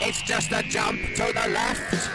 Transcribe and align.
It's 0.00 0.22
just 0.22 0.52
a 0.52 0.60
jump 0.62 1.00
to 1.14 1.22
the 1.32 1.48
left. 1.52 2.10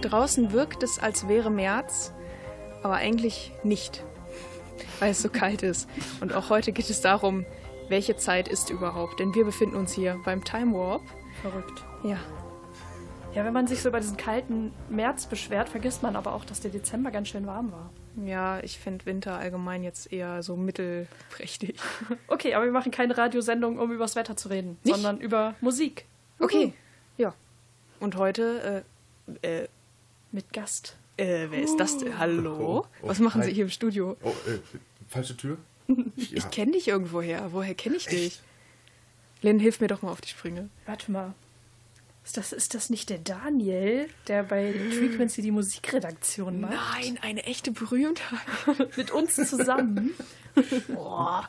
Draußen 0.00 0.52
wirkt 0.52 0.84
es, 0.84 1.00
als 1.00 1.26
wäre 1.26 1.50
März, 1.50 2.14
aber 2.84 2.94
eigentlich 2.94 3.50
nicht, 3.64 4.04
weil 5.00 5.10
es 5.10 5.22
so 5.22 5.28
kalt 5.28 5.64
ist. 5.64 5.88
Und 6.20 6.32
auch 6.32 6.50
heute 6.50 6.70
geht 6.70 6.88
es 6.88 7.00
darum, 7.00 7.44
welche 7.88 8.16
Zeit 8.16 8.46
ist 8.46 8.70
überhaupt? 8.70 9.18
Denn 9.18 9.34
wir 9.34 9.44
befinden 9.44 9.74
uns 9.74 9.92
hier 9.92 10.20
beim 10.24 10.44
Time 10.44 10.72
Warp. 10.72 11.02
Verrückt. 11.42 11.84
Ja, 12.04 12.18
Ja, 13.36 13.44
wenn 13.44 13.52
man 13.52 13.66
sich 13.66 13.82
so 13.82 13.90
über 13.90 14.00
diesen 14.00 14.16
kalten 14.16 14.72
März 14.88 15.26
beschwert, 15.26 15.68
vergisst 15.68 16.02
man 16.02 16.16
aber 16.16 16.32
auch, 16.34 16.46
dass 16.46 16.60
der 16.60 16.70
Dezember 16.70 17.10
ganz 17.10 17.28
schön 17.28 17.46
warm 17.46 17.70
war. 17.70 17.90
ja, 18.24 18.60
ich 18.60 18.78
finde 18.78 19.04
Winter 19.04 19.36
allgemein 19.36 19.82
jetzt 19.82 20.10
eher 20.10 20.42
so 20.42 20.56
mittelprächtig. 20.56 21.76
Okay, 22.28 22.54
aber 22.54 22.64
wir 22.64 22.72
machen 22.72 22.90
keine 22.92 23.16
Radiosendung, 23.18 23.78
um 23.78 23.92
über 23.92 24.04
das 24.04 24.16
Wetter 24.16 24.36
zu 24.38 24.48
reden, 24.48 24.78
Nicht? 24.84 24.94
sondern 24.94 25.18
über 25.20 25.54
Musik. 25.60 26.06
Okay, 26.38 26.72
ja. 27.18 27.34
Und 28.00 28.16
heute, 28.16 28.84
äh, 29.42 29.46
äh, 29.64 29.68
Mit 30.32 30.50
Gast. 30.54 30.96
äh, 31.18 31.46
wer 31.50 31.62
ist 31.62 31.76
das 31.78 31.98
denn? 31.98 32.18
Hallo? 32.18 32.56
Oh, 32.58 32.86
oh, 33.02 33.08
Was 33.08 33.18
machen 33.20 33.42
hi. 33.42 33.48
Sie 33.48 33.54
hier 33.54 33.64
im 33.64 33.70
Studio? 33.70 34.16
Oh, 34.22 34.30
äh, 34.30 34.58
falsche 35.08 35.36
Tür? 35.36 35.58
Ich 36.16 36.30
Ja. 36.30 36.48
kenne 36.48 36.72
dich 36.72 36.88
irgendwoher. 36.88 37.52
Woher 37.52 37.74
kenne 37.74 37.96
ich 37.96 38.06
dich? 38.06 38.26
Echt? 38.26 38.42
Lynn, 39.42 39.58
hilf 39.60 39.80
mir 39.80 39.88
doch 39.88 40.00
mal 40.00 40.10
auf 40.10 40.22
die 40.22 40.30
Sprünge. 40.30 40.70
Warte 40.86 41.12
mal. 41.12 41.34
Ist 42.26 42.36
das, 42.36 42.52
ist 42.52 42.74
das 42.74 42.90
nicht 42.90 43.08
der 43.08 43.18
Daniel, 43.18 44.08
der 44.26 44.42
bei 44.42 44.72
Frequency 44.72 45.42
die 45.42 45.52
Musikredaktion 45.52 46.60
macht? 46.60 46.72
Nein, 46.72 47.18
eine 47.22 47.44
echte 47.44 47.70
Berühmtheit. 47.70 48.40
Mit 48.96 49.12
uns 49.12 49.36
zusammen. 49.36 50.12
Boah. 50.88 51.48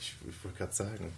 Ich, 0.00 0.14
ich 0.26 0.44
wollte 0.44 0.56
gerade 0.58 0.72
sagen. 0.72 1.12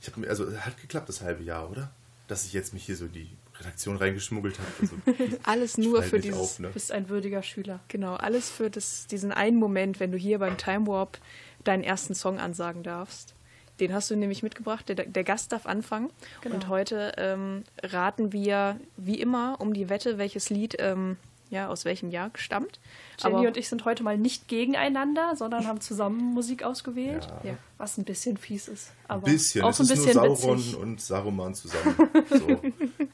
Ich 0.00 0.08
hab, 0.08 0.16
mir- 0.16 0.28
also, 0.30 0.46
es 0.46 0.58
hat 0.64 0.80
geklappt 0.80 1.10
das 1.10 1.20
halbe 1.20 1.42
Jahr, 1.42 1.70
oder? 1.70 1.90
Dass 2.28 2.46
ich 2.46 2.54
jetzt 2.54 2.72
mich 2.72 2.84
hier 2.86 2.96
so 2.96 3.04
in 3.04 3.12
die 3.12 3.28
Redaktion 3.58 3.98
reingeschmuggelt 3.98 4.58
habe. 4.58 4.70
Also, 5.14 5.36
Alles 5.42 5.76
nur 5.76 5.98
Schneid 5.98 6.08
für 6.10 6.18
dieses. 6.20 6.38
auf, 6.40 6.58
ne? 6.60 6.68
Du 6.68 6.72
bist 6.74 6.92
ein 6.92 7.10
würdiger 7.10 7.42
Schüler. 7.42 7.80
Genau, 7.88 8.14
alles 8.16 8.48
für 8.48 8.70
das, 8.70 9.06
diesen 9.06 9.32
einen 9.32 9.58
Moment, 9.58 10.00
wenn 10.00 10.12
du 10.12 10.16
hier 10.16 10.38
beim 10.38 10.56
Time 10.56 10.86
Warp 10.86 11.18
deinen 11.64 11.84
ersten 11.84 12.14
Song 12.14 12.38
ansagen 12.40 12.82
darfst. 12.82 13.34
Den 13.80 13.92
hast 13.92 14.10
du 14.10 14.16
nämlich 14.16 14.42
mitgebracht. 14.42 14.88
Der, 14.88 14.96
der 14.96 15.24
Gast 15.24 15.52
darf 15.52 15.66
anfangen. 15.66 16.10
Genau. 16.42 16.54
Und 16.54 16.68
heute 16.68 17.12
ähm, 17.16 17.64
raten 17.82 18.32
wir 18.32 18.78
wie 18.96 19.20
immer 19.20 19.56
um 19.60 19.72
die 19.72 19.88
Wette, 19.88 20.18
welches 20.18 20.50
Lied 20.50 20.76
ähm, 20.78 21.16
ja, 21.50 21.66
aus 21.68 21.84
welchem 21.84 22.10
Jahr 22.10 22.30
stammt. 22.36 22.78
Jenny 23.18 23.46
und 23.48 23.56
ich 23.56 23.68
sind 23.68 23.84
heute 23.84 24.04
mal 24.04 24.16
nicht 24.16 24.46
gegeneinander, 24.46 25.34
sondern 25.34 25.66
haben 25.66 25.80
zusammen 25.80 26.32
Musik 26.32 26.62
ausgewählt. 26.62 27.26
Ja. 27.42 27.50
Ja. 27.50 27.58
Was 27.76 27.98
ein 27.98 28.04
bisschen 28.04 28.36
fies 28.36 28.68
ist. 28.68 28.92
ein 29.08 29.16
Aber 29.16 29.22
bisschen. 29.22 29.64
auch 29.64 29.70
es 29.70 29.80
ein 29.80 29.82
ist 29.84 29.88
bisschen 29.90 30.14
nur 30.14 30.36
Sauron 30.36 30.58
witzig. 30.58 30.76
und 30.76 31.00
Saruman 31.00 31.54
zusammen. 31.54 31.96
So. 32.28 32.60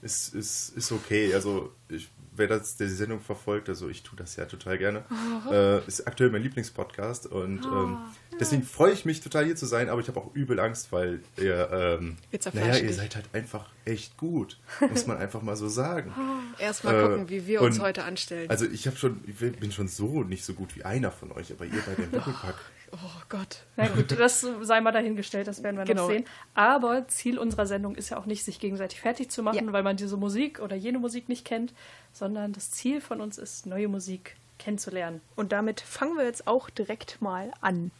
ist, 0.02 0.34
ist, 0.34 0.76
ist 0.76 0.92
okay. 0.92 1.32
Also, 1.32 1.72
ich, 1.88 2.10
wer 2.36 2.46
das, 2.46 2.76
der 2.76 2.88
die 2.88 2.92
Sendung 2.92 3.20
verfolgt, 3.20 3.70
also 3.70 3.88
ich 3.88 4.02
tue 4.02 4.18
das 4.18 4.36
ja 4.36 4.44
total 4.44 4.76
gerne. 4.76 5.04
Äh, 5.50 5.86
ist 5.86 6.06
aktuell 6.06 6.30
mein 6.30 6.42
Lieblingspodcast 6.42 7.26
und 7.26 7.64
ähm, 7.64 7.98
deswegen 8.40 8.62
freue 8.62 8.92
ich 8.92 9.04
mich 9.04 9.20
total 9.20 9.44
hier 9.44 9.56
zu 9.56 9.66
sein, 9.66 9.88
aber 9.88 10.00
ich 10.00 10.08
habe 10.08 10.20
auch 10.20 10.34
übel 10.34 10.58
Angst, 10.60 10.92
weil 10.92 11.20
ihr, 11.36 11.70
ähm, 12.00 12.16
naja, 12.52 12.76
ihr 12.78 12.92
seid 12.92 13.16
halt 13.16 13.26
einfach 13.32 13.70
echt 13.84 14.16
gut. 14.16 14.58
Muss 14.90 15.06
man 15.06 15.16
einfach 15.18 15.42
mal 15.42 15.56
so 15.56 15.68
sagen. 15.68 16.12
Erstmal 16.58 16.94
Äh, 16.94 17.02
gucken, 17.08 17.28
wie 17.28 17.46
wir 17.46 17.62
uns 17.62 17.78
und- 17.78 17.84
heute 17.84 18.04
anstellen. 18.04 18.50
Also 18.50 18.66
ich 18.66 18.86
habe 18.86 18.96
schon, 18.96 19.22
ich 19.26 19.36
bin 19.36 19.72
schon 19.72 19.88
so 19.88 20.22
nicht 20.22 20.44
so 20.44 20.54
gut 20.54 20.76
wie 20.76 20.84
einer 20.84 21.10
von 21.10 21.32
euch, 21.32 21.52
aber 21.52 21.64
ihr 21.64 21.82
bei 21.86 21.94
dem 21.94 22.10
Doppelpack. 22.12 22.54
oh 22.92 23.20
Gott. 23.28 23.64
Na 23.76 23.88
gut, 23.88 24.12
das 24.18 24.46
sei 24.62 24.80
mal 24.80 24.92
dahingestellt, 24.92 25.46
das 25.48 25.62
werden 25.62 25.76
wir 25.76 25.84
Genau. 25.84 26.02
noch 26.02 26.10
sehen. 26.10 26.24
Aber 26.54 27.06
Ziel 27.08 27.38
unserer 27.38 27.66
Sendung 27.66 27.94
ist 27.96 28.10
ja 28.10 28.16
auch 28.18 28.26
nicht, 28.26 28.44
sich 28.44 28.60
gegenseitig 28.60 29.00
fertig 29.00 29.30
zu 29.30 29.42
machen, 29.42 29.66
Ja. 29.66 29.72
weil 29.72 29.82
man 29.82 29.96
diese 29.96 30.16
Musik 30.16 30.60
oder 30.60 30.76
jene 30.76 30.98
Musik 30.98 31.28
nicht 31.28 31.44
kennt, 31.44 31.74
sondern 32.12 32.52
das 32.52 32.70
Ziel 32.70 33.00
von 33.00 33.20
uns 33.20 33.38
ist, 33.38 33.66
neue 33.66 33.88
Musik 33.88 34.36
kennenzulernen. 34.58 35.20
Und 35.34 35.52
damit 35.52 35.80
fangen 35.82 36.16
wir 36.16 36.24
jetzt 36.24 36.46
auch 36.46 36.70
direkt 36.70 37.20
mal 37.20 37.50
an. 37.60 37.90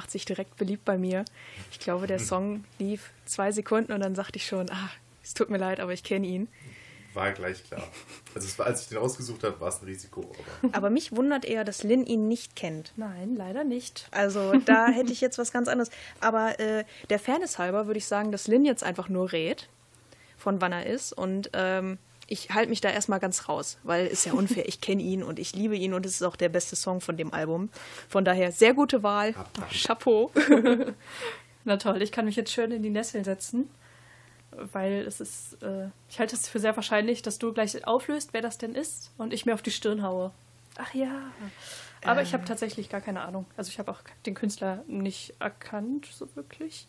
Macht 0.00 0.10
sich 0.10 0.24
direkt 0.24 0.56
beliebt 0.56 0.86
bei 0.86 0.96
mir. 0.96 1.26
Ich 1.70 1.78
glaube, 1.78 2.06
der 2.06 2.18
Song 2.18 2.64
lief 2.78 3.10
zwei 3.26 3.52
Sekunden 3.52 3.92
und 3.92 4.00
dann 4.00 4.14
sagte 4.14 4.38
ich 4.38 4.46
schon, 4.46 4.70
ah, 4.70 4.88
es 5.22 5.34
tut 5.34 5.50
mir 5.50 5.58
leid, 5.58 5.78
aber 5.78 5.92
ich 5.92 6.02
kenne 6.02 6.26
ihn. 6.26 6.48
War 7.12 7.32
gleich 7.32 7.62
klar. 7.64 7.86
Also 8.34 8.48
es 8.48 8.58
war, 8.58 8.64
als 8.64 8.80
ich 8.80 8.88
den 8.88 8.96
ausgesucht 8.96 9.44
habe, 9.44 9.60
war 9.60 9.68
es 9.68 9.82
ein 9.82 9.84
Risiko. 9.84 10.32
Aber 10.62 10.72
Aber 10.74 10.88
mich 10.88 11.14
wundert 11.14 11.44
eher, 11.44 11.64
dass 11.64 11.82
Lynn 11.82 12.06
ihn 12.06 12.28
nicht 12.28 12.56
kennt. 12.56 12.94
Nein, 12.96 13.36
leider 13.36 13.62
nicht. 13.62 14.08
Also 14.10 14.54
da 14.64 14.88
hätte 14.88 15.12
ich 15.12 15.20
jetzt 15.20 15.36
was 15.36 15.52
ganz 15.52 15.68
anderes. 15.68 15.90
Aber 16.20 16.58
äh, 16.58 16.84
der 17.10 17.18
Fairness 17.18 17.58
halber 17.58 17.86
würde 17.86 17.98
ich 17.98 18.06
sagen, 18.06 18.32
dass 18.32 18.48
Lynn 18.48 18.64
jetzt 18.64 18.82
einfach 18.82 19.10
nur 19.10 19.32
rät, 19.32 19.68
von 20.38 20.62
wann 20.62 20.72
er 20.72 20.86
ist. 20.86 21.12
Und 21.12 21.50
ähm, 21.52 21.98
ich 22.30 22.50
halte 22.50 22.70
mich 22.70 22.80
da 22.80 22.88
erstmal 22.88 23.18
ganz 23.18 23.48
raus, 23.48 23.76
weil 23.82 24.06
ist 24.06 24.24
ja 24.24 24.32
unfair. 24.32 24.66
Ich 24.68 24.80
kenne 24.80 25.02
ihn 25.02 25.22
und 25.22 25.40
ich 25.40 25.52
liebe 25.52 25.76
ihn 25.76 25.92
und 25.92 26.06
es 26.06 26.14
ist 26.14 26.22
auch 26.22 26.36
der 26.36 26.48
beste 26.48 26.76
Song 26.76 27.00
von 27.00 27.16
dem 27.16 27.34
Album. 27.34 27.70
Von 28.08 28.24
daher 28.24 28.52
sehr 28.52 28.72
gute 28.72 29.02
Wahl. 29.02 29.34
Chapeau. 29.70 30.30
Na 31.64 31.76
toll, 31.76 32.00
ich 32.00 32.12
kann 32.12 32.24
mich 32.24 32.36
jetzt 32.36 32.52
schön 32.52 32.70
in 32.70 32.84
die 32.84 32.90
Nesseln 32.90 33.24
setzen, 33.24 33.68
weil 34.52 35.04
es 35.06 35.20
ist, 35.20 35.60
äh, 35.62 35.88
ich 36.08 36.20
halte 36.20 36.36
es 36.36 36.48
für 36.48 36.60
sehr 36.60 36.76
wahrscheinlich, 36.76 37.20
dass 37.20 37.38
du 37.38 37.52
gleich 37.52 37.84
auflöst, 37.84 38.32
wer 38.32 38.42
das 38.42 38.58
denn 38.58 38.76
ist 38.76 39.10
und 39.18 39.34
ich 39.34 39.44
mir 39.44 39.54
auf 39.54 39.62
die 39.62 39.72
Stirn 39.72 40.02
haue. 40.04 40.30
Ach 40.78 40.94
ja. 40.94 41.32
Aber 42.04 42.22
ich 42.22 42.32
habe 42.32 42.44
tatsächlich 42.44 42.88
gar 42.88 43.00
keine 43.00 43.22
Ahnung. 43.22 43.44
Also 43.56 43.70
ich 43.70 43.78
habe 43.80 43.90
auch 43.90 44.00
den 44.24 44.34
Künstler 44.34 44.84
nicht 44.86 45.34
erkannt, 45.40 46.06
so 46.10 46.28
wirklich. 46.36 46.86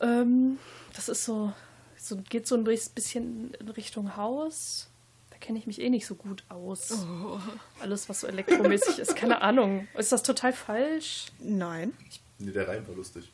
Ähm, 0.00 0.58
das 0.94 1.08
ist 1.08 1.24
so, 1.24 1.52
so, 2.00 2.16
geht 2.16 2.46
so 2.46 2.54
ein 2.54 2.64
bisschen 2.64 3.54
in 3.54 3.68
Richtung 3.68 4.16
Haus. 4.16 4.88
Da 5.30 5.36
kenne 5.36 5.58
ich 5.58 5.66
mich 5.66 5.80
eh 5.80 5.90
nicht 5.90 6.06
so 6.06 6.14
gut 6.14 6.44
aus. 6.48 7.06
Alles, 7.80 8.08
was 8.08 8.20
so 8.20 8.26
elektromäßig 8.26 8.98
ist, 8.98 9.16
keine 9.16 9.42
Ahnung. 9.42 9.86
Ist 9.96 10.12
das 10.12 10.22
total 10.22 10.52
falsch? 10.52 11.26
Nein. 11.38 11.92
nee, 12.38 12.52
der 12.52 12.68
Reim 12.68 12.86
war 12.88 12.94
lustig. 12.94 13.30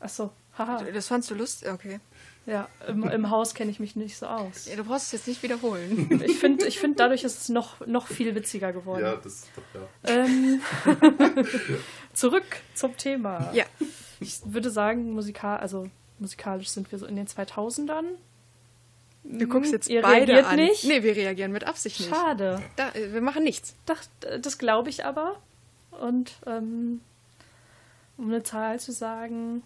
Achso, 0.00 0.32
haha. 0.56 0.82
Das 0.92 1.08
fandst 1.08 1.30
du 1.30 1.34
lustig? 1.34 1.68
Okay. 1.70 2.00
Ja, 2.46 2.68
im, 2.88 3.04
im 3.04 3.30
Haus 3.30 3.54
kenne 3.54 3.70
ich 3.70 3.78
mich 3.80 3.96
nicht 3.96 4.16
so 4.16 4.26
aus. 4.26 4.66
Ja, 4.66 4.74
du 4.74 4.84
brauchst 4.84 5.06
es 5.06 5.12
jetzt 5.12 5.28
nicht 5.28 5.42
wiederholen. 5.42 6.22
Ich 6.26 6.38
finde, 6.38 6.66
ich 6.66 6.78
find, 6.78 6.98
dadurch 6.98 7.22
ist 7.22 7.38
es 7.38 7.48
noch, 7.48 7.86
noch 7.86 8.06
viel 8.06 8.34
witziger 8.34 8.72
geworden. 8.72 9.02
Ja, 9.02 9.16
das 9.16 9.46
doch, 9.54 9.80
ja. 10.08 10.24
Ähm, 10.24 10.60
zurück 12.12 12.44
zum 12.74 12.96
Thema. 12.96 13.52
ja. 13.52 13.66
Ich 14.20 14.40
würde 14.44 14.70
sagen, 14.70 15.12
musikal, 15.12 15.58
also 15.58 15.88
musikalisch 16.20 16.68
sind 16.68 16.90
wir 16.92 16.98
so 16.98 17.06
in 17.06 17.16
den 17.16 17.26
2000ern. 17.26 18.04
Du 19.24 19.46
guckst 19.46 19.72
jetzt 19.72 19.88
Ihr 19.88 20.02
beide 20.02 20.32
reagiert 20.32 20.46
an. 20.46 20.56
nicht? 20.56 20.84
Nee, 20.84 21.02
wir 21.02 21.14
reagieren 21.14 21.52
mit 21.52 21.64
Absicht 21.64 22.00
nicht. 22.00 22.10
Schade. 22.10 22.62
Da, 22.76 22.90
äh, 22.92 23.12
wir 23.12 23.20
machen 23.20 23.44
nichts. 23.44 23.74
Das, 23.86 24.08
das 24.40 24.58
glaube 24.58 24.88
ich 24.88 25.04
aber. 25.04 25.40
Und 25.90 26.32
ähm, 26.46 27.00
um 28.16 28.28
eine 28.28 28.42
Zahl 28.42 28.80
zu 28.80 28.92
sagen, 28.92 29.62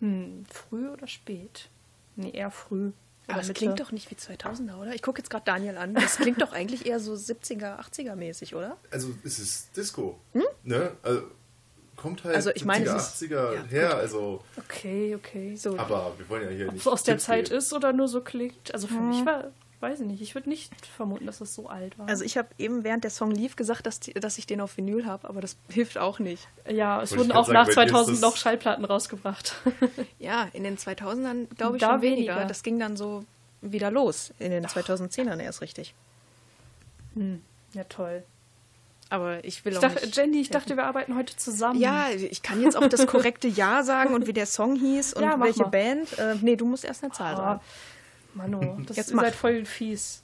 hm, 0.00 0.44
früh 0.50 0.88
oder 0.88 1.06
spät? 1.06 1.68
Nee, 2.16 2.30
eher 2.30 2.50
früh. 2.50 2.90
Aber 3.28 3.38
Mitte. 3.38 3.52
klingt 3.54 3.80
doch 3.80 3.92
nicht 3.92 4.10
wie 4.10 4.16
2000er, 4.16 4.76
oder? 4.78 4.94
Ich 4.94 5.02
gucke 5.02 5.20
jetzt 5.20 5.30
gerade 5.30 5.44
Daniel 5.44 5.78
an. 5.78 5.94
Das 5.94 6.16
klingt 6.16 6.42
doch 6.42 6.52
eigentlich 6.52 6.86
eher 6.86 6.98
so 6.98 7.14
70er, 7.14 7.78
80er 7.78 8.16
mäßig, 8.16 8.54
oder? 8.54 8.76
Also 8.90 9.14
es 9.24 9.38
ist 9.38 9.76
Disco. 9.76 10.18
Ne? 10.64 10.92
Also, 11.02 11.22
kommt 12.02 12.24
halt 12.24 12.34
Also, 12.36 12.50
ich 12.54 12.64
meine, 12.64 12.84
70er, 12.84 12.96
es 12.96 13.22
ist- 13.22 13.22
80er 13.22 13.54
ja, 13.54 13.62
her. 13.64 13.96
Also, 13.96 14.42
Okay, 14.58 15.14
okay. 15.14 15.56
So. 15.56 15.78
aber 15.78 16.12
wir 16.18 16.28
wollen 16.28 16.44
ja 16.44 16.50
hier 16.50 16.66
Ob 16.66 16.72
nicht. 16.74 16.82
es 16.86 16.92
aus 16.92 17.02
der 17.04 17.18
Zeit 17.18 17.46
geben. 17.46 17.56
ist 17.58 17.72
oder 17.72 17.92
nur 17.92 18.08
so 18.08 18.20
klingt. 18.20 18.74
Also 18.74 18.86
für 18.88 19.00
mich 19.00 19.24
war, 19.24 19.44
weiß 19.80 20.00
ich 20.00 20.06
nicht, 20.06 20.20
ich 20.22 20.34
würde 20.34 20.48
nicht 20.48 20.72
vermuten, 20.86 21.26
dass 21.26 21.40
es 21.40 21.54
so 21.54 21.68
alt 21.68 21.98
war. 21.98 22.08
Also 22.08 22.24
ich 22.24 22.36
habe 22.36 22.48
eben 22.58 22.84
während 22.84 23.04
der 23.04 23.10
Song 23.10 23.30
lief 23.30 23.56
gesagt, 23.56 23.86
dass, 23.86 23.98
die, 24.00 24.12
dass 24.14 24.36
ich 24.38 24.46
den 24.46 24.60
auf 24.60 24.76
Vinyl 24.76 25.06
habe, 25.06 25.28
aber 25.28 25.40
das 25.40 25.56
hilft 25.70 25.98
auch 25.98 26.18
nicht. 26.18 26.46
ja, 26.68 27.00
es 27.02 27.10
Wollte 27.12 27.24
wurden 27.24 27.32
auch 27.32 27.48
nach 27.48 27.66
sagen, 27.66 27.68
ist 27.68 27.74
2000 27.92 28.16
das- 28.16 28.20
noch 28.22 28.36
Schallplatten 28.36 28.84
rausgebracht. 28.84 29.56
Ja, 30.18 30.48
in 30.52 30.64
den 30.64 30.76
2000ern 30.78 31.46
glaube 31.56 31.76
ich 31.76 31.80
Da 31.80 31.92
schon 31.92 32.02
weniger. 32.02 32.34
weniger. 32.34 32.44
Das 32.48 32.62
ging 32.62 32.78
dann 32.78 32.96
so 32.96 33.24
wieder 33.60 33.90
los. 33.90 34.32
In 34.38 34.50
den 34.50 34.66
2010ern 34.66 35.40
erst 35.40 35.60
richtig. 35.62 35.94
ja, 37.74 37.84
toll. 37.84 38.22
Aber 39.12 39.44
ich 39.44 39.62
will 39.66 39.72
Ich 39.72 39.78
auch 39.78 39.82
dachte, 39.82 40.06
nicht. 40.06 40.16
Jenny, 40.16 40.40
ich 40.40 40.48
dachte, 40.48 40.74
wir 40.74 40.84
arbeiten 40.86 41.14
heute 41.16 41.36
zusammen. 41.36 41.78
ja, 41.78 42.08
ich 42.08 42.40
kann 42.42 42.62
jetzt 42.62 42.78
auch 42.78 42.86
das 42.86 43.06
korrekte 43.06 43.46
Jahr 43.46 43.84
sagen 43.84 44.14
und 44.14 44.26
wie 44.26 44.32
der 44.32 44.46
Song 44.46 44.74
hieß 44.74 45.12
und 45.12 45.22
Ja, 45.22 45.38
welche 45.38 45.64
mal. 45.64 45.68
Band. 45.68 46.18
Äh, 46.18 46.36
nee, 46.40 46.56
du 46.56 46.64
musst 46.64 46.82
erst 46.86 47.04
eine 47.04 47.12
Zahl 47.12 47.34
Ah, 47.34 47.36
sagen. 47.36 47.60
Mano, 48.32 48.78
das 48.86 48.96
Jetzt 48.96 49.10
ihr 49.10 49.16
mach. 49.16 49.24
seid 49.24 49.34
voll 49.34 49.66
fies. 49.66 50.22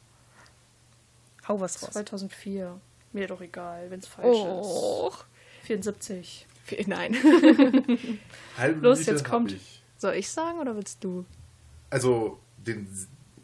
Hau 1.47 1.61
was 1.61 1.83
raus. 1.83 1.91
2004. 1.91 2.81
Mir 3.13 3.27
doch 3.27 3.43
egal, 3.43 3.91
wenn 3.91 4.01
es 4.01 4.07
falsch 4.07 4.37
ist. 4.39 4.43
Oh. 4.47 5.13
74. 5.65 6.47
Nein. 6.87 7.15
Halbe 8.57 8.81
Los, 8.81 9.01
Miete 9.01 9.11
jetzt 9.11 9.25
kommt. 9.25 9.53
Ich. 9.53 9.83
Soll 9.99 10.15
ich 10.15 10.31
sagen 10.31 10.61
oder 10.61 10.77
willst 10.77 11.05
du? 11.05 11.27
Also, 11.91 12.39
den, 12.57 12.89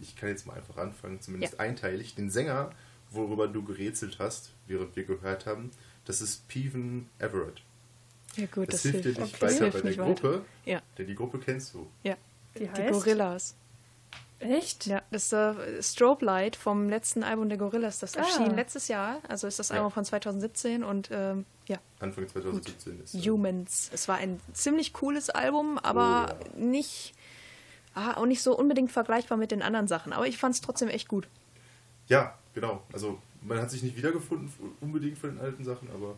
ich 0.00 0.16
kann 0.16 0.30
jetzt 0.30 0.46
mal 0.46 0.54
einfach 0.56 0.78
anfangen, 0.78 1.20
zumindest 1.20 1.54
Ja. 1.54 1.60
einteilig. 1.60 2.14
Den 2.14 2.30
Sänger, 2.30 2.70
worüber 3.14 3.48
du 3.48 3.62
gerätselt 3.64 4.18
hast, 4.18 4.50
während 4.66 4.94
wir 4.96 5.04
gehört 5.04 5.46
haben, 5.46 5.70
das 6.04 6.20
ist 6.20 6.46
Peven 6.48 7.08
Everett. 7.18 7.62
Ja 8.36 8.46
gut, 8.46 8.68
Das, 8.68 8.82
das, 8.82 8.90
hilft 8.90 9.04
dir 9.04 9.22
nicht 9.22 9.34
Okay. 9.34 9.42
Weiter 9.42 9.64
hilft 9.64 9.82
bei 9.82 9.90
der 9.90 9.98
weiter. 9.98 10.04
Gruppe, 10.04 10.44
Ja, 10.64 10.82
denn 10.98 11.06
die 11.06 11.14
Gruppe 11.14 11.38
kennst 11.38 11.74
du. 11.74 11.86
ja. 12.02 12.16
Die 12.54 12.60
Die 12.60 12.70
heißt? 12.70 12.92
Gorillas. 12.92 13.56
Echt? 14.40 14.86
Ja, 14.86 15.02
das 15.10 15.32
äh, 15.32 15.82
Strobe 15.82 16.24
Light 16.24 16.54
vom 16.56 16.88
letzten 16.88 17.22
Album 17.24 17.48
der 17.48 17.56
Gorillas. 17.58 17.98
Das 18.00 18.16
Ah. 18.16 18.20
erschien 18.20 18.54
letztes 18.54 18.88
Jahr. 18.88 19.20
Also 19.28 19.46
ist 19.46 19.58
das 19.58 19.70
Ja. 19.70 19.76
Album 19.76 19.90
von 19.90 20.04
2017 20.04 20.84
und 20.84 21.08
ähm, 21.12 21.46
ja, 21.66 21.78
Anfang 22.00 22.28
2017 22.28 23.00
ist. 23.02 23.14
äh, 23.14 23.18
Humans. 23.22 23.90
Es 23.92 24.06
war 24.06 24.16
ein 24.16 24.40
ziemlich 24.52 24.92
cooles 24.92 25.30
Album, 25.30 25.78
aber 25.78 26.36
Oh, 26.54 26.58
nicht, 26.58 27.14
ah, 27.94 28.14
auch 28.18 28.26
nicht 28.26 28.42
so 28.42 28.56
unbedingt 28.56 28.92
vergleichbar 28.92 29.38
mit 29.38 29.50
den 29.50 29.62
anderen 29.62 29.88
Sachen. 29.88 30.12
Aber 30.12 30.26
ich 30.26 30.36
fand 30.36 30.54
es 30.54 30.60
trotzdem 30.60 30.88
echt 30.88 31.08
gut. 31.08 31.26
Ja, 32.08 32.36
genau. 32.54 32.82
Also, 32.92 33.18
man 33.42 33.58
hat 33.60 33.70
sich 33.70 33.82
nicht 33.82 33.96
wiedergefunden, 33.96 34.50
unbedingt 34.80 35.18
von 35.18 35.30
den 35.30 35.40
alten 35.40 35.64
Sachen, 35.64 35.88
aber 35.94 36.16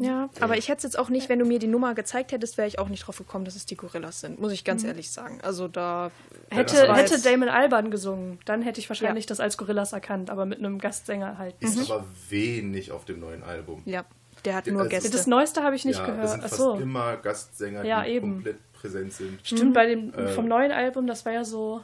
Ja, 0.00 0.30
aber 0.40 0.56
ich 0.56 0.68
hätte 0.68 0.78
es 0.78 0.82
jetzt 0.84 0.98
auch 0.98 1.08
nicht, 1.08 1.28
wenn 1.28 1.38
du 1.40 1.44
mir 1.44 1.58
die 1.58 1.66
Nummer 1.66 1.94
gezeigt 1.94 2.30
hättest, 2.32 2.56
wäre 2.56 2.68
ich 2.68 2.78
auch 2.78 2.88
nicht 2.88 3.04
drauf 3.06 3.18
gekommen, 3.18 3.44
dass 3.44 3.56
es 3.56 3.66
die 3.66 3.76
Gorillas 3.76 4.20
sind. 4.20 4.40
Muss 4.40 4.52
ich 4.52 4.62
ganz 4.64 4.84
ehrlich 4.84 5.10
sagen. 5.10 5.40
Also 5.42 5.66
da. 5.68 6.10
Hätte, 6.50 6.86
war 6.88 6.96
hätte 6.96 7.20
Damon 7.20 7.48
Alban 7.48 7.90
gesungen, 7.90 8.38
dann 8.44 8.62
hätte 8.62 8.78
ich 8.80 8.88
wahrscheinlich 8.88 9.24
Ja. 9.24 9.28
das 9.30 9.40
als 9.40 9.58
Gorillas 9.58 9.92
erkannt, 9.92 10.30
aber 10.30 10.46
mit 10.46 10.60
einem 10.60 10.78
Gastsänger 10.78 11.36
halt. 11.36 11.56
ist 11.60 11.76
Mhm. 11.76 11.82
aber 11.92 12.04
wenig 12.28 12.92
auf 12.92 13.04
dem 13.04 13.18
neuen 13.20 13.42
Album. 13.42 13.82
Ja, 13.84 14.04
der 14.44 14.54
hat 14.54 14.66
Ja, 14.68 14.72
nur 14.72 14.82
also- 14.82 14.90
Gäste. 14.90 15.10
Das 15.10 15.26
Neueste 15.26 15.62
habe 15.64 15.74
ich 15.76 15.84
nicht 15.84 15.98
ja, 15.98 16.04
es 16.06 16.10
gehört. 16.10 16.30
sind 16.30 16.40
fast 16.42 16.54
Achso. 16.54 16.74
immer 16.78 17.16
Gastsänger, 17.16 17.84
Ja, 17.84 18.04
die 18.04 18.10
eben. 18.12 18.34
komplett 18.34 18.72
präsent 18.74 19.12
sind. 19.12 19.40
Stimmt, 19.44 19.74
bei 19.74 19.86
dem 19.86 20.14
Äh. 20.14 20.28
vom 20.28 20.46
neuen 20.46 20.70
Album, 20.72 21.06
das 21.08 21.24
war 21.26 21.32
ja 21.32 21.44
so, 21.44 21.82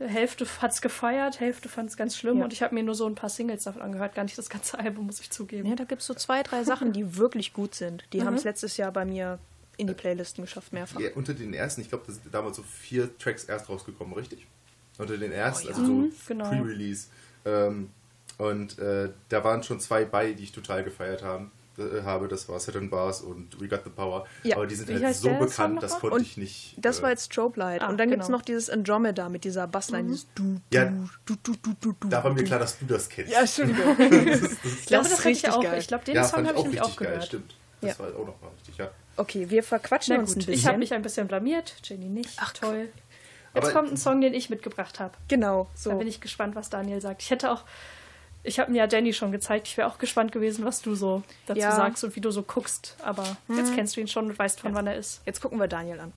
Hälfte 0.00 0.46
hat's 0.60 0.80
gefeiert, 0.80 1.40
Hälfte 1.40 1.68
fand 1.68 1.90
es 1.90 1.96
ganz 1.96 2.16
schlimm 2.16 2.38
Ja. 2.38 2.44
und 2.44 2.52
ich 2.52 2.62
habe 2.62 2.74
mir 2.74 2.82
nur 2.82 2.94
so 2.94 3.06
ein 3.06 3.14
paar 3.14 3.28
Singles 3.30 3.64
davon 3.64 3.82
angehört, 3.82 4.14
gar 4.14 4.24
nicht 4.24 4.36
das 4.38 4.48
ganze 4.50 4.78
Album, 4.78 5.06
muss 5.06 5.20
ich 5.20 5.30
zugeben. 5.30 5.68
Ja, 5.68 5.76
da 5.76 5.84
gibt 5.84 6.00
es 6.00 6.06
so 6.06 6.14
zwei, 6.14 6.42
drei 6.42 6.64
Sachen, 6.64 6.92
die 6.92 7.16
wirklich 7.16 7.52
gut 7.52 7.74
sind. 7.74 8.02
Mhm. 8.04 8.10
Die 8.12 8.22
haben 8.24 8.34
es 8.34 8.44
letztes 8.44 8.76
Jahr 8.76 8.92
bei 8.92 9.04
mir 9.04 9.38
in 9.76 9.86
die 9.86 9.94
Playlisten 9.94 10.44
geschafft, 10.44 10.72
mehrfach. 10.72 11.00
Ja, 11.00 11.10
unter 11.14 11.32
den 11.34 11.54
ersten, 11.54 11.80
ich 11.80 11.88
glaube, 11.88 12.04
da 12.06 12.12
sind 12.12 12.24
damals 12.32 12.56
so 12.56 12.62
vier 12.62 13.16
Tracks 13.18 13.44
erst 13.44 13.68
rausgekommen, 13.68 14.12
richtig? 14.14 14.46
Unter 14.98 15.16
den 15.16 15.32
ersten, 15.32 15.68
Oh, 15.68 15.70
ja. 15.70 15.76
also 15.76 15.86
so 15.86 15.92
Mhm, 15.92 16.12
genau. 16.26 16.48
Pre-Release. 16.50 17.06
Ähm, 17.46 17.90
und 18.38 18.78
äh, 18.78 19.10
da 19.30 19.44
waren 19.44 19.62
schon 19.62 19.80
zwei 19.80 20.04
bei, 20.04 20.32
die 20.32 20.44
ich 20.44 20.52
total 20.52 20.84
gefeiert 20.84 21.22
haben, 21.22 21.46
äh, 21.46 21.50
habe. 22.04 22.28
Das 22.28 22.48
war 22.48 22.58
and 22.76 22.90
Bars 22.90 23.20
und 23.20 23.60
We 23.60 23.68
Got 23.68 23.80
the 23.84 23.90
Power. 23.90 24.26
Ja. 24.42 24.56
Aber 24.56 24.66
die 24.66 24.74
sind 24.74 24.88
Wie 24.88 25.04
halt 25.04 25.16
so 25.16 25.28
bekannt, 25.34 25.82
das 25.82 25.98
konnte 25.98 26.16
Und 26.16 26.22
ich 26.22 26.36
nicht. 26.36 26.74
Das 26.78 26.98
äh, 26.98 27.02
war 27.02 27.10
jetzt 27.10 27.32
Strobe 27.32 27.58
Light. 27.58 27.82
Ah, 27.82 27.88
und 27.88 27.98
dann 27.98 28.08
gibt 28.10 28.20
es 28.22 28.26
genau. 28.26 28.38
noch 28.38 28.44
dieses 28.44 28.70
Andromeda 28.70 29.28
mit 29.28 29.44
dieser 29.44 29.66
Bassline. 29.66 30.08
Dieses 30.08 30.26
du, 30.34 30.60
Ja. 30.72 30.86
du, 30.86 31.36
du, 31.42 31.54
du, 31.62 31.74
du, 31.80 31.92
du, 31.98 32.08
Da 32.08 32.22
war 32.22 32.32
mir 32.32 32.44
klar, 32.44 32.58
dass 32.58 32.78
du 32.78 32.86
das 32.86 33.08
kennst. 33.08 33.32
Ja, 33.32 33.40
Entschuldigung. 33.40 33.96
ich 33.98 34.86
glaube, 34.86 35.04
das 35.04 35.10
das, 35.10 35.18
hatte 35.20 35.30
ich 35.30 35.48
auch. 35.50 35.62
geil. 35.62 35.78
Ich 35.80 35.88
glaube, 35.88 36.04
den 36.04 36.14
ja, 36.14 36.24
Song 36.24 36.46
habe 36.46 36.56
ich 36.58 36.62
nämlich 36.64 36.80
richtig 36.80 36.92
auch 36.94 36.96
geil, 36.96 37.08
gehört. 37.08 37.26
stimmt. 37.26 37.54
Ja. 37.82 37.88
Das 37.88 37.98
war 37.98 38.06
auch 38.08 38.26
nochmal 38.26 38.50
richtig, 38.56 38.76
ja. 38.76 38.90
Okay, 39.16 39.50
wir 39.50 39.62
verquatschen 39.62 40.14
Na 40.14 40.20
uns 40.20 40.30
ein 40.30 40.34
gut, 40.34 40.46
bisschen. 40.46 40.54
ich 40.54 40.66
habe 40.66 40.78
mich 40.78 40.92
ein 40.94 41.02
bisschen 41.02 41.26
blamiert, 41.28 41.74
Jenny 41.84 42.08
nicht. 42.08 42.30
Ach, 42.40 42.52
toll. 42.52 42.88
Jetzt 43.54 43.64
Aber- 43.64 43.72
kommt 43.72 43.92
ein 43.92 43.96
Song, 43.96 44.20
den 44.20 44.32
ich 44.32 44.48
mitgebracht 44.50 45.00
habe. 45.00 45.14
genau, 45.28 45.64
Da 45.74 45.90
so. 45.90 45.98
bin 45.98 46.06
ich 46.06 46.20
gespannt, 46.20 46.54
was 46.54 46.70
Daniel 46.70 47.00
sagt. 47.00 47.22
Ich 47.22 47.30
hätte 47.30 47.50
auch, 47.50 47.64
ich 48.42 48.58
habe 48.58 48.70
mir 48.70 48.78
ja 48.78 48.88
Jenny 48.88 49.12
schon 49.12 49.32
gezeigt, 49.32 49.68
ich 49.68 49.76
wäre 49.76 49.88
auch 49.88 49.98
gespannt 49.98 50.32
gewesen, 50.32 50.64
was 50.64 50.82
du 50.82 50.94
so 50.94 51.22
dazu 51.46 51.60
Ja. 51.60 51.72
sagst 51.72 52.02
und 52.04 52.16
wie 52.16 52.20
du 52.20 52.30
so 52.30 52.42
guckst. 52.42 52.96
Aber 53.02 53.36
jetzt 53.48 53.74
kennst 53.74 53.96
du 53.96 54.00
ihn 54.00 54.08
schon 54.08 54.26
und 54.30 54.38
weißt, 54.38 54.60
von 54.60 54.74
wann 54.74 54.86
er 54.86 54.96
ist. 54.96 55.22
Jetzt 55.26 55.40
gucken 55.40 55.58
wir 55.58 55.68
Daniel 55.68 56.00
an. 56.00 56.12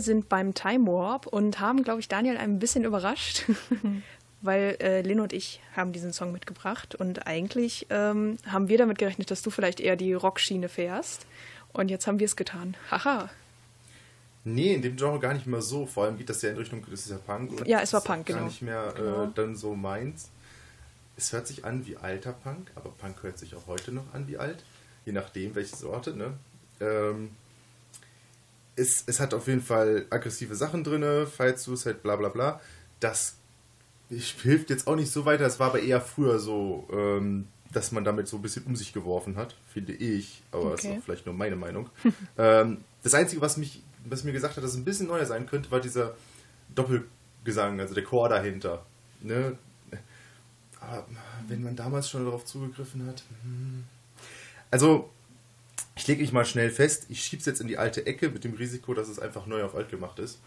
Wir 0.00 0.04
sind 0.04 0.30
beim 0.30 0.54
Time 0.54 0.86
Warp 0.86 1.26
und 1.26 1.60
haben, 1.60 1.82
glaube 1.82 2.00
ich, 2.00 2.08
Daniel 2.08 2.38
ein 2.38 2.58
bisschen 2.58 2.84
überrascht, 2.84 3.44
weil 4.40 4.78
äh, 4.80 5.02
Lin 5.02 5.20
und 5.20 5.34
ich 5.34 5.60
haben 5.76 5.92
diesen 5.92 6.14
Song 6.14 6.32
mitgebracht 6.32 6.94
und 6.94 7.26
eigentlich 7.26 7.86
ähm, 7.90 8.38
haben 8.46 8.70
wir 8.70 8.78
damit 8.78 8.96
gerechnet, 8.96 9.30
dass 9.30 9.42
du 9.42 9.50
vielleicht 9.50 9.78
eher 9.78 9.96
die 9.96 10.14
Rockschiene 10.14 10.70
fährst. 10.70 11.26
Und 11.74 11.90
jetzt 11.90 12.06
haben 12.06 12.18
wir 12.18 12.24
es 12.24 12.34
getan. 12.34 12.78
Haha. 12.90 13.28
Nee, 14.44 14.72
in 14.72 14.80
dem 14.80 14.96
Genre 14.96 15.18
gar 15.20 15.34
nicht 15.34 15.46
mehr 15.46 15.60
so. 15.60 15.84
Vor 15.84 16.04
allem 16.04 16.16
geht 16.16 16.30
das 16.30 16.40
ja 16.40 16.48
in 16.48 16.56
Richtung, 16.56 16.82
das 16.90 17.00
ist 17.00 17.10
ja 17.10 17.18
Punk. 17.18 17.60
und 17.60 17.68
Ja, 17.68 17.82
es 17.82 17.92
war 17.92 18.00
das 18.00 18.04
ist 18.04 18.14
Punk, 18.14 18.26
Gar 18.26 18.36
genau. 18.38 18.48
nicht 18.48 18.62
mehr 18.62 18.94
Genau. 18.96 19.24
äh, 19.24 19.28
dann 19.34 19.54
so 19.54 19.74
meins. 19.76 20.30
Es 21.18 21.30
hört 21.34 21.46
sich 21.46 21.66
an 21.66 21.86
wie 21.86 21.98
alter 21.98 22.32
Punk, 22.32 22.70
aber 22.74 22.88
Punk 22.88 23.22
hört 23.22 23.38
sich 23.38 23.54
auch 23.54 23.66
heute 23.66 23.92
noch 23.92 24.14
an 24.14 24.26
wie 24.28 24.38
alt. 24.38 24.64
Je 25.04 25.12
nachdem, 25.12 25.54
welche 25.56 25.76
Sorte, 25.76 26.16
ne? 26.16 26.32
Ähm, 26.80 27.32
es, 28.80 29.04
es 29.06 29.20
hat 29.20 29.34
auf 29.34 29.46
jeden 29.46 29.60
Fall 29.62 30.06
aggressive 30.10 30.54
Sachen 30.54 30.82
drin, 30.84 31.26
Fight 31.26 31.58
Suicide, 31.58 31.94
bla 32.02 32.16
bla 32.16 32.28
bla. 32.28 32.60
Das 33.00 33.36
hilft 34.08 34.70
jetzt 34.70 34.86
auch 34.86 34.96
nicht 34.96 35.10
so 35.12 35.24
weiter. 35.24 35.46
Es 35.46 35.60
war 35.60 35.68
aber 35.68 35.80
eher 35.80 36.00
früher 36.00 36.38
so, 36.38 36.88
ähm, 36.92 37.46
dass 37.72 37.92
man 37.92 38.02
damit 38.04 38.26
so 38.26 38.36
ein 38.38 38.42
bisschen 38.42 38.64
um 38.66 38.74
sich 38.74 38.92
geworfen 38.92 39.36
hat, 39.36 39.54
finde 39.72 39.92
ich. 39.92 40.42
Aber 40.50 40.70
das 40.70 40.80
Okay. 40.80 40.94
ist 40.94 40.98
auch 40.98 41.04
vielleicht 41.04 41.26
nur 41.26 41.34
meine 41.34 41.56
Meinung. 41.56 41.88
ähm, 42.38 42.78
das 43.02 43.14
Einzige, 43.14 43.40
was, 43.40 43.56
mich, 43.56 43.82
was 44.04 44.24
mir 44.24 44.32
gesagt 44.32 44.56
hat, 44.56 44.64
dass 44.64 44.72
es 44.72 44.76
ein 44.76 44.84
bisschen 44.84 45.06
neuer 45.06 45.26
sein 45.26 45.46
könnte, 45.46 45.70
war 45.70 45.80
dieser 45.80 46.14
Doppelgesang, 46.74 47.78
also 47.80 47.94
der 47.94 48.04
Chor 48.04 48.28
dahinter. 48.28 48.84
Ne? 49.22 49.56
Aber 50.80 51.06
wenn 51.46 51.62
man 51.62 51.76
damals 51.76 52.08
schon 52.10 52.24
darauf 52.24 52.44
zugegriffen 52.44 53.06
hat. 53.06 53.22
hm. 53.42 53.84
Also, 54.72 55.10
ich 56.00 56.06
lege 56.06 56.22
mich 56.22 56.32
mal 56.32 56.46
schnell 56.46 56.70
fest, 56.70 57.04
ich 57.10 57.22
schiebe 57.22 57.40
es 57.40 57.46
jetzt 57.46 57.60
in 57.60 57.68
die 57.68 57.76
alte 57.76 58.06
Ecke 58.06 58.30
mit 58.30 58.42
dem 58.42 58.54
Risiko, 58.54 58.94
dass 58.94 59.08
es 59.08 59.18
einfach 59.18 59.44
neu 59.44 59.62
auf 59.62 59.74
alt 59.74 59.90
gemacht 59.90 60.18
ist. 60.18 60.40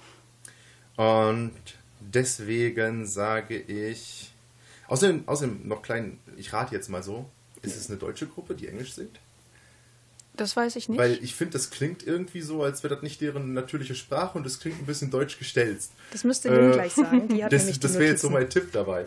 Und 0.95 1.53
deswegen 1.99 3.05
sage 3.05 3.57
ich. 3.59 4.33
Außerdem, 4.87 5.23
außerdem 5.27 5.67
noch 5.67 5.83
klein, 5.83 6.17
ich 6.37 6.51
rate 6.53 6.73
jetzt 6.73 6.89
mal 6.89 7.03
so, 7.03 7.29
ist 7.61 7.77
es 7.77 7.87
eine 7.89 7.97
deutsche 7.99 8.25
Gruppe, 8.27 8.55
die 8.55 8.67
Englisch 8.67 8.93
singt? 8.93 9.19
Das 10.35 10.55
weiß 10.55 10.75
ich 10.75 10.89
nicht. 10.89 10.97
Weil 10.97 11.23
ich 11.23 11.35
finde, 11.35 11.53
das 11.53 11.69
klingt 11.69 12.05
irgendwie 12.05 12.41
so, 12.41 12.63
als 12.63 12.81
wäre 12.81 12.95
das 12.95 13.03
nicht 13.03 13.21
deren 13.21 13.53
natürliche 13.53 13.93
Sprache 13.93 14.35
und 14.35 14.47
es 14.47 14.59
klingt 14.59 14.81
ein 14.81 14.87
bisschen 14.87 15.11
deutsch 15.11 15.37
gestelzt. 15.37 15.91
das 16.11 16.23
müsste 16.23 16.49
Lin 16.49 16.71
Äh, 16.71 16.73
gleich 16.73 16.93
sagen. 16.93 17.27
Die 17.27 17.43
hat 17.43 17.53
Das, 17.53 17.61
nämlich 17.61 17.79
das 17.79 17.93
wäre 17.93 18.05
jetzt 18.05 18.21
so 18.21 18.31
mein 18.31 18.49
Tipp 18.49 18.71
dabei. 18.71 19.05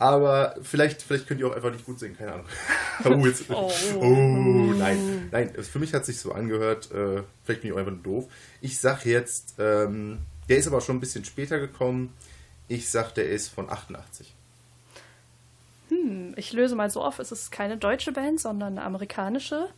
Aber 0.00 0.54
vielleicht, 0.62 1.02
vielleicht 1.02 1.26
könnt 1.26 1.40
ihr 1.40 1.48
auch 1.48 1.56
einfach 1.56 1.72
nicht 1.72 1.84
gut 1.84 1.98
singen, 1.98 2.16
keine 2.16 2.32
Ahnung. 2.34 2.46
oh, 3.04 3.26
jetzt, 3.26 3.44
oh. 3.50 3.72
nein. 4.76 5.28
Nein, 5.32 5.52
es- 5.56 5.68
für 5.68 5.78
mich 5.80 5.92
hat 5.92 6.02
es 6.02 6.06
sich 6.06 6.20
so 6.20 6.32
angehört, 6.32 6.90
äh, 6.92 7.22
vielleicht 7.44 7.62
bin 7.62 7.70
ich 7.70 7.72
auch 7.72 7.78
einfach 7.78 7.92
nur 7.92 8.02
doof. 8.02 8.26
Ich 8.60 8.78
sag 8.78 9.04
jetzt, 9.04 9.54
ähm, 9.58 10.18
der 10.48 10.58
ist 10.58 10.66
aber 10.68 10.80
schon 10.80 10.96
ein 10.96 11.00
bisschen 11.00 11.24
später 11.24 11.58
gekommen. 11.58 12.12
Ich 12.68 12.88
sag, 12.90 13.12
der 13.14 13.28
ist 13.28 13.48
von 13.48 13.68
88. 13.70 14.32
Hm, 15.88 16.34
Ich 16.36 16.52
löse 16.52 16.76
mal 16.76 16.90
so 16.90 17.02
auf, 17.02 17.18
es 17.18 17.32
ist 17.32 17.50
keine 17.50 17.76
deutsche 17.76 18.12
Band, 18.12 18.40
sondern 18.40 18.74
eine 18.78 18.84
amerikanische. 18.86 19.68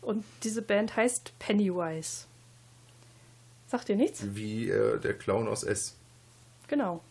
Und 0.00 0.24
diese 0.42 0.62
Band 0.62 0.96
heißt 0.96 1.32
Pennywise. 1.38 2.24
Sagt 3.66 3.88
ihr 3.90 3.96
nichts? 3.96 4.22
Wie 4.34 4.70
äh, 4.70 4.98
der 5.00 5.12
Clown 5.14 5.48
aus 5.48 5.64
S. 5.64 5.96
Genau. 6.68 7.02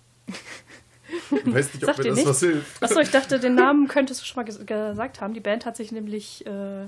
Ich 1.31 1.53
weiß 1.53 1.73
nicht, 1.73 1.83
ob 1.83 1.87
Sagt 1.87 1.99
mir 1.99 2.05
das 2.05 2.15
nichts? 2.15 2.29
was 2.29 2.39
hilft. 2.39 2.83
Achso, 2.83 2.99
ich 2.99 3.11
dachte, 3.11 3.39
den 3.39 3.55
Namen 3.55 3.87
könntest 3.87 4.21
du 4.21 4.25
schon 4.25 4.35
mal 4.37 4.43
ges 4.43 4.65
gesagt 4.65 5.21
haben. 5.21 5.33
Die 5.33 5.39
Band 5.39 5.65
hat 5.65 5.75
sich 5.77 5.91
nämlich 5.91 6.45
äh, 6.45 6.85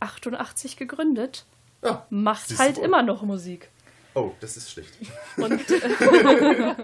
88 0.00 0.76
gegründet. 0.76 1.44
Ja, 1.84 2.06
Macht 2.10 2.48
siehst 2.48 2.60
du 2.60 2.64
halt 2.64 2.78
immer 2.78 3.02
noch 3.02 3.22
Musik. 3.22 3.68
Oh, 4.14 4.32
das 4.40 4.56
ist 4.56 4.70
schlecht. 4.70 4.92
Und 5.36 5.52
äh, 5.70 6.74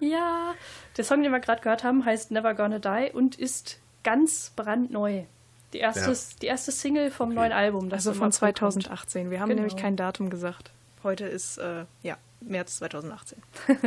ja, 0.00 0.54
der 0.96 1.04
Song, 1.04 1.22
den 1.22 1.32
wir 1.32 1.40
gerade 1.40 1.60
gehört 1.60 1.82
haben, 1.82 2.04
heißt 2.04 2.30
Never 2.30 2.54
Gonna 2.54 2.78
Die 2.78 3.10
und 3.12 3.34
ist 3.36 3.78
ganz 4.04 4.52
brandneu. 4.54 5.24
Die 5.72 5.78
erste, 5.78 6.10
Ja. 6.12 6.16
die 6.42 6.46
erste 6.46 6.70
Single 6.70 7.10
vom 7.10 7.30
Okay. 7.30 7.34
neuen 7.36 7.52
Album. 7.52 7.88
Das 7.88 8.06
Also 8.06 8.10
von 8.12 8.28
April 8.28 8.30
kommt. 8.30 8.34
2018. 8.34 9.30
Wir 9.30 9.40
haben 9.40 9.48
Genau. 9.48 9.62
nämlich 9.62 9.76
kein 9.80 9.96
Datum 9.96 10.30
gesagt. 10.30 10.70
Heute 11.02 11.24
ist, 11.24 11.58
äh, 11.58 11.84
ja, 12.02 12.16
März 12.40 12.76
2018. 12.76 13.38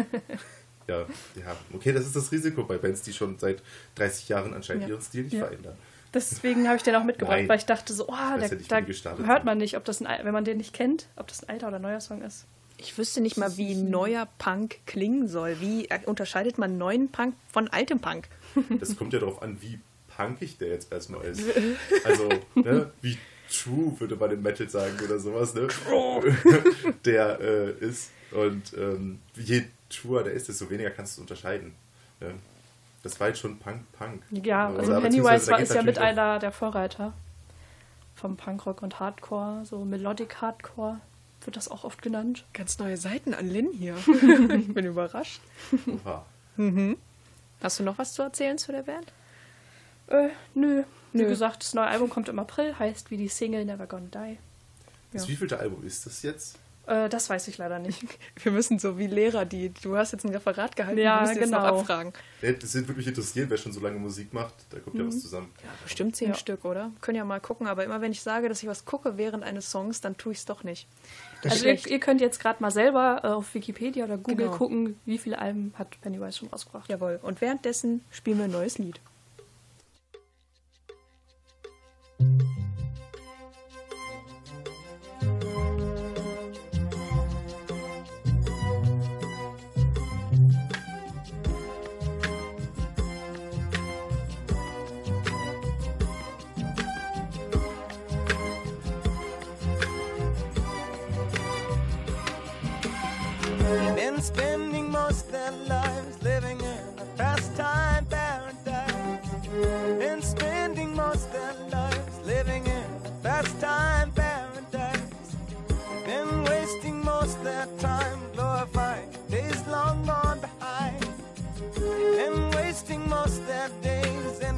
Ja, 0.87 0.99
ja, 1.35 1.55
okay, 1.73 1.91
das 1.93 2.05
ist 2.05 2.15
das 2.15 2.31
Risiko 2.31 2.63
bei 2.63 2.77
Bands, 2.77 3.01
die 3.01 3.13
schon 3.13 3.39
seit 3.39 3.61
30 3.95 4.29
Jahren 4.29 4.53
anscheinend 4.53 4.83
Ja. 4.83 4.89
ihren 4.89 5.01
Stil 5.01 5.23
nicht 5.23 5.33
Ja. 5.33 5.45
verändern. 5.45 5.75
Deswegen 6.13 6.67
habe 6.67 6.77
ich 6.77 6.83
den 6.83 6.95
auch 6.95 7.03
mitgebracht, 7.03 7.37
Nein. 7.39 7.49
weil 7.49 7.57
ich 7.57 7.65
dachte 7.65 7.91
so, 7.93 8.07
oh, 8.07 8.13
der, 8.39 8.47
ja 8.47 8.79
nicht, 8.81 9.05
da 9.05 9.17
hört 9.17 9.43
man 9.43 9.57
nicht, 9.57 9.75
ob 9.75 9.83
das 9.83 9.99
ein, 9.99 10.07
Al- 10.07 10.23
wenn 10.23 10.31
man 10.33 10.45
den 10.45 10.57
nicht 10.57 10.73
kennt, 10.73 11.07
ob 11.17 11.27
das 11.27 11.43
ein 11.43 11.49
alter 11.49 11.67
oder 11.67 11.79
neuer 11.79 11.99
Song 11.99 12.21
ist. 12.21 12.45
Ich 12.77 12.97
wüsste 12.97 13.19
nicht 13.21 13.37
mal, 13.37 13.57
wie 13.57 13.73
neuer 13.75 14.27
Punk 14.37 14.77
klingen 14.85 15.27
soll. 15.27 15.57
Wie 15.59 15.89
äh, 15.89 15.99
unterscheidet 16.05 16.57
man 16.57 16.77
neuen 16.77 17.09
Punk 17.11 17.35
von 17.51 17.67
altem 17.69 17.99
Punk? 17.99 18.27
Das 18.79 18.95
kommt 18.95 19.11
ja 19.13 19.19
darauf 19.19 19.41
an, 19.41 19.57
wie 19.61 19.79
punkig 20.15 20.57
der 20.57 20.69
jetzt 20.69 20.91
erstmal 20.91 21.25
ist. 21.25 21.41
Also, 22.05 22.29
ne, 22.55 22.91
wie 23.01 23.17
true 23.51 23.99
würde 23.99 24.15
man 24.15 24.31
im 24.31 24.41
Metal 24.41 24.69
sagen 24.69 24.93
oder 25.03 25.19
sowas, 25.19 25.53
ne? 25.53 25.67
der 27.05 27.39
äh, 27.41 27.71
ist. 27.85 28.11
Und 28.31 28.73
ähm, 28.77 29.19
je 29.35 29.63
truer 29.89 30.23
der 30.23 30.33
ist, 30.33 30.47
desto 30.47 30.69
weniger 30.69 30.89
kannst 30.91 31.17
du 31.17 31.21
unterscheiden. 31.21 31.73
Ne? 32.19 32.33
Das 33.03 33.19
war 33.19 33.27
jetzt 33.27 33.39
schon 33.39 33.59
Punk-Punk. 33.59 34.23
Ja, 34.31 34.69
Oder 34.69 34.79
also 34.79 34.93
beziehungsweise 35.01 35.45
Pennywise 35.45 35.51
war, 35.51 35.59
ist 35.59 35.73
ja 35.75 35.83
mit 35.83 35.99
einer 35.99 36.39
der 36.39 36.51
Vorreiter 36.51 37.13
vom 38.15 38.37
Punkrock 38.37 38.81
und 38.81 38.99
Hardcore, 38.99 39.65
so 39.65 39.83
Melodic 39.85 40.41
Hardcore 40.41 40.99
wird 41.43 41.57
das 41.57 41.69
auch 41.69 41.83
oft 41.83 42.01
genannt. 42.01 42.45
Ganz 42.53 42.79
neue 42.79 42.97
Seiten 42.97 43.33
an 43.35 43.47
Lin 43.47 43.69
hier. 43.71 43.95
ich 44.07 44.73
bin 44.73 44.85
überrascht. 44.85 45.41
Oha. 45.87 46.25
Hast 47.61 47.79
du 47.79 47.83
noch 47.83 47.97
was 47.99 48.13
zu 48.13 48.23
erzählen 48.23 48.57
zu 48.57 48.71
der 48.71 48.83
Band? 48.83 49.11
Äh, 50.07 50.29
nö. 50.55 50.83
Wie 51.13 51.21
Nö. 51.21 51.27
gesagt, 51.27 51.63
das 51.63 51.73
neue 51.73 51.87
Album 51.87 52.09
kommt 52.09 52.29
im 52.29 52.39
April, 52.39 52.77
heißt 52.77 53.11
wie 53.11 53.17
die 53.17 53.27
Single 53.27 53.63
Never 53.65 53.87
Gonna 53.87 54.07
Die. 54.11 54.37
Das 55.13 55.23
Ja. 55.23 55.29
wievielte 55.29 55.59
Album 55.59 55.85
ist 55.85 56.05
das 56.05 56.23
jetzt? 56.23 56.57
Äh, 56.87 57.09
das 57.09 57.29
weiß 57.29 57.47
ich 57.47 57.57
leider 57.57 57.79
nicht. 57.79 58.03
Wir 58.43 58.51
müssen 58.51 58.77
so 58.79 58.97
wie 58.97 59.07
Lehrer, 59.07 59.45
die 59.45 59.69
du 59.69 59.97
hast 59.97 60.11
jetzt 60.11 60.23
ein 60.23 60.29
Referat 60.31 60.75
gehalten, 60.75 60.99
Ja, 60.99 61.15
wir 61.21 61.27
müssen 61.27 61.41
jetzt 61.41 61.51
noch 61.51 61.63
genau. 61.63 61.79
abfragen. 61.79 62.13
Ja, 62.41 62.51
Das 62.51 62.73
wird 62.75 62.87
wirklich 62.87 63.07
interessieren, 63.07 63.49
wer 63.49 63.57
schon 63.57 63.71
so 63.71 63.79
lange 63.79 63.97
Musik 63.97 64.33
macht. 64.33 64.53
Da 64.69 64.79
kommt 64.79 64.95
ja 64.95 65.05
was 65.07 65.19
zusammen. 65.19 65.51
Bestimmt 65.83 66.15
zehn 66.15 66.29
Ja. 66.29 66.33
Stück, 66.35 66.63
oder? 66.63 66.91
Können 67.01 67.17
ja 67.17 67.25
mal 67.25 67.39
gucken, 67.39 67.65
aber 67.67 67.83
immer 67.83 68.01
wenn 68.01 68.11
ich 68.11 68.21
sage, 68.21 68.49
dass 68.49 68.61
ich 68.61 68.69
was 68.69 68.85
gucke 68.85 69.17
während 69.17 69.43
eines 69.43 69.71
Songs, 69.71 70.01
dann 70.01 70.15
tue 70.17 70.33
ich 70.33 70.39
es 70.39 70.45
doch 70.45 70.63
nicht. 70.63 70.87
Das 71.41 71.53
also 71.53 71.65
ihr, 71.67 71.87
ihr 71.87 71.99
könnt 71.99 72.21
jetzt 72.21 72.39
gerade 72.39 72.61
mal 72.61 72.71
selber 72.71 73.21
äh, 73.23 73.27
auf 73.27 73.53
Wikipedia 73.53 74.05
oder 74.05 74.17
Google 74.17 74.45
Genau. 74.47 74.57
gucken, 74.57 74.99
wie 75.05 75.17
viele 75.17 75.39
Alben 75.39 75.73
hat 75.77 75.99
Pennywise 76.01 76.37
schon 76.39 76.49
rausgebracht. 76.49 76.89
Jawohl. 76.89 77.19
Und 77.21 77.41
währenddessen 77.41 78.03
spielen 78.11 78.37
wir 78.37 78.45
ein 78.45 78.51
neues 78.51 78.77
Lied. 78.77 78.99
Been 82.17 82.74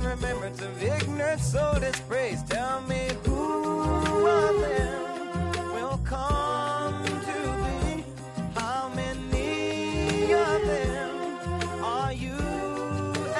remembrance 0.07 0.61
of 0.61 0.81
ignorance, 0.81 1.43
so 1.43 1.77
dispraise. 1.79 2.41
Tell 2.43 2.81
me 2.81 3.09
who 3.25 4.27
of 4.27 4.59
them 4.61 5.73
will 5.73 5.99
come 6.05 7.03
to 7.03 7.39
be? 7.63 8.03
How 8.55 8.89
many 8.95 10.33
of 10.33 10.61
them 10.65 11.83
are 11.83 12.13
you 12.13 12.37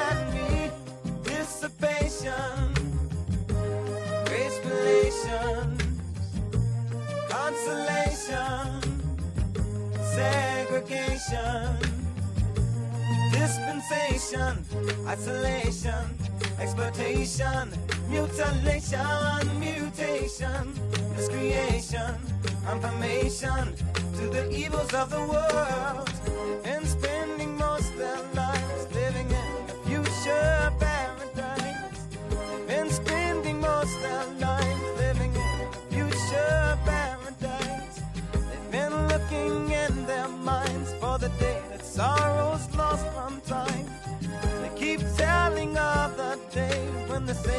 and 0.05 0.33
me? 0.33 0.71
Dissipation, 1.23 2.73
grace 4.25 4.59
consolation, 7.29 8.81
segregation, 10.15 11.77
dispensation, 13.31 14.65
isolation, 15.07 16.16
exploitation, 16.59 17.69
mutilation, 18.09 19.59
mutation, 19.59 20.73
miscreation, 21.15 22.15
confirmation 22.65 23.73
to 24.15 24.27
the 24.29 24.49
evils 24.51 24.93
of 24.93 25.09
the 25.09 25.19
world, 25.19 26.06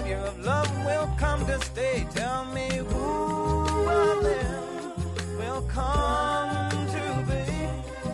Savior 0.08 0.24
of 0.24 0.42
love 0.42 0.84
will 0.86 1.10
come 1.18 1.44
to 1.44 1.60
stay. 1.60 2.06
Tell 2.14 2.46
me 2.46 2.68
who 2.72 3.88
of 3.90 4.22
them 4.22 4.92
will 5.36 5.60
come 5.68 6.86
to 6.96 7.24
be? 7.28 7.68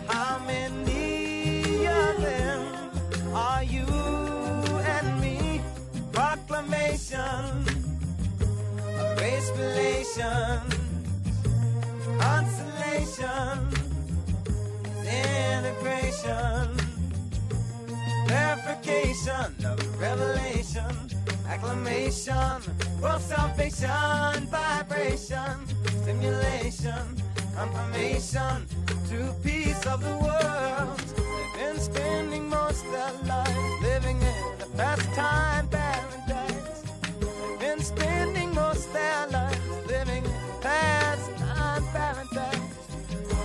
How 0.09 0.41
many 0.45 1.87
of 1.87 2.21
them 2.21 2.67
are 3.33 3.63
you 3.63 3.87
and 4.97 5.21
me? 5.21 5.61
Proclamation 6.13 7.65
relations 9.57 10.75
consolation, 12.19 13.59
integration, 15.07 16.69
verification 18.27 19.55
of 19.65 20.01
revelation, 20.01 21.04
acclamation, 21.55 22.61
world 23.01 23.21
salvation, 23.21 24.49
vibration, 24.51 25.55
stimulation, 26.03 27.05
confirmation 27.55 28.67
to 29.09 29.33
peace 29.45 29.87
of 29.87 30.03
the 30.03 30.17
world. 30.25 30.99
They've 30.99 31.73
been 31.73 31.79
spending 31.79 32.49
most 32.49 32.85
of 32.87 32.93
their 32.93 33.13
lives 33.29 33.83
living 33.83 34.17
in 34.21 34.63
a 34.63 34.69
pastime 34.77 35.69
paradise. 35.69 36.83
They've 37.21 37.61
been 37.61 37.81
spending 37.81 38.53
most 38.53 38.93
their 38.93 39.27
lives 39.29 39.87
living 39.87 40.25
in 40.25 40.61
pastime 40.61 41.85
paradise. 41.93 42.59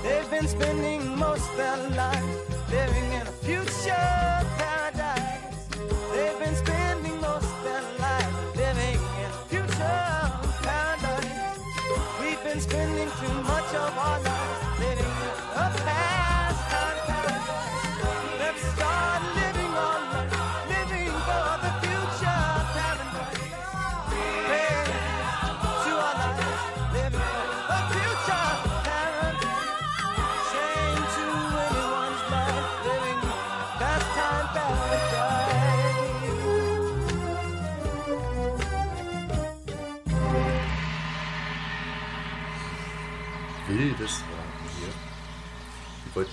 They've 0.02 0.32
been 0.32 0.48
spending 0.48 1.16
most 1.16 1.48
their 1.58 1.78
lives 1.90 2.72
living 2.72 3.14
in 3.14 3.28
a 3.28 3.36
future 3.46 4.39
spending 12.60 13.10
too 13.20 13.44
much 13.44 13.74
of 13.74 13.98
our 13.98 14.20
lives 14.22 14.59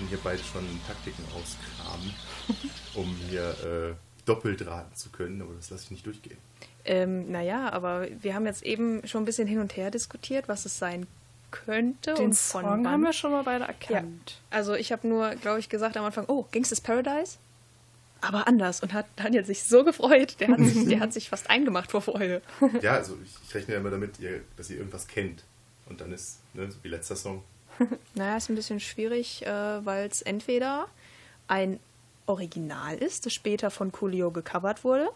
Hier 0.09 0.19
beide 0.23 0.43
schon 0.43 0.63
Taktiken 0.87 1.23
auskramen, 1.35 2.13
um 2.93 3.15
hier 3.29 3.49
äh, 3.49 3.93
doppelt 4.25 4.65
raten 4.65 4.95
zu 4.95 5.09
können, 5.09 5.41
aber 5.41 5.53
das 5.55 5.69
lasse 5.69 5.85
ich 5.85 5.91
nicht 5.91 6.05
durchgehen. 6.05 6.37
Ähm, 6.85 7.29
naja, 7.31 7.69
aber 7.71 8.07
wir 8.21 8.33
haben 8.33 8.45
jetzt 8.45 8.63
eben 8.63 9.05
schon 9.05 9.23
ein 9.23 9.25
bisschen 9.25 9.47
hin 9.47 9.59
und 9.59 9.75
her 9.75 9.91
diskutiert, 9.91 10.47
was 10.47 10.65
es 10.65 10.77
sein 10.77 11.07
könnte 11.51 12.13
Den 12.13 12.25
und 12.27 12.35
von 12.35 12.63
Song 12.63 12.83
wann. 12.83 12.91
haben 12.91 13.03
wir 13.03 13.13
schon 13.13 13.31
mal 13.31 13.43
beide 13.43 13.65
ja. 13.65 13.67
erkannt. 13.67 14.41
Also 14.49 14.73
ich 14.73 14.91
habe 14.91 15.07
nur, 15.07 15.35
glaube 15.35 15.59
ich, 15.59 15.69
gesagt 15.69 15.97
am 15.97 16.05
Anfang, 16.05 16.25
oh, 16.27 16.45
Gangsters 16.51 16.81
Paradise? 16.81 17.37
Aber 18.21 18.47
anders. 18.47 18.81
Und 18.81 18.93
hat 18.93 19.05
Daniel 19.15 19.45
sich 19.45 19.63
so 19.63 19.83
gefreut. 19.83 20.37
Der 20.39 20.49
hat 20.49 20.59
sich, 20.59 20.87
der 20.87 20.99
hat 20.99 21.13
sich 21.13 21.29
fast 21.29 21.49
eingemacht 21.49 21.91
vor 21.91 22.01
Freude. 22.01 22.41
Ja, 22.81 22.93
also 22.93 23.17
ich, 23.23 23.31
ich 23.47 23.55
rechne 23.55 23.75
ja 23.75 23.79
immer 23.79 23.91
damit, 23.91 24.19
ihr, 24.19 24.41
dass 24.55 24.69
ihr 24.69 24.77
irgendwas 24.77 25.07
kennt. 25.07 25.43
Und 25.85 26.01
dann 26.01 26.11
ist, 26.11 26.39
ne, 26.53 26.69
so 26.69 26.77
wie 26.83 26.89
letzter 26.89 27.15
Song. 27.15 27.43
Naja, 28.15 28.37
ist 28.37 28.49
ein 28.49 28.55
bisschen 28.55 28.79
schwierig, 28.79 29.45
äh, 29.45 29.85
weil 29.85 30.07
es 30.07 30.21
entweder 30.21 30.87
ein 31.47 31.79
Original 32.25 32.97
ist, 32.97 33.25
das 33.25 33.33
später 33.33 33.71
von 33.71 33.91
Coolio 33.91 34.31
gecovert 34.31 34.83
wurde, 34.83 35.09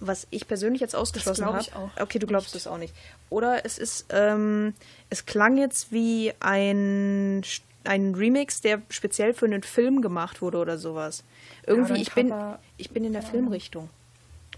was 0.00 0.26
ich 0.30 0.46
persönlich 0.46 0.80
jetzt 0.80 0.94
ausgeschlossen 0.94 1.44
habe. 1.44 1.60
ich 1.60 1.74
auch 1.74 1.90
Okay, 2.00 2.18
du 2.18 2.26
glaubst 2.26 2.54
nicht. 2.54 2.64
es 2.64 2.66
auch 2.66 2.78
nicht. 2.78 2.94
Oder 3.30 3.64
es 3.64 3.78
ist, 3.78 4.06
ähm, 4.10 4.74
es 5.10 5.26
klang 5.26 5.58
jetzt 5.58 5.90
wie 5.90 6.32
ein, 6.38 7.42
ein 7.84 8.14
Remix, 8.14 8.60
der 8.60 8.82
speziell 8.88 9.34
für 9.34 9.46
einen 9.46 9.62
Film 9.62 10.00
gemacht 10.00 10.40
wurde 10.40 10.58
oder 10.58 10.78
sowas. 10.78 11.24
Irgendwie, 11.66 11.94
dann 11.94 12.02
ich, 12.02 12.12
bin, 12.12 12.34
ich 12.76 12.90
bin 12.90 13.04
in 13.04 13.12
der 13.12 13.22
Filmrichtung. 13.22 13.90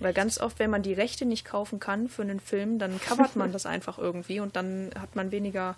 Weil 0.01 0.15
ganz 0.15 0.41
oft, 0.41 0.59
wenn 0.59 0.71
man 0.71 0.83
die 0.83 0.95
Rechte 0.95 1.27
nicht 1.27 1.45
kaufen 1.45 1.79
kann 1.79 2.09
für 2.09 2.23
einen 2.23 2.41
Film, 2.41 2.79
dann 2.79 3.01
covert 3.01 3.37
man 3.37 3.53
das 3.53 3.67
einfach 3.67 3.99
irgendwie 3.99 4.41
und 4.41 4.57
dann 4.57 4.91
hat 4.99 5.15
man 5.17 5.31
weniger. 5.31 5.77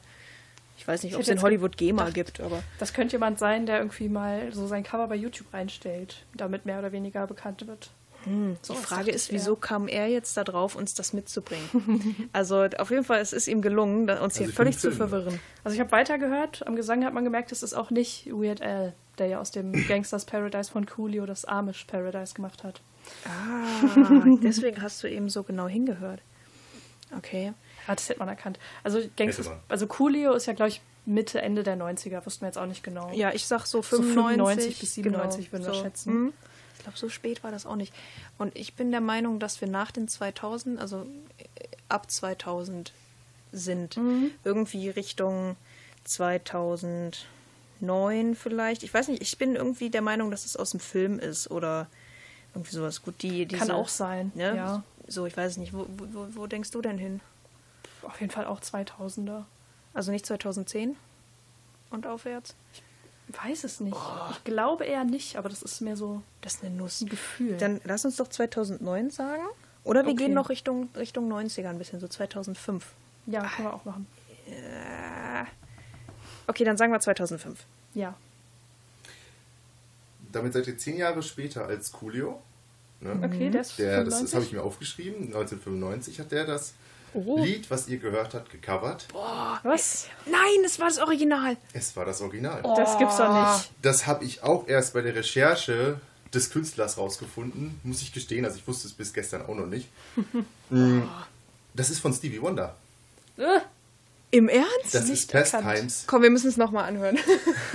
Ich 0.76 0.88
weiß 0.88 1.02
nicht, 1.02 1.12
Ich 1.12 1.16
ob 1.16 1.22
es 1.22 1.28
in 1.28 1.40
Hollywood 1.42 1.76
GEMA 1.76 2.02
gedacht, 2.06 2.14
gibt, 2.14 2.40
aber. 2.40 2.62
Das 2.78 2.92
könnte 2.92 3.12
jemand 3.12 3.38
sein, 3.38 3.66
der 3.66 3.78
irgendwie 3.78 4.08
mal 4.08 4.52
so 4.52 4.66
sein 4.66 4.82
Cover 4.82 5.06
bei 5.06 5.16
YouTube 5.16 5.52
reinstellt, 5.52 6.24
damit 6.34 6.66
mehr 6.66 6.78
oder 6.78 6.92
weniger 6.92 7.26
bekannt 7.26 7.66
wird. 7.66 7.90
Die 8.24 8.56
So, 8.62 8.74
das 8.74 8.82
Frage 8.82 9.10
ist, 9.10 9.32
wieso 9.32 9.54
eher. 9.54 9.60
kam 9.60 9.88
er 9.88 10.08
jetzt 10.08 10.36
da 10.36 10.44
drauf, 10.44 10.76
uns 10.76 10.94
das 10.94 11.12
mitzubringen? 11.12 12.28
also 12.32 12.66
auf 12.78 12.90
jeden 12.90 13.04
Fall, 13.04 13.20
es 13.20 13.32
ist 13.32 13.48
ihm 13.48 13.62
gelungen, 13.62 14.08
uns 14.08 14.36
hier 14.36 14.46
Also 14.46 14.50
für 14.50 14.52
völlig 14.52 14.78
zu 14.78 14.92
verwirren. 14.92 15.40
Also 15.64 15.74
ich 15.74 15.80
habe 15.80 15.92
weitergehört, 15.92 16.66
am 16.66 16.76
Gesang 16.76 17.04
hat 17.04 17.14
man 17.14 17.24
gemerkt, 17.24 17.52
es 17.52 17.62
ist 17.62 17.74
auch 17.74 17.90
nicht 17.90 18.26
Weird 18.26 18.62
Al, 18.62 18.94
der 19.18 19.26
ja 19.26 19.40
aus 19.40 19.50
dem 19.50 19.72
Gangsters 19.88 20.24
Paradise 20.24 20.70
von 20.70 20.86
Coolio 20.86 21.26
das 21.26 21.44
Amish 21.44 21.84
Paradise 21.84 22.34
gemacht 22.34 22.62
hat. 22.64 22.80
Ah, 23.26 24.24
deswegen 24.42 24.80
hast 24.80 25.02
du 25.02 25.08
eben 25.08 25.28
so 25.28 25.42
genau 25.42 25.66
hingehört. 25.66 26.22
Okay. 27.16 27.52
Ja, 27.88 27.94
das 27.94 28.08
hätte 28.08 28.18
man 28.20 28.28
erkannt. 28.28 28.58
Also 28.84 29.00
Gangsters, 29.16 29.50
also 29.68 29.86
Coolio 29.86 30.32
ist 30.34 30.46
ja, 30.46 30.52
glaube 30.52 30.68
ich, 30.70 30.80
Mitte, 31.04 31.42
Ende 31.42 31.64
der 31.64 31.76
90er, 31.76 32.24
wussten 32.24 32.42
wir 32.42 32.48
jetzt 32.48 32.58
auch 32.58 32.66
nicht 32.66 32.84
genau. 32.84 33.10
Ja, 33.12 33.32
ich 33.32 33.46
sag 33.46 33.66
so 33.66 33.82
So 33.82 34.02
95, 34.02 34.76
95 34.76 34.80
bis 34.80 34.94
97 34.94 35.50
genau, 35.50 35.64
würden 35.64 35.72
wir 35.72 35.74
so. 35.74 35.82
schätzen. 35.82 36.12
Hm. 36.12 36.32
Ich 36.76 36.82
glaube, 36.84 36.98
so 36.98 37.08
spät 37.08 37.42
war 37.44 37.50
das 37.50 37.66
auch 37.66 37.76
nicht. 37.76 37.92
Und 38.38 38.56
ich 38.56 38.74
bin 38.74 38.90
der 38.92 39.00
Meinung, 39.00 39.38
dass 39.40 39.60
wir 39.60 39.68
nach 39.68 39.90
den 39.90 40.06
2000, 40.08 40.80
also 40.80 41.06
äh, 41.38 41.44
ab 41.88 42.08
2000 42.10 42.92
sind. 43.52 43.96
Mhm. 43.96 44.30
Irgendwie 44.44 44.88
Richtung 44.90 45.56
2009 46.04 48.34
vielleicht. 48.36 48.82
Ich 48.82 48.92
weiß 48.94 49.08
nicht, 49.08 49.22
ich 49.22 49.38
bin 49.38 49.56
irgendwie 49.56 49.90
der 49.90 50.02
Meinung, 50.02 50.30
dass 50.30 50.44
es 50.44 50.56
aus 50.56 50.70
dem 50.70 50.80
Film 50.80 51.18
ist 51.18 51.50
oder 51.50 51.88
irgendwie 52.54 52.72
sowas. 52.74 53.02
Gut, 53.02 53.22
die, 53.22 53.46
diese, 53.46 53.60
Kann 53.66 53.70
auch 53.70 53.88
sein, 53.88 54.32
Ne? 54.34 54.54
ja. 54.56 54.82
So, 55.08 55.26
ich 55.26 55.36
weiß 55.36 55.56
nicht. 55.56 55.72
Wo, 55.72 55.86
wo, 55.96 56.06
wo- 56.12 56.26
wo 56.30 56.46
denkst 56.46 56.70
du 56.70 56.80
denn 56.80 56.96
hin? 56.98 57.20
Auf 58.02 58.20
jeden 58.20 58.32
Fall 58.32 58.46
auch 58.46 58.60
2000er. 58.60 59.44
Also 59.94 60.10
nicht 60.12 60.26
2010 60.26 60.96
und 61.90 62.06
aufwärts? 62.06 62.54
Weiß 63.44 63.64
es 63.64 63.80
nicht. 63.80 63.96
Ich 64.32 64.44
glaube 64.44 64.84
eher 64.84 65.04
nicht, 65.04 65.36
aber 65.36 65.48
das 65.48 65.62
ist 65.62 65.80
mehr 65.80 65.96
so 65.96 66.22
Das 66.40 66.54
ist 66.54 66.64
eine 66.64 66.74
Nuss. 66.74 67.00
ein 67.00 67.08
Gefühl. 67.08 67.56
Dann 67.58 67.80
lass 67.84 68.04
uns 68.04 68.16
doch 68.16 68.28
2009 68.28 69.10
sagen. 69.10 69.42
Oder 69.84 70.02
wir 70.04 70.12
Okay. 70.12 70.24
gehen 70.24 70.34
noch 70.34 70.48
Richtung, 70.48 70.88
Richtung 70.96 71.28
90er 71.32 71.68
ein 71.68 71.78
bisschen, 71.78 72.00
so 72.00 72.08
2005. 72.08 72.86
ja, 73.26 73.46
können 73.48 73.68
wir 73.68 73.74
auch 73.74 73.84
machen. 73.84 74.06
Okay, 76.46 76.64
dann 76.64 76.76
sagen 76.76 76.92
wir 76.92 77.00
2005. 77.00 77.64
Ja. 77.94 78.14
Damit 80.32 80.52
seid 80.54 80.66
ihr 80.66 80.78
zehn 80.78 80.96
Jahre 80.96 81.22
später 81.22 81.66
als 81.66 81.92
Coolio. 81.92 82.40
Ne? 83.00 83.20
Okay, 83.24 83.50
der 83.50 83.60
ist 83.62 83.78
Der, 83.78 84.04
das, 84.04 84.14
95. 84.14 84.22
das 84.22 84.34
habe 84.34 84.44
ich 84.44 84.52
mir 84.52 84.62
aufgeschrieben. 84.62 85.26
1995 85.26 86.20
hat 86.20 86.32
der 86.32 86.44
das 86.46 86.74
Oh. 87.14 87.42
Lied, 87.42 87.70
was 87.70 87.88
ihr 87.88 87.98
gehört 87.98 88.34
habt, 88.34 88.50
gecovert. 88.50 89.06
Was? 89.62 90.06
Nein, 90.26 90.64
es 90.64 90.78
war 90.78 90.86
das 90.88 90.98
Original. 90.98 91.56
Es 91.72 91.94
war 91.96 92.04
das 92.04 92.20
Original. 92.22 92.62
Das 92.76 92.96
gibt's 92.98 93.16
doch 93.18 93.54
nicht. 93.56 93.70
Das 93.82 94.06
habe 94.06 94.24
ich 94.24 94.42
auch 94.42 94.66
erst 94.68 94.94
bei 94.94 95.02
der 95.02 95.14
Recherche 95.14 96.00
des 96.32 96.48
Künstlers 96.50 96.96
rausgefunden, 96.96 97.78
muss 97.82 98.00
ich 98.00 98.12
gestehen. 98.12 98.44
Also 98.46 98.56
ich 98.56 98.66
wusste 98.66 98.86
es 98.88 98.94
bis 98.94 99.12
gestern 99.12 99.42
auch 99.46 99.54
noch 99.54 99.66
nicht. 99.66 99.88
Mm, 100.70 101.02
Das 101.74 101.90
ist 101.90 102.00
von 102.00 102.14
Stevie 102.14 102.40
Wonder. 102.40 102.74
Im 104.34 104.48
Ernst? 104.48 104.94
Das 104.94 105.10
ist 105.10 105.30
Past 105.30 105.52
erkannt. 105.52 105.76
Times. 105.76 106.04
Komm, 106.06 106.22
wir 106.22 106.30
müssen 106.30 106.48
es 106.48 106.56
nochmal 106.56 106.84
anhören. 106.86 107.18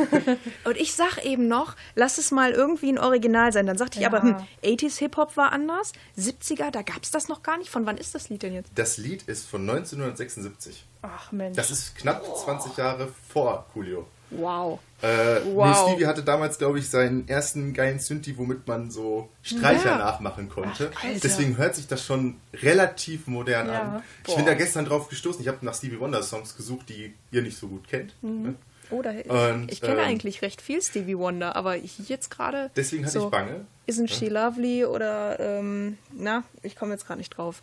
und 0.64 0.76
ich 0.76 0.96
sag 0.96 1.24
eben 1.24 1.48
noch, 1.48 1.76
lass 1.94 2.18
es 2.18 2.32
mal 2.32 2.52
irgendwie 2.52 2.90
ein 2.92 2.98
Original 2.98 3.54
sein. 3.54 3.68
Dann 3.68 3.78
sagte 3.78 4.00
ich 4.00 4.02
Ja. 4.04 4.08
aber, 4.10 4.24
hm, 4.24 4.36
80s 4.64 4.98
Hip-Hop 4.98 5.38
war 5.38 5.52
anders, 5.52 5.92
70er, 6.18 6.72
da 6.72 6.82
gab's 6.82 7.12
das 7.12 7.28
noch 7.28 7.44
gar 7.44 7.60
nicht. 7.60 7.70
Von 7.70 7.86
wann 7.86 7.98
ist 7.98 8.16
das 8.16 8.30
Lied 8.30 8.42
denn 8.42 8.54
jetzt? 8.56 8.72
Das 8.74 8.98
Lied 8.98 9.22
ist 9.24 9.48
von 9.48 9.62
1976. 9.70 10.84
Ach 11.04 11.32
Mensch. 11.32 11.56
Das 11.56 11.70
ist 11.70 11.96
knapp 11.96 12.24
20 12.26 12.76
Jahre 12.76 13.08
vor 13.30 13.68
Coolio. 13.74 14.08
Wow. 14.30 14.80
Äh, 15.02 15.42
Wow. 15.54 15.90
Stevie 15.90 16.06
hatte 16.08 16.24
damals, 16.24 16.58
glaube 16.58 16.80
ich, 16.80 16.90
seinen 16.90 17.28
ersten 17.28 17.74
geilen 17.74 18.00
Synthi, 18.00 18.38
womit 18.38 18.68
man 18.68 18.92
so 18.92 19.30
Streicher 19.42 19.92
Ja. 19.92 19.98
nachmachen 19.98 20.50
konnte. 20.50 20.92
Ach. 20.96 21.04
Deswegen 21.24 21.58
hört 21.58 21.76
sich 21.76 21.88
das 21.88 22.04
schon 22.06 22.36
relativ 22.54 23.28
modern 23.28 23.68
Ja. 23.68 23.82
an. 23.82 24.04
Ich 24.22 24.28
Boah. 24.28 24.36
bin 24.38 24.46
da 24.46 24.54
gestern 24.54 24.86
drauf 24.86 25.08
gestoßen. 25.10 25.42
Ich 25.42 25.48
habe 25.48 25.66
nach 25.66 25.76
Stevie 25.76 26.00
Wonder 26.00 26.22
Songs 26.24 26.56
gesucht, 26.58 26.90
die 26.90 27.14
ihr 27.32 27.42
nicht 27.42 27.58
so 27.58 27.68
gut 27.68 27.88
kennt. 27.88 28.14
Mhm. 28.22 28.42
ne? 28.44 28.56
Oder 28.90 29.12
Und, 29.54 29.70
ich 29.72 29.82
kenne 29.82 30.02
ähm, 30.02 30.08
eigentlich 30.08 30.42
recht 30.42 30.62
viel 30.62 30.82
Stevie 30.82 31.18
Wonder, 31.18 31.56
aber 31.58 31.76
ich 31.78 32.00
jetzt 32.08 32.30
gerade. 32.32 32.72
Deswegen 32.76 33.04
hatte 33.06 33.20
so, 33.20 33.26
ich 33.26 33.32
Bange. 33.32 33.66
Isn't 33.86 34.10
She 34.10 34.30
Lovely 34.30 34.86
oder 34.86 35.40
ähm, 35.40 35.98
na, 36.14 36.44
ich 36.64 36.76
komme 36.78 36.94
jetzt 36.94 37.06
gerade 37.06 37.18
nicht 37.20 37.30
drauf. 37.32 37.62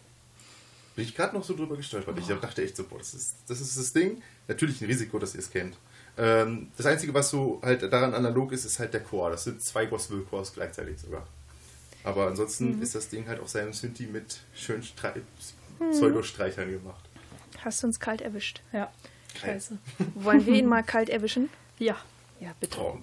Bin 0.97 1.05
ich 1.05 1.15
gerade 1.17 1.35
noch 1.35 1.43
so 1.43 1.55
drüber 1.57 1.77
gestolpert. 1.77 2.19
Ich 2.19 2.27
dachte 2.27 2.63
echt 2.63 2.77
so, 2.77 2.85
boah, 2.85 2.99
das 2.99 3.15
ist, 3.15 3.37
das 3.49 3.61
ist 3.61 3.77
das 3.79 3.93
Ding. 3.95 4.23
Natürlich 4.49 4.81
ein 4.81 4.87
Risiko, 4.87 5.19
dass 5.19 5.35
ihr 5.35 5.41
es 5.41 5.51
kennt. 5.51 5.77
Ähm, 6.17 6.69
das 6.77 6.87
Einzige, 6.87 7.13
was 7.13 7.31
so 7.31 7.61
halt 7.63 7.83
daran 7.93 8.15
analog 8.15 8.53
ist, 8.53 8.65
ist 8.65 8.79
halt 8.79 8.95
der 8.95 9.03
Chor. 9.03 9.31
Das 9.31 9.45
sind 9.45 9.61
zwei 9.63 9.87
Gospel-Chors 9.87 10.55
gleichzeitig 10.55 11.01
sogar. 11.01 11.27
Aber 12.05 12.27
ansonsten 12.27 12.81
ist 12.83 12.95
das 12.95 13.09
Ding 13.09 13.27
halt 13.29 13.41
auf 13.41 13.49
seinem 13.49 13.73
Synthi 13.73 14.07
mit 14.07 14.41
schönen 14.55 14.83
Strei 14.83 15.15
Pseudo-Streichern 15.91 16.71
gemacht. 16.71 17.05
Hast 17.65 17.83
du 17.83 17.87
uns 17.89 17.99
kalt 17.99 18.21
erwischt? 18.21 18.61
ja. 18.73 18.91
Scheiße. 19.41 19.79
Wollen 20.15 20.47
wir 20.47 20.55
ihn 20.55 20.67
mal 20.69 20.85
kalt 20.85 21.09
erwischen? 21.09 21.51
Ja. 21.81 21.97
Ja, 22.39 22.53
bitte. 22.61 22.79
Oh, 22.81 22.99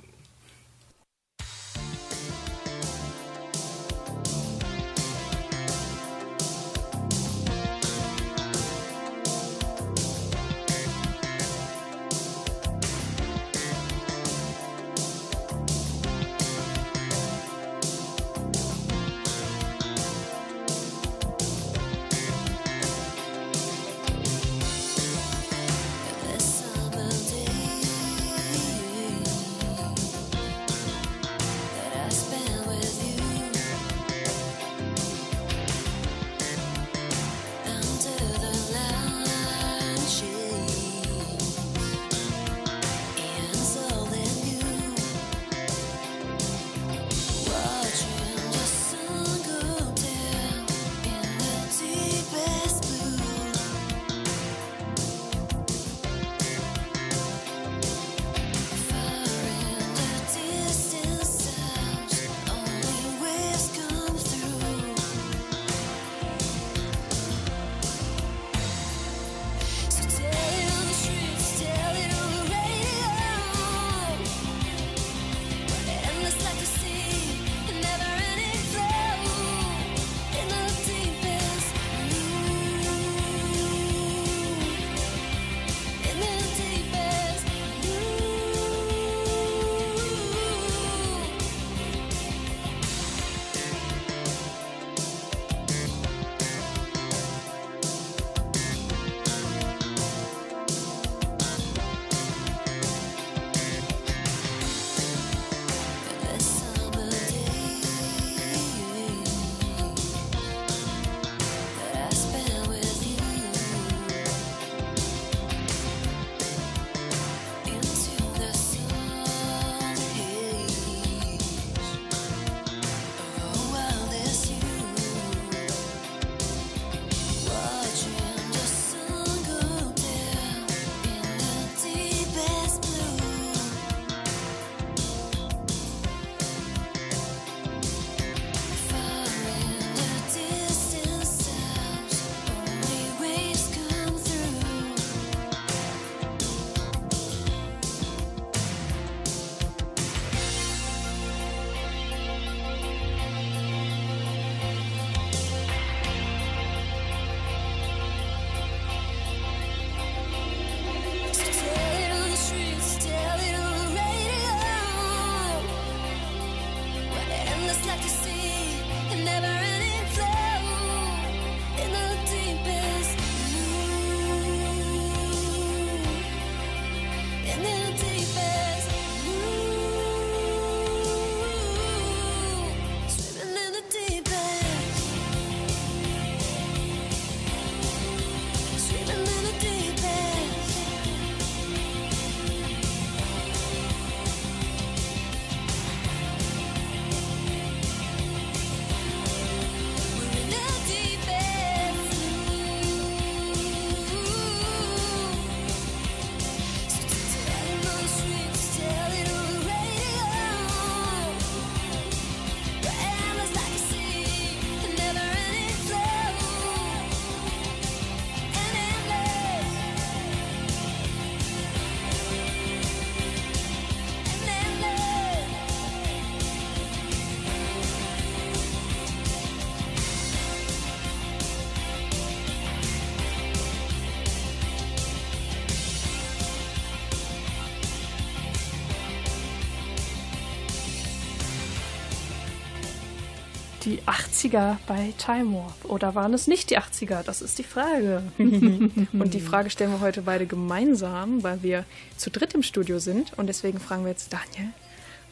Die 243.91 244.01
80er 244.04 244.77
bei 244.88 245.13
Time 245.17 245.54
Warp. 245.54 245.84
Oder 245.84 246.15
waren 246.15 246.34
es 246.34 246.47
nicht 246.47 246.69
die 246.69 246.80
80er? 246.80 247.23
Das 247.23 247.41
ist 247.41 247.60
die 247.60 247.65
Frage. 247.65 248.23
Und 248.38 249.34
die 249.34 249.41
Frage 249.41 249.69
stellen 249.69 249.91
wir 249.91 249.99
heute 249.99 250.21
beide 250.21 250.45
gemeinsam, 250.45 251.43
weil 251.43 251.62
wir 251.62 251.84
zu 252.15 252.30
dritt 252.30 252.54
im 252.54 252.63
Studio 252.63 252.99
sind. 252.99 253.38
Und 253.38 253.47
deswegen 253.47 253.82
fragen 253.82 254.06
wir 254.06 254.12
jetzt 254.12 254.32
Daniel, 254.32 254.71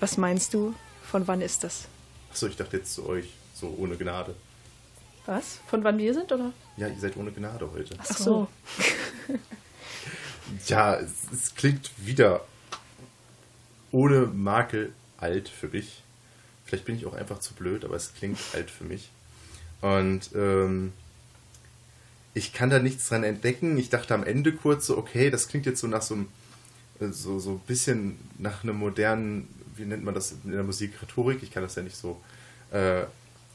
was 0.02 0.17
meinst 0.17 0.54
du, 0.54 0.76
von 1.04 1.26
wann 1.26 1.39
ist 1.39 1.63
das? 1.63 1.88
Achso, 2.32 2.48
ich 2.48 2.58
dachte 2.58 2.76
jetzt 2.76 2.93
zu 2.93 3.08
euch, 3.08 3.30
so 3.54 3.74
ohne 3.80 3.95
Gnade. 3.95 4.36
Was? 5.26 5.62
Von 5.67 5.86
wann 5.86 5.98
wir 5.98 6.13
sind, 6.13 6.30
oder? 6.30 6.52
Ja, 6.76 6.89
ihr 6.89 7.00
seid 7.00 7.15
ohne 7.15 7.32
Gnade 7.32 7.72
heute. 7.72 7.95
Ach 7.98 8.06
so. 8.06 8.48
Ja, 10.65 10.95
es, 10.95 11.12
es 11.32 11.54
klingt 11.54 11.91
wieder 11.98 12.43
ohne 13.91 14.26
Makel 14.26 14.93
alt 15.17 15.48
für 15.48 15.67
mich. 15.67 16.02
Vielleicht 16.69 16.86
bin 16.86 16.95
ich 16.95 17.08
auch 17.08 17.15
einfach 17.15 17.39
zu 17.39 17.55
blöd, 17.55 17.84
aber 17.84 17.95
es 17.95 18.13
klingt 18.13 18.38
alt 18.53 18.69
für 18.69 18.84
mich. 18.84 19.10
Und 19.82 20.29
ähm, 20.36 20.93
ich 22.36 22.53
kann 22.53 22.69
da 22.69 22.77
nichts 22.77 23.10
dran 23.10 23.23
entdecken. 23.23 23.75
Ich 23.79 23.89
dachte 23.89 24.13
am 24.13 24.23
Ende 24.23 24.53
kurz 24.53 24.86
so, 24.86 24.95
okay, 24.95 25.32
das 25.32 25.47
klingt 25.47 25.65
jetzt 25.65 25.79
so 25.79 25.88
nach 25.88 26.03
so 26.03 26.13
einem, 26.13 26.27
äh, 26.99 27.08
so, 27.08 27.39
so 27.39 27.53
ein 27.53 27.60
bisschen 27.65 28.19
nach 28.38 28.63
einem 28.63 28.77
modernen, 28.77 29.47
wie 29.75 29.86
nennt 29.86 30.03
man 30.03 30.13
das 30.13 30.36
in 30.43 30.51
der 30.51 30.62
Musik, 30.62 30.93
Rhetorik. 31.01 31.41
Ich 31.41 31.49
kann 31.49 31.63
das 31.63 31.73
ja 31.73 31.82
nicht 31.82 31.97
so. 31.97 32.21
Äh, 32.71 33.05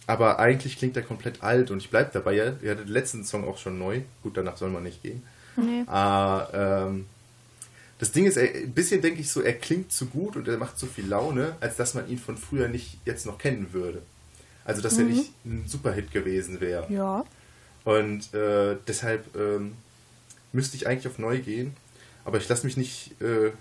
aber 0.09 0.40
eigentlich 0.40 0.77
klingt 0.77 0.96
der 0.96 1.05
komplett 1.05 1.44
alt 1.44 1.70
und 1.70 1.79
ich 1.79 1.90
bleibe 1.90 2.11
dabei. 2.12 2.35
Ja, 2.35 2.53
ihr 2.62 2.72
hattet 2.72 2.88
den 2.88 2.92
letzten 2.92 3.22
Song 3.24 3.46
auch 3.46 3.59
schon 3.59 3.79
neu. 3.79 4.00
Gut, 4.24 4.37
danach 4.37 4.57
soll 4.57 4.70
man 4.70 4.83
nicht 4.83 5.05
gehen. 5.05 5.22
Nee. 5.57 5.85
Ah, 5.87 6.48
ähm, 6.53 7.07
das 8.05 8.12
Ding 8.12 8.27
ist, 8.27 8.37
er, 8.37 8.55
ein 8.55 8.73
bisschen 8.73 9.01
denke 9.01 9.23
ich 9.23 9.31
so, 9.31 9.40
er 9.40 9.55
klingt 9.55 9.90
zu 9.90 10.05
gut 10.05 10.37
und 10.37 10.47
er 10.47 10.59
macht 10.59 10.79
so 10.79 10.87
viel 10.87 11.07
Laune, 11.07 11.57
als 11.61 11.77
dass 11.77 11.95
man 11.95 12.07
ihn 12.07 12.19
von 12.19 12.37
früher 12.37 12.69
nicht 12.69 12.99
jetzt 13.07 13.25
noch 13.25 13.38
kennen 13.38 13.73
würde. 13.73 14.03
Also, 14.67 14.83
dass 14.83 14.99
er 14.99 15.05
nicht 15.05 15.33
ein 15.47 15.64
Superhit 15.67 16.11
gewesen 16.11 16.61
wäre. 16.61 16.87
Ja. 16.93 17.25
Und 17.85 18.35
äh, 18.35 18.77
deshalb 18.87 19.35
ähm, 19.35 19.73
müsste 20.53 20.77
ich 20.77 20.87
eigentlich 20.87 21.09
auf 21.09 21.19
neu 21.19 21.38
gehen. 21.38 21.75
Aber 22.27 22.37
ich 22.37 22.47
lasse 22.47 22.67
mich 22.67 22.77
nicht. 22.77 23.19
Äh, 23.23 23.53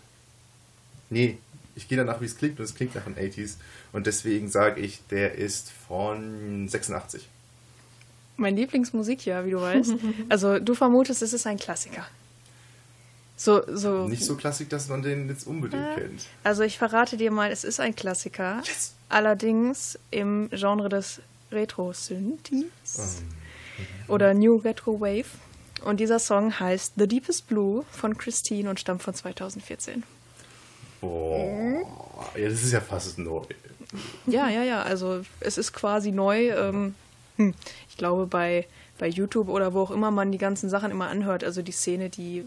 nee, 1.10 1.38
ich 1.76 1.88
gehe 1.88 1.98
danach, 1.98 2.20
wie 2.20 2.26
es 2.26 2.36
klingt 2.36 2.60
und 2.60 2.66
es 2.66 2.76
klingt 2.76 2.96
nach 2.96 3.06
den 3.06 3.16
80s. 3.16 3.56
Und 3.94 4.08
deswegen 4.08 4.50
sage 4.50 4.82
ich, 4.82 5.08
der 5.10 5.36
ist 5.36 5.72
von 5.88 6.68
86. 6.68 7.30
Mein 8.36 8.58
Lieblingsmusikjahr, 8.58 9.46
wie 9.46 9.52
du 9.52 9.62
weißt. 9.62 9.94
Also 10.28 10.60
du 10.60 10.76
vermutest, 10.76 11.22
es 11.22 11.32
ist 11.32 11.48
ein 11.48 11.58
Klassiker. 11.58 12.06
So, 13.36 13.62
so. 13.68 14.08
Nicht 14.08 14.24
so 14.24 14.36
klassisch, 14.36 14.68
dass 14.70 14.88
man 14.90 15.02
den 15.02 15.28
jetzt 15.28 15.48
unbedingt 15.48 15.82
Ja. 15.84 15.96
kennt. 15.96 16.22
Also 16.44 16.64
ich 16.64 16.78
verrate 16.78 17.18
dir 17.18 17.32
mal, 17.32 17.52
es 17.52 17.64
ist 17.64 17.80
ein 17.80 17.96
Klassiker. 17.96 18.62
Yes! 18.66 18.94
Allerdings 19.10 19.98
im 20.12 20.50
Genre 20.52 20.88
des 20.90 21.20
Retro-Synthes 21.52 22.62
Ähm, 23.00 23.28
oder 24.08 24.34
New 24.34 24.56
Retro 24.58 25.00
Wave. 25.00 25.26
Und 25.84 26.00
dieser 26.00 26.20
Song 26.20 26.60
heißt 26.60 26.94
The 26.98 27.08
Deepest 27.08 27.48
Blue 27.48 27.84
von 27.92 28.18
Christine 28.18 28.70
und 28.70 28.80
stammt 28.80 29.04
von 29.04 29.14
2014. 29.14 30.04
boah. 31.02 31.82
Ja, 32.38 32.50
das 32.50 32.64
ist 32.64 32.72
ja 32.72 32.80
fast 32.82 33.18
neu. 33.18 33.42
Ja, 34.26 34.48
ja, 34.50 34.64
ja. 34.64 34.82
Also 34.84 35.24
es 35.42 35.58
ist 35.58 35.74
quasi 35.74 36.12
neu. 36.12 36.50
Ähm, 36.52 36.96
hm, 37.38 37.54
ich 37.90 37.98
glaube 37.98 38.26
bei, 38.28 38.66
bei 38.98 39.08
YouTube 39.08 39.50
oder 39.50 39.74
wo 39.74 39.82
auch 39.82 39.92
immer 39.92 40.12
man 40.12 40.32
die 40.32 40.38
ganzen 40.38 40.70
Sachen 40.70 40.90
immer 40.92 41.08
anhört. 41.10 41.44
Also 41.44 41.62
die 41.62 41.72
Szene, 41.74 42.10
die, 42.10 42.46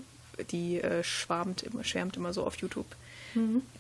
die 0.51 0.81
äh, 0.81 1.03
schwarmt 1.03 1.63
immer, 1.63 1.85
schwärmt 1.85 2.17
immer 2.17 2.33
so 2.33 2.47
auf 2.47 2.57
YouTube. 2.57 2.87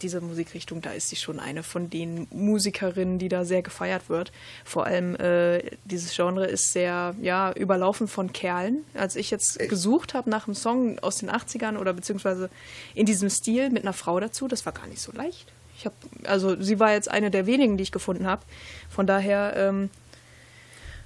Diese 0.02 0.20
Musikrichtung, 0.20 0.82
da 0.82 0.90
ist 0.90 1.08
sie 1.08 1.16
schon 1.16 1.40
eine 1.40 1.62
von 1.62 1.88
den 1.88 2.26
Musikerinnen, 2.30 3.18
die 3.18 3.28
da 3.28 3.44
sehr 3.44 3.62
gefeiert 3.62 4.08
wird. 4.10 4.30
Vor 4.64 4.84
allem 4.84 5.16
äh, 5.16 5.62
dieses 5.84 6.14
Genre 6.14 6.46
ist 6.46 6.72
sehr 6.72 7.14
ja, 7.22 7.52
überlaufen 7.52 8.06
von 8.06 8.32
Kerlen. 8.32 8.84
Als 8.92 9.16
ich 9.16 9.30
jetzt 9.30 9.58
gesucht 9.58 10.12
habe 10.12 10.28
nach 10.28 10.46
einem 10.46 10.54
Song 10.54 10.98
aus 10.98 11.18
den 11.18 11.30
80ern 11.30 11.78
oder 11.78 11.94
beziehungsweise 11.94 12.50
in 12.94 13.06
diesem 13.06 13.30
Stil 13.30 13.70
mit 13.70 13.82
einer 13.82 13.94
Frau 13.94 14.20
dazu, 14.20 14.46
das 14.46 14.66
war 14.66 14.72
gar 14.72 14.86
nicht 14.88 15.00
so 15.00 15.12
leicht. 15.12 15.50
Ich 15.78 15.86
habe, 15.86 15.96
also 16.24 16.60
sie 16.60 16.78
war 16.78 16.92
jetzt 16.92 17.10
eine 17.10 17.30
der 17.30 17.46
wenigen, 17.46 17.76
die 17.76 17.82
ich 17.82 17.92
gefunden 17.92 18.26
habe. 18.26 18.42
Von 18.90 19.06
daher 19.06 19.54
ähm, 19.56 19.90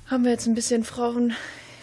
haben 0.07 0.25
wir 0.25 0.33
jetzt 0.33 0.47
ein 0.47 0.55
bisschen 0.55 0.83
Frauen 0.83 1.35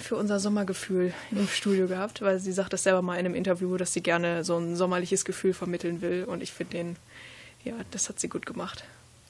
für 0.08 0.16
unser 0.16 0.40
Sommergefühl 0.40 1.14
im 1.32 1.48
Studio 1.48 1.88
gehabt, 1.88 2.22
weil 2.22 2.40
sie 2.40 2.52
sagt 2.52 2.74
das 2.74 2.84
selber 2.84 3.02
mal 3.02 3.16
in 3.16 3.26
einem 3.26 3.36
Interview, 3.36 3.76
dass 3.78 3.94
sie 3.94 4.02
gerne 4.02 4.44
so 4.44 4.58
ein 4.58 4.76
sommerliches 4.76 5.26
Gefühl 5.26 5.54
vermitteln 5.54 6.02
will. 6.02 6.24
Und 6.24 6.42
ich 6.42 6.54
finde 6.54 6.78
den, 6.78 6.96
ja, 7.64 7.74
das 7.92 8.08
hat 8.08 8.20
sie 8.20 8.30
gut 8.30 8.46
gemacht. 8.46 8.86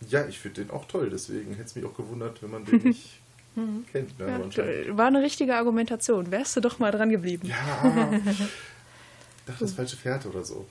Ja, 0.07 0.27
ich 0.27 0.37
finde 0.39 0.61
den 0.61 0.71
auch 0.71 0.85
toll. 0.85 1.09
Deswegen 1.09 1.51
hätte 1.51 1.63
es 1.63 1.75
mich 1.75 1.83
auch 1.85 1.95
gewundert, 1.95 2.43
wenn 2.43 2.51
man 2.51 2.65
den 2.65 2.83
nicht 2.83 3.19
kennt. 3.91 4.19
Ne? 4.19 4.49
Ja, 4.55 4.97
war 4.97 5.07
eine 5.07 5.21
richtige 5.21 5.55
Argumentation. 5.55 6.29
Wärst 6.29 6.55
du 6.55 6.61
doch 6.61 6.77
mal 6.79 6.91
dran 6.91 7.09
geblieben. 7.09 7.47
Ja. 7.47 8.11
Ich 9.39 9.53
dachte, 9.53 9.63
das 9.63 9.75
falsche 9.75 9.95
Pferd 9.95 10.25
oder 10.25 10.43
so. 10.43 10.65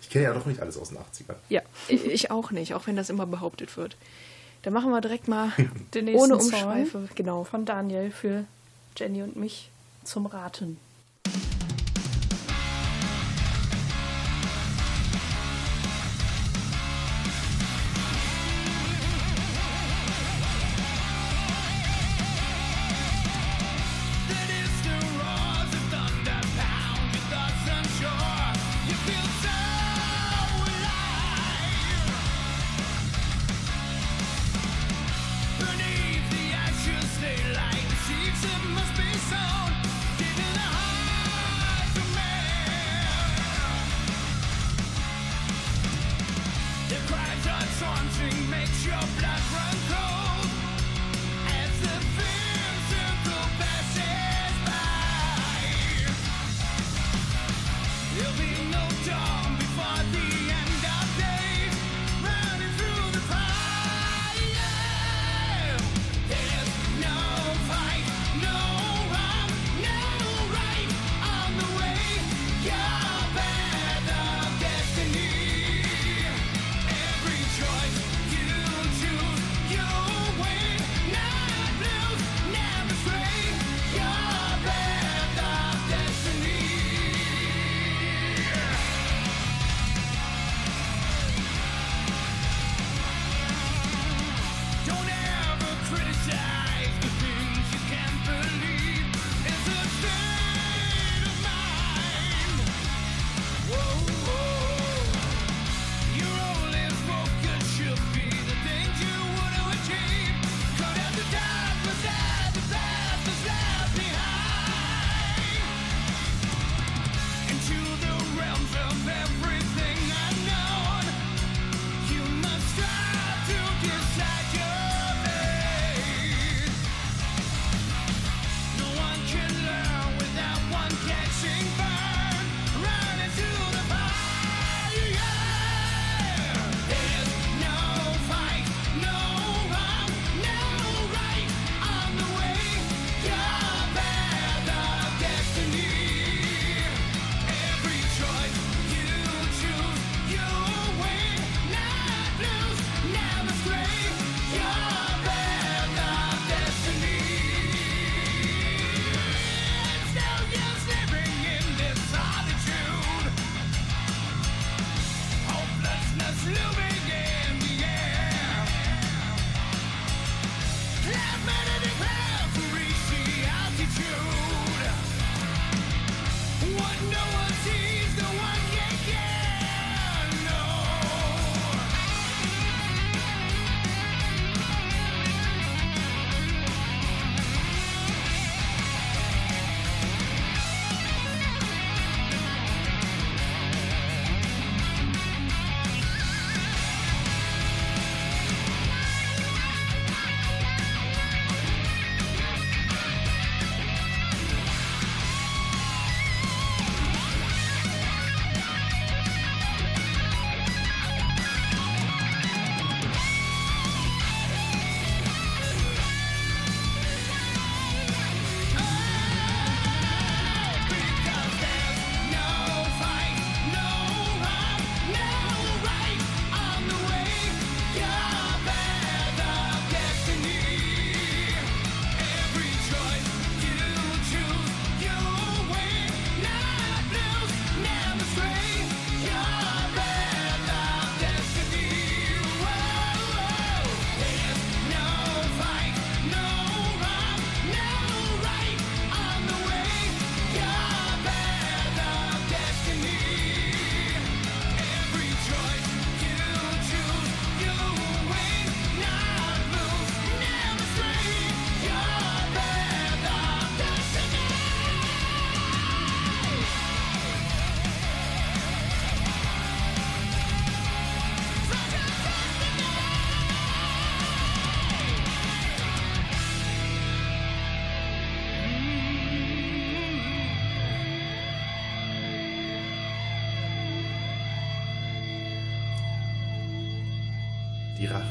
Ich 0.00 0.08
kenne 0.08 0.26
ja 0.26 0.34
doch 0.34 0.46
nicht 0.46 0.60
alles 0.60 0.78
aus 0.78 0.90
den 0.90 0.98
80ern. 0.98 1.34
Ja, 1.48 1.62
ich 1.88 2.04
ich 2.04 2.30
auch 2.30 2.52
nicht, 2.52 2.72
auch 2.74 2.86
wenn 2.86 2.94
das 2.94 3.10
immer 3.10 3.26
behauptet 3.26 3.76
wird. 3.76 3.96
Dann 4.62 4.72
machen 4.72 4.92
wir 4.92 5.00
direkt 5.00 5.26
mal 5.26 5.50
Den 5.94 6.04
nächsten 6.04 6.32
ohne 6.32 6.40
Song 6.40 6.52
Umschweife. 6.52 7.08
Genau. 7.16 7.42
Von 7.42 7.64
Daniel 7.64 8.12
für 8.12 8.44
Jenny 8.96 9.22
und 9.22 9.36
mich 9.36 9.70
zum 10.04 10.26
Raten. 10.26 10.78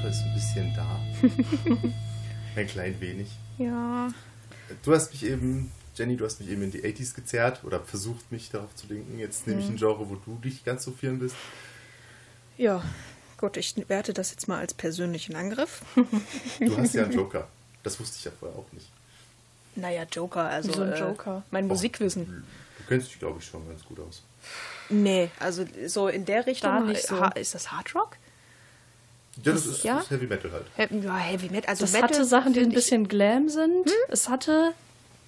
Die 0.04 0.08
Rache 0.08 0.08
ist 0.08 0.24
ein 0.24 0.34
bisschen 0.34 0.76
da. 0.76 1.00
ein 2.56 2.68
klein 2.68 3.00
wenig. 3.00 3.30
Ja. 3.58 4.12
Du 4.84 4.94
hast 4.94 5.12
mich 5.12 5.26
eben, 5.26 5.72
Jenny, 5.96 6.18
du 6.18 6.26
hast 6.26 6.40
mich 6.40 6.50
eben 6.50 6.64
in 6.64 6.72
die 6.72 6.84
80s 6.84 7.16
gezerrt 7.16 7.64
oder 7.64 7.80
versucht 7.80 8.32
mich 8.32 8.50
darauf 8.50 8.74
zu 8.76 8.88
lenken. 8.88 9.20
Jetzt 9.20 9.48
nehme 9.48 9.62
ich 9.62 9.68
ein 9.68 9.78
Genre, 9.78 10.10
wo 10.10 10.16
du 10.16 10.40
nicht 10.44 10.66
ganz 10.66 10.84
so 10.84 10.92
firm 10.92 11.20
bist. 11.20 11.36
Ja. 12.58 12.84
Gut, 13.38 13.58
ich 13.58 13.76
werte 13.90 14.14
das 14.14 14.32
jetzt 14.32 14.48
mal 14.48 14.60
als 14.60 14.74
persönlichen 14.74 15.36
Angriff. 15.36 15.82
Du 16.60 16.78
hast 16.78 16.94
ja 16.94 17.04
einen 17.04 17.12
Joker. 17.14 17.48
Das 17.84 18.00
wusste 18.00 18.18
ich 18.18 18.26
ja 18.26 18.32
vorher 18.40 18.58
auch 18.58 18.72
nicht. 18.72 18.88
Naja, 19.76 20.04
Joker, 20.10 20.44
also 20.46 20.72
so 20.72 20.82
ein 20.84 20.94
äh, 20.94 21.00
Joker. 21.00 21.44
mein 21.52 21.66
Och, 21.66 21.72
Musikwissen. 21.72 22.46
Du 22.78 22.84
kennst 22.88 23.08
dich, 23.10 23.20
glaube 23.20 23.40
ich, 23.40 23.46
schon 23.46 23.68
ganz 23.68 23.84
gut 23.84 24.00
aus. 24.00 24.22
Nee, 24.90 25.30
also 25.40 25.66
so 25.88 26.08
in 26.08 26.26
der 26.26 26.46
Richtung. 26.46 26.72
Da 26.72 26.80
nicht 26.82 27.06
so. 27.06 27.22
Ist 27.36 27.56
das 27.56 27.72
Hard 27.72 27.94
Rock? 27.96 28.18
Ja, 29.44 29.52
das 29.54 29.66
ist, 29.66 29.84
ja? 29.84 29.96
das 29.96 30.04
ist 30.06 30.12
Heavy 30.12 30.28
Metal 30.28 30.52
halt. 30.52 30.66
He 30.92 30.98
ja, 31.00 31.18
Heavy 31.18 31.50
Metal. 31.50 31.70
Also 31.70 31.84
Das 31.86 31.94
Metal 31.94 32.10
hatte 32.10 32.26
Sachen, 32.26 32.54
die 32.54 32.60
ein 32.60 32.70
bisschen 32.70 33.08
Glam 33.08 33.50
sind. 33.50 33.90
Es 34.10 34.30
hatte 34.30 34.74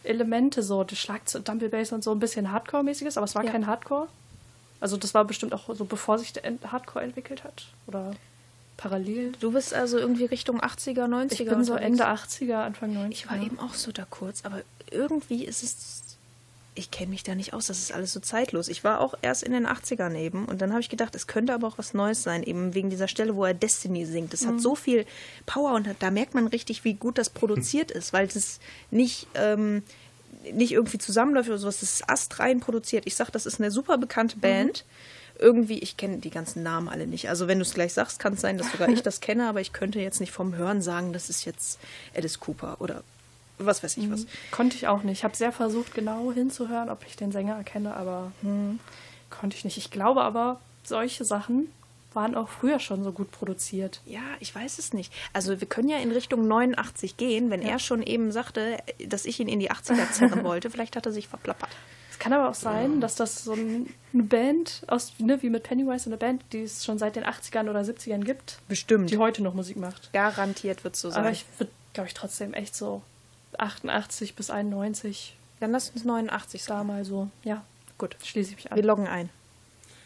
Elemente, 0.04 0.62
so 0.62 0.84
die 0.84 0.96
Schlagzeug, 0.96 1.44
Dumble 1.46 1.70
Bass 1.70 1.92
und 1.92 2.04
so 2.04 2.12
ein 2.12 2.20
bisschen 2.20 2.52
Hardcore-mäßiges, 2.52 3.18
aber 3.18 3.26
es 3.26 3.34
war 3.36 3.44
Ja. 3.44 3.52
kein 3.52 3.66
Hardcore. 3.68 4.08
Also 4.80 4.98
das 4.98 5.14
war 5.14 5.26
bestimmt 5.26 5.54
auch 5.54 5.74
so, 5.74 5.86
bevor 5.86 6.20
sich 6.20 6.34
der 6.34 6.44
Hardcore 6.72 7.04
entwickelt 7.04 7.44
hat. 7.44 7.66
Oder 7.88 8.12
parallel. 8.78 9.32
Du 9.40 9.52
bist 9.52 9.74
also 9.74 9.98
irgendwie 9.98 10.26
Richtung 10.26 10.62
80er, 10.62 11.06
90er. 11.08 11.32
Ich 11.32 11.46
bin 11.46 11.64
so. 11.64 11.76
Ende 11.76 12.08
80er, 12.08 12.56
Anfang 12.64 12.96
90er. 12.96 13.10
Ich 13.12 13.30
war 13.30 13.38
eben 13.42 13.58
auch 13.60 13.74
so 13.74 13.92
da 13.92 14.06
kurz, 14.08 14.44
aber 14.46 14.62
irgendwie 14.92 15.46
ist 15.46 15.64
es. 15.64 16.15
Ich 16.78 16.92
kenne 16.92 17.12
mich 17.12 17.24
da 17.24 17.36
nicht 17.36 17.54
aus, 17.54 17.68
das 17.68 17.80
ist 17.80 17.94
alles 17.94 18.12
so 18.12 18.20
zeitlos. 18.20 18.68
Ich 18.68 18.84
war 18.84 19.00
auch 19.00 19.14
erst 19.22 19.44
in 19.44 19.54
den 19.54 19.66
80ern 19.66 20.14
eben 20.18 20.46
und 20.46 20.62
dann 20.62 20.72
habe 20.72 20.82
ich 20.82 20.90
gedacht, 20.90 21.16
es 21.16 21.26
könnte 21.26 21.54
aber 21.54 21.68
auch 21.68 21.78
was 21.78 21.94
Neues 21.94 22.22
sein, 22.22 22.44
eben 22.44 22.74
wegen 22.74 22.90
dieser 22.90 23.08
Stelle, 23.08 23.36
wo 23.36 23.46
er 23.46 23.54
Destiny 23.54 24.06
singt. 24.06 24.34
Das 24.34 24.46
hat 24.46 24.60
so 24.60 24.76
viel 24.76 25.06
Power 25.46 25.74
und 25.74 25.88
da 26.00 26.12
merkt 26.12 26.34
man 26.34 26.48
richtig, 26.48 26.84
wie 26.84 26.94
gut 26.94 27.18
das 27.18 27.30
produziert 27.30 27.92
ist, 27.92 28.12
weil 28.12 28.28
es 28.28 28.60
nicht, 28.92 29.28
ähm, 29.36 29.84
nicht 30.54 30.74
irgendwie 30.74 30.98
zusammenläuft 30.98 31.50
oder 31.50 31.58
sowas, 31.58 31.80
das 31.80 31.94
ist 31.94 32.10
astrein 32.10 32.60
produziert. 32.60 33.08
Ich 33.08 33.16
sag, 33.16 33.32
das 33.32 33.46
ist 33.46 33.60
eine 33.60 33.72
super 33.72 33.98
bekannte 33.98 34.38
Band. 34.38 34.84
Irgendwie, 35.40 35.80
ich 35.80 35.98
kenne 35.98 36.18
die 36.18 36.30
ganzen 36.30 36.64
Namen 36.64 36.88
alle 36.88 37.08
nicht. 37.08 37.30
Also 37.30 37.48
wenn 37.48 37.60
du 37.60 37.64
es 37.64 37.74
gleich 37.74 37.94
sagst, 37.94 38.20
kann 38.20 38.34
es 38.34 38.42
sein, 38.42 38.58
dass 38.58 38.72
sogar 38.72 38.90
ich 38.90 39.02
das 39.04 39.22
kenne, 39.22 39.48
aber 39.48 39.62
ich 39.62 39.74
könnte 39.74 40.00
jetzt 40.00 40.20
nicht 40.20 40.32
vom 40.32 40.56
Hören 40.56 40.82
sagen, 40.82 41.14
das 41.14 41.30
ist 41.30 41.46
jetzt 41.46 41.80
Alice 42.16 42.40
Cooper 42.40 42.78
oder 42.80 43.04
was 43.58 43.84
weiß 43.84 43.98
ich 43.98 44.12
was. 44.12 44.26
Konnte 44.52 44.76
ich 44.76 44.88
auch 44.88 45.04
nicht. 45.04 45.20
Ich 45.20 45.24
habe 45.24 45.36
sehr 45.36 45.52
versucht, 45.52 45.94
genau 45.94 46.32
hinzuhören, 46.32 46.90
ob 46.90 47.06
ich 47.06 47.16
den 47.16 47.32
Sänger 47.32 47.56
erkenne, 47.56 47.96
aber 47.96 48.32
hm, 48.42 48.80
konnte 49.30 49.56
ich 49.56 49.66
nicht. 49.66 49.78
Ich 49.78 49.92
glaube 49.92 50.22
aber, 50.22 50.60
solche 50.84 51.26
Sachen 51.26 51.70
waren 52.14 52.36
auch 52.36 52.50
früher 52.50 52.80
schon 52.80 53.04
so 53.04 53.12
gut 53.12 53.30
produziert. 53.32 54.02
Ja, 54.06 54.22
ich 54.40 54.56
weiß 54.56 54.80
es 54.80 54.94
nicht. 54.94 55.12
Also 55.34 55.60
wir 55.60 55.68
können 55.68 55.90
ja 55.90 55.98
in 55.98 56.12
Richtung 56.12 56.48
89 56.48 57.18
gehen, 57.18 57.52
wenn 57.52 57.62
er 57.62 57.78
schon 57.78 58.02
eben 58.02 58.32
sagte, 58.32 58.78
dass 59.06 59.26
ich 59.26 59.40
ihn 59.40 59.50
in 59.50 59.60
die 59.60 59.70
80er 59.70 60.12
zerren 60.12 60.44
wollte. 60.46 60.70
Vielleicht 60.70 60.96
hat 60.96 61.06
er 61.06 61.12
sich 61.12 61.28
verplappert. 61.28 61.70
Es 62.16 62.20
kann 62.20 62.32
aber 62.32 62.50
auch 62.50 62.56
sein, 62.56 63.02
dass 63.02 63.16
das 63.16 63.44
so 63.44 63.52
ein, 63.52 63.94
eine 64.14 64.24
Band 64.24 64.84
aus, 64.88 65.12
ne, 65.18 65.42
wie 65.44 65.50
mit 65.50 65.64
Pennywise, 65.64 66.06
eine 66.06 66.16
Band, 66.16 66.44
die 66.54 66.62
es 66.62 66.86
schon 66.86 66.98
seit 66.98 67.18
den 67.18 67.26
80ern 67.26 67.70
oder 67.70 67.82
70ern 67.82 68.24
gibt, 68.24 68.60
Bestimmt. 68.70 69.12
die 69.12 69.18
heute 69.18 69.44
noch 69.44 69.54
Musik 69.54 69.76
macht. 69.76 70.14
Garantiert 70.14 70.86
wird 70.86 70.96
so 70.96 71.10
sein. 71.10 71.20
Aber 71.20 71.32
ich 71.32 71.46
würde, 71.58 71.74
glaube 71.94 72.08
ich, 72.08 72.14
trotzdem 72.14 72.54
echt 72.54 72.74
so 72.74 73.02
88 73.60 74.36
bis 74.36 74.50
91 74.50 75.36
Dann 75.60 75.72
lass 75.72 75.90
uns 75.90 76.04
89 76.04 76.62
da 76.62 76.68
sagen. 76.68 76.88
mal 76.88 77.06
so, 77.06 77.30
ja, 77.44 77.64
Gut. 77.98 78.16
schließe 78.24 78.52
ich 78.52 78.56
mich 78.56 78.72
an. 78.72 78.76
Wir 78.76 78.84
loggen 78.84 79.08
ein. 79.08 79.30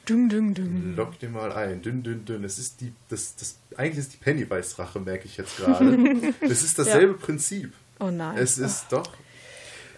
Ding, 0.08 0.28
ding, 0.28 0.54
ding. 0.56 0.96
Lock 0.96 1.20
dir 1.20 1.30
mal 1.30 1.52
ein. 1.52 1.82
Dünn, 1.82 2.02
dünn, 2.02 2.26
dünn. 2.26 2.44
Es 2.44 2.58
ist 2.58 2.82
die, 2.82 2.92
das, 3.10 3.36
das, 3.36 3.58
eigentlich 3.78 4.00
ist 4.00 4.14
die 4.14 4.18
Pennywise-Rache, 4.18 5.00
merke 5.00 5.26
ich 5.26 5.38
jetzt 5.38 5.58
gerade. 5.58 6.34
es 6.42 6.64
ist 6.64 6.80
dasselbe 6.80 7.14
Prinzip. 7.14 7.74
Oh 8.00 8.10
nein. 8.10 8.38
Es 8.38 8.58
ist 8.58 8.86
doch. 8.90 9.08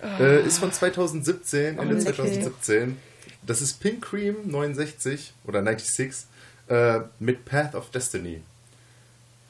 Äh, 0.03 0.45
ist 0.45 0.57
von 0.57 0.71
2017, 0.71 1.77
Ende 1.77 1.95
lecker. 1.95 2.15
2017. 2.15 2.97
Das 3.43 3.61
ist 3.61 3.79
Pink 3.79 4.03
Cream 4.03 4.35
69 4.45 5.33
oder 5.45 5.63
96 5.63 6.27
äh, 6.67 7.01
mit 7.19 7.45
Path 7.45 7.75
of 7.75 7.89
Destiny. 7.91 8.41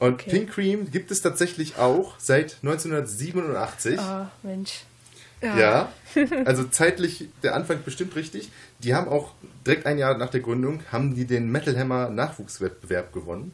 Und 0.02 0.14
Okay. 0.14 0.30
Pink 0.30 0.50
Cream 0.50 0.90
gibt 0.90 1.12
es 1.12 1.22
tatsächlich 1.22 1.76
auch 1.78 2.18
seit 2.18 2.56
1987. 2.62 4.00
Ah, 4.00 4.32
Mensch. 4.42 4.82
Ja, 5.40 5.92
also 6.44 6.64
zeitlich 6.64 7.28
der 7.44 7.54
Anfang 7.54 7.84
bestimmt 7.84 8.16
richtig. 8.16 8.50
Die 8.80 8.96
haben 8.96 9.08
auch 9.08 9.32
direkt 9.64 9.86
ein 9.86 9.98
Jahr 9.98 10.18
nach 10.18 10.30
der 10.30 10.40
Gründung 10.40 10.80
haben 10.90 11.14
die 11.14 11.24
den 11.24 11.52
Metal 11.52 11.78
Hammer 11.78 12.10
Nachwuchswettbewerb 12.10 13.12
gewonnen 13.12 13.52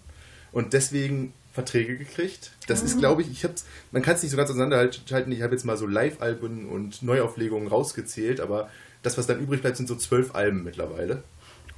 und 0.51 0.72
deswegen 0.72 1.34
Verträge 1.53 1.99
gekriegt. 1.99 2.53
Das 2.66 2.82
ist, 2.82 2.99
glaube 2.99 3.20
ich, 3.20 3.30
ich 3.30 3.44
hab's, 3.44 3.66
man 3.92 4.01
kann 4.01 4.16
es 4.16 4.22
nicht 4.22 4.30
so 4.30 4.38
ganz 4.38 4.49
auseinanderhalten. 4.49 5.32
Ich 5.32 5.42
habe 5.42 5.55
jetzt 5.55 5.64
mal 5.64 5.76
so 5.76 5.86
Live-Alben 5.86 6.66
und 6.70 7.03
Neuauflegungen 7.03 7.68
rausgezählt, 7.68 8.40
aber 8.40 8.70
das, 9.03 9.18
was 9.18 9.26
dann 9.26 9.38
übrig 9.38 9.61
bleibt, 9.61 9.76
sind 9.76 9.88
so 9.88 9.96
zwölf 9.96 10.34
Alben 10.34 10.64
mittlerweile. 10.64 11.22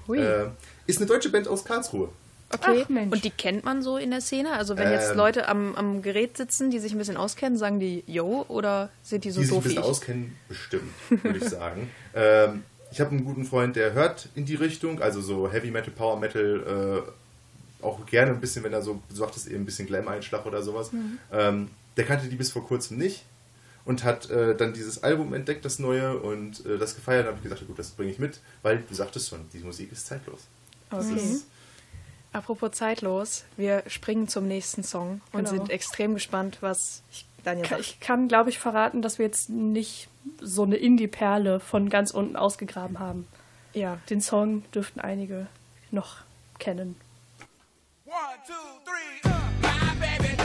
Hui. 0.07 0.19
Äh, 0.19 0.51
ist 0.87 0.99
eine 0.99 1.07
deutsche 1.07 1.31
Band 1.31 1.49
aus 1.49 1.65
Karlsruhe. 1.65 2.11
Okay. 2.53 2.83
Ach, 2.85 2.89
Mensch. 2.89 3.13
Und 3.13 3.25
die 3.25 3.31
kennt 3.31 3.65
man 3.65 3.83
so 3.83 3.97
in 3.97 4.11
der 4.11 4.21
Szene? 4.21 4.53
Also 4.53 4.77
wenn 4.77 4.91
jetzt 4.91 5.11
Ähm. 5.13 5.17
Leute 5.17 5.49
am, 5.49 5.75
am 5.75 6.03
Gerät 6.03 6.37
sitzen, 6.37 6.71
die 6.71 6.79
sich 6.79 6.93
ein 6.93 6.99
bisschen 6.99 7.17
auskennen, 7.17 7.57
sagen 7.59 7.81
die 7.81 8.05
Yo 8.07 8.45
oder 8.49 8.91
sind 9.03 9.25
die 9.25 9.31
so 9.31 9.41
die 9.41 9.47
sich 9.47 9.53
ein 9.53 9.57
doof 9.57 9.65
wie 9.65 9.69
bisschen 9.69 9.83
ich? 9.83 9.89
auskennen, 9.89 10.37
bestimmt, 10.49 10.91
würde 11.09 11.39
ich 11.39 11.45
sagen. 11.49 11.91
Ähm, 12.15 12.65
ich 12.93 13.01
habe 13.01 13.11
einen 13.13 13.25
guten 13.25 13.45
Freund, 13.45 13.77
der 13.77 13.93
hört 13.93 14.29
in 14.35 14.45
die 14.47 14.57
Richtung, 14.57 15.01
also 15.01 15.21
so 15.21 15.49
Heavy 15.49 15.71
Metal, 15.71 15.93
Power 15.93 16.19
Metal, 16.19 17.05
äh, 17.07 17.85
auch 17.85 18.05
gerne 18.07 18.33
ein 18.33 18.41
bisschen, 18.41 18.65
wenn 18.65 18.73
er 18.73 18.83
so, 18.83 19.01
du 19.09 19.15
sagtest 19.15 19.47
eben 19.47 19.63
ein 19.63 19.65
bisschen 19.65 19.87
Glam-Einschlag 19.87 20.45
oder 20.45 20.61
sowas. 20.63 20.91
Mhm. 20.93 21.19
Ähm, 21.33 21.69
der 21.97 22.05
kannte 22.05 22.27
die 22.27 22.35
bis 22.35 22.51
vor 22.51 22.67
kurzem 22.67 22.99
nicht 22.99 23.23
und 23.85 24.03
hat 24.03 24.29
äh, 24.31 24.57
dann 24.57 24.73
dieses 24.73 25.05
Album 25.05 25.35
entdeckt, 25.35 25.65
das 25.65 25.79
neue, 25.79 26.19
und 26.19 26.67
äh, 26.67 26.79
das 26.79 26.97
gefeiert. 26.97 27.25
Da 27.27 27.29
habe 27.29 27.37
ich 27.39 27.45
gesagt, 27.45 27.65
gut, 27.67 27.79
das 27.79 27.91
bringe 27.91 28.11
ich 28.11 28.19
mit, 28.19 28.41
weil 28.63 28.83
du 28.89 28.95
sagtest 28.95 29.29
schon, 29.29 29.41
die 29.53 29.61
Musik 29.61 29.93
ist 29.93 30.07
zeitlos. 30.07 30.41
Das 30.91 31.07
Okay. 31.07 31.15
ist, 31.17 31.47
Apropos 32.33 32.71
zeitlos, 32.73 33.45
wir 33.57 33.83
springen 33.89 34.29
zum 34.29 34.47
nächsten 34.47 34.83
Song 34.85 35.21
und 35.33 35.45
Genau. 35.45 35.51
sind 35.51 35.71
extrem 35.71 36.15
gespannt, 36.15 36.59
was 36.61 37.03
Daniel 37.43 37.67
sagt. 37.67 37.81
Ich 37.81 37.99
kann, 38.01 38.29
glaube 38.29 38.51
ich, 38.51 38.59
verraten, 38.59 39.03
dass 39.03 39.19
wir 39.19 39.27
jetzt 39.27 39.51
nicht 39.51 40.09
so 40.41 40.63
eine 40.63 40.77
Indie-Perle 40.77 41.59
von 41.61 41.89
ganz 41.89 42.13
unten 42.13 42.37
ausgegraben 42.37 42.99
haben. 43.01 43.27
Ja. 43.73 43.99
Den 44.11 44.21
Song 44.21 44.63
dürften 44.73 45.01
einige 45.01 45.47
noch 45.91 46.19
kennen. 46.59 46.97
One, 48.05 48.15
two, 48.47 48.53
three, 48.85 49.31
uh. 49.31 49.35
My 49.63 49.95
baby 50.01 50.40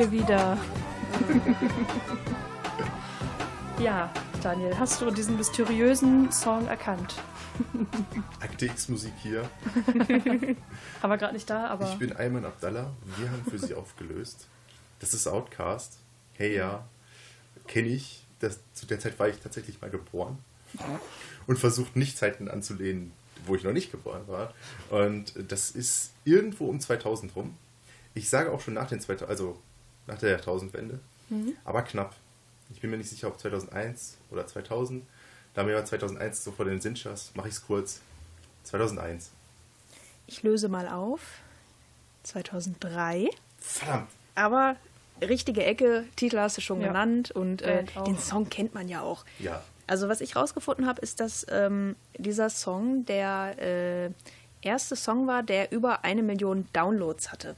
wir 0.00 0.12
wieder. 0.12 0.56
ja, 3.78 4.10
Daniel, 4.42 4.78
hast 4.78 5.02
du 5.02 5.10
diesen 5.10 5.36
mysteriösen 5.36 6.32
Song 6.32 6.66
erkannt? 6.68 7.16
Akte 8.40 8.70
Musik 8.88 9.12
hier. 9.22 9.42
Haben 11.02 11.10
wir 11.10 11.18
gerade 11.18 11.34
nicht 11.34 11.50
da, 11.50 11.66
aber 11.66 11.92
Ich 11.92 11.98
bin 11.98 12.16
Ayman 12.16 12.46
Abdallah. 12.46 12.90
Wir 13.18 13.30
haben 13.30 13.44
für 13.44 13.58
Sie 13.58 13.74
aufgelöst. 13.74 14.46
Das 15.00 15.12
ist 15.12 15.26
Outcast. 15.26 15.98
Hey 16.32 16.56
ja, 16.56 16.86
kenne 17.66 17.88
ich. 17.88 18.24
Das, 18.38 18.58
zu 18.72 18.86
der 18.86 19.00
Zeit 19.00 19.18
war 19.18 19.28
ich 19.28 19.38
tatsächlich 19.40 19.82
mal 19.82 19.90
geboren. 19.90 20.38
Und 21.46 21.58
versucht 21.58 21.96
nicht 21.96 22.16
Zeiten 22.16 22.48
anzulehnen, 22.48 23.12
wo 23.44 23.54
ich 23.54 23.64
noch 23.64 23.72
nicht 23.72 23.90
geboren 23.90 24.22
war. 24.28 24.54
Und 24.88 25.34
das 25.48 25.72
ist 25.72 26.12
irgendwo 26.24 26.68
um 26.68 26.80
2000 26.80 27.36
rum. 27.36 27.54
Ich 28.14 28.30
sage 28.30 28.50
auch 28.50 28.62
schon 28.62 28.74
nach 28.74 28.88
den 28.88 29.00
2000, 29.00 29.28
also 29.28 29.60
nach 30.06 30.18
der 30.18 30.30
Jahrtausendwende. 30.30 31.00
Aber 31.64 31.82
knapp. 31.82 32.16
Ich 32.72 32.80
bin 32.80 32.90
mir 32.90 32.96
nicht 32.96 33.08
sicher, 33.10 33.28
ob 33.28 33.38
2001 33.38 34.16
oder 34.30 34.46
2000. 34.46 35.04
Da 35.54 35.62
mir 35.64 35.74
war 35.74 35.84
2001 35.84 36.42
so 36.44 36.50
vor 36.52 36.64
den 36.64 36.80
Sinn 36.80 36.96
schoss, 36.96 37.30
mache 37.34 37.48
ich 37.48 37.54
es 37.54 37.66
kurz. 37.66 38.00
2001. 38.64 39.30
Ich 40.26 40.42
löse 40.42 40.68
mal 40.68 40.88
auf. 40.88 41.20
2003. 42.24 43.30
Verdammt. 43.58 44.08
Aber 44.34 44.76
richtige 45.22 45.64
Ecke, 45.64 46.04
Titel 46.16 46.38
hast 46.38 46.56
du 46.56 46.60
schon 46.60 46.80
Ja. 46.80 46.88
genannt 46.88 47.30
und 47.30 47.62
äh, 47.62 47.84
den 48.06 48.18
Song 48.18 48.48
kennt 48.48 48.74
man 48.74 48.88
ja 48.88 49.02
auch. 49.02 49.24
Ja. 49.38 49.62
Also 49.86 50.08
was 50.08 50.20
ich 50.20 50.36
rausgefunden 50.36 50.86
habe, 50.86 51.00
ist, 51.02 51.20
dass 51.20 51.44
ähm, 51.50 51.96
dieser 52.16 52.48
Song 52.48 53.04
der 53.06 53.56
äh, 53.58 54.10
erste 54.62 54.94
Song 54.96 55.26
war, 55.26 55.42
der 55.42 55.72
über 55.72 56.04
eine 56.04 56.22
Million 56.22 56.68
Downloads 56.72 57.32
hatte. 57.32 57.56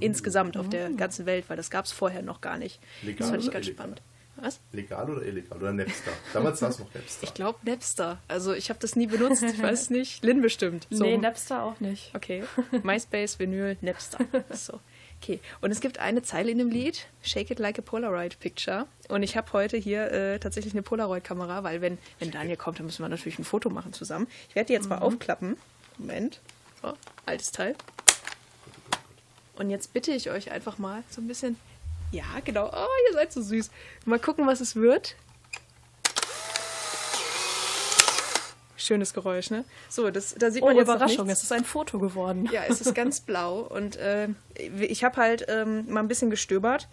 Insgesamt 0.00 0.56
auf 0.56 0.68
der 0.68 0.90
ganzen 0.90 1.26
Welt, 1.26 1.44
weil 1.48 1.56
das 1.56 1.70
gab 1.70 1.84
es 1.84 1.92
vorher 1.92 2.22
noch 2.22 2.40
gar 2.40 2.58
nicht. 2.58 2.80
Legal 3.02 3.18
das 3.18 3.30
fand 3.30 3.42
ich 3.42 3.50
ganz 3.50 3.66
illegal? 3.66 3.84
spannend. 3.84 4.02
Was? 4.36 4.60
Legal 4.72 5.08
oder 5.08 5.22
illegal? 5.22 5.58
Oder 5.58 5.72
Napster? 5.72 6.10
Damals 6.32 6.60
war 6.60 6.70
es 6.70 6.78
noch 6.80 6.92
Napster. 6.92 7.24
Ich 7.24 7.34
glaube 7.34 7.58
Napster. 7.62 8.18
Also 8.26 8.52
ich 8.52 8.68
habe 8.68 8.80
das 8.80 8.96
nie 8.96 9.06
benutzt, 9.06 9.42
ich 9.42 9.62
weiß 9.62 9.82
es 9.82 9.90
nicht. 9.90 10.24
Lin 10.24 10.42
bestimmt. 10.42 10.88
So. 10.90 11.04
nee, 11.04 11.16
Napster 11.16 11.62
auch 11.62 11.78
nicht. 11.80 12.10
Okay. 12.14 12.42
MySpace, 12.82 13.38
Vinyl, 13.38 13.76
Napster. 13.80 14.18
So. 14.50 14.80
Okay. 15.22 15.40
Und 15.60 15.70
es 15.70 15.80
gibt 15.80 15.98
eine 15.98 16.22
Zeile 16.22 16.50
in 16.50 16.58
dem 16.58 16.68
Lied, 16.68 17.06
Shake 17.22 17.50
It 17.50 17.58
Like 17.58 17.78
a 17.78 17.82
Polaroid 17.82 18.38
Picture. 18.40 18.86
Und 19.08 19.22
ich 19.22 19.36
habe 19.36 19.52
heute 19.52 19.76
hier 19.76 20.10
äh, 20.10 20.38
tatsächlich 20.38 20.74
eine 20.74 20.82
Polaroid-Kamera, 20.82 21.62
weil 21.62 21.80
wenn, 21.80 21.98
wenn 22.18 22.30
Daniel 22.30 22.56
kommt, 22.56 22.78
dann 22.78 22.86
müssen 22.86 23.02
wir 23.02 23.08
natürlich 23.08 23.38
ein 23.38 23.44
Foto 23.44 23.70
machen 23.70 23.92
zusammen. 23.92 24.26
Ich 24.48 24.54
werde 24.54 24.66
die 24.66 24.72
jetzt 24.74 24.88
mal 24.88 24.98
aufklappen. 24.98 25.56
Moment. 25.96 26.40
So, 26.82 26.92
altes 27.24 27.52
Teil. 27.52 27.76
Und 29.56 29.70
jetzt 29.70 29.92
bitte 29.92 30.12
ich 30.12 30.30
euch 30.30 30.50
einfach 30.50 30.78
mal 30.78 31.02
so 31.10 31.20
ein 31.20 31.28
bisschen. 31.28 31.56
Ja, 32.10 32.24
genau. 32.44 32.70
Oh, 32.72 32.86
ihr 33.08 33.14
seid 33.14 33.32
so 33.32 33.42
süß. 33.42 33.70
Mal 34.04 34.18
gucken, 34.18 34.46
was 34.46 34.60
es 34.60 34.76
wird. 34.76 35.16
Schönes 38.76 39.14
Geräusch, 39.14 39.50
ne? 39.50 39.64
So, 39.88 40.10
das, 40.10 40.34
da 40.34 40.50
sieht 40.50 40.62
Oh, 40.62 40.66
man 40.66 40.76
jetzt 40.76 40.88
noch 40.88 40.96
Überraschung, 40.96 41.28
es 41.30 41.42
ist 41.42 41.52
ein 41.52 41.64
Foto 41.64 41.98
geworden. 41.98 42.48
Ja, 42.52 42.62
es 42.68 42.80
ist 42.80 42.94
ganz 42.94 43.20
blau 43.20 43.60
und 43.60 43.96
äh, 43.96 44.28
ich 44.56 45.04
habe 45.04 45.16
halt 45.16 45.46
ähm, 45.48 45.86
mal 45.90 46.00
ein 46.00 46.08
bisschen 46.08 46.28
gestöbert. 46.28 46.88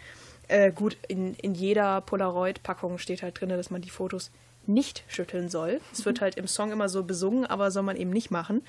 Äh, 0.48 0.72
gut, 0.72 0.96
in, 1.08 1.34
in 1.36 1.54
jeder 1.54 2.00
Polaroid-Packung 2.02 2.98
steht 2.98 3.24
halt 3.24 3.40
drin, 3.42 3.50
dass 3.50 3.72
man 3.72 3.82
die 3.82 3.90
Fotos 3.90 4.32
nicht 4.68 5.04
schütteln 5.08 5.50
soll. 5.50 5.82
Es 5.92 6.06
wird 6.06 6.22
halt 6.22 6.36
im 6.36 6.48
Song 6.48 6.72
immer 6.72 6.88
so 6.88 7.04
besungen, 7.04 7.46
aber 7.46 7.72
soll 7.72 7.84
man 7.84 7.98
eben 7.98 8.12
nicht 8.12 8.32
machen, 8.32 8.64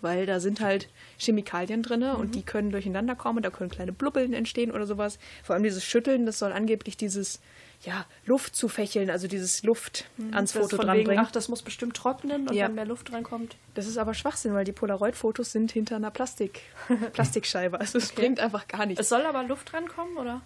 weil 0.00 0.26
da 0.26 0.40
sind 0.40 0.60
halt 0.60 0.88
Chemikalien 1.18 1.82
drin 1.82 2.02
und 2.02 2.34
die 2.34 2.42
können 2.42 2.70
durcheinander 2.70 3.14
kommen, 3.14 3.42
da 3.42 3.50
können 3.50 3.70
kleine 3.70 3.92
Blubbeln 3.92 4.32
entstehen 4.32 4.70
oder 4.70 4.86
sowas. 4.86 5.18
Vor 5.42 5.54
allem 5.54 5.62
dieses 5.64 5.84
Schütteln, 5.84 6.26
das 6.26 6.38
soll 6.38 6.52
angeblich 6.52 6.96
dieses 6.96 7.40
ja, 7.84 8.06
Luft 8.26 8.56
zu 8.56 8.68
fächeln, 8.68 9.08
also 9.08 9.28
dieses 9.28 9.62
Luft 9.62 10.06
ans 10.32 10.52
Das 10.52 10.62
ist 10.62 10.70
Foto 10.72 10.76
von 10.82 10.86
wegen, 10.88 11.04
dranbringen. 11.04 11.24
ach, 11.24 11.30
das 11.30 11.48
muss 11.48 11.62
bestimmt 11.62 11.96
trocknen 11.96 12.48
und 12.48 12.54
Ja. 12.54 12.66
wenn 12.66 12.74
mehr 12.74 12.86
Luft 12.86 13.12
reinkommt. 13.12 13.54
Das 13.74 13.86
ist 13.86 13.98
aber 13.98 14.14
Schwachsinn, 14.14 14.52
weil 14.52 14.64
die 14.64 14.72
Polaroid-Fotos 14.72 15.52
sind 15.52 15.70
hinter 15.70 15.94
einer 15.94 16.10
Plastik, 16.10 16.60
Plastikscheibe. 17.12 17.78
Also 17.80 17.98
es 17.98 18.10
bringt 18.12 18.40
einfach 18.40 18.66
gar 18.66 18.84
nichts. 18.86 19.00
Es 19.00 19.08
soll 19.08 19.22
aber 19.26 19.44
Luft 19.44 19.72
rankommen, 19.74 20.16
oder? 20.16 20.40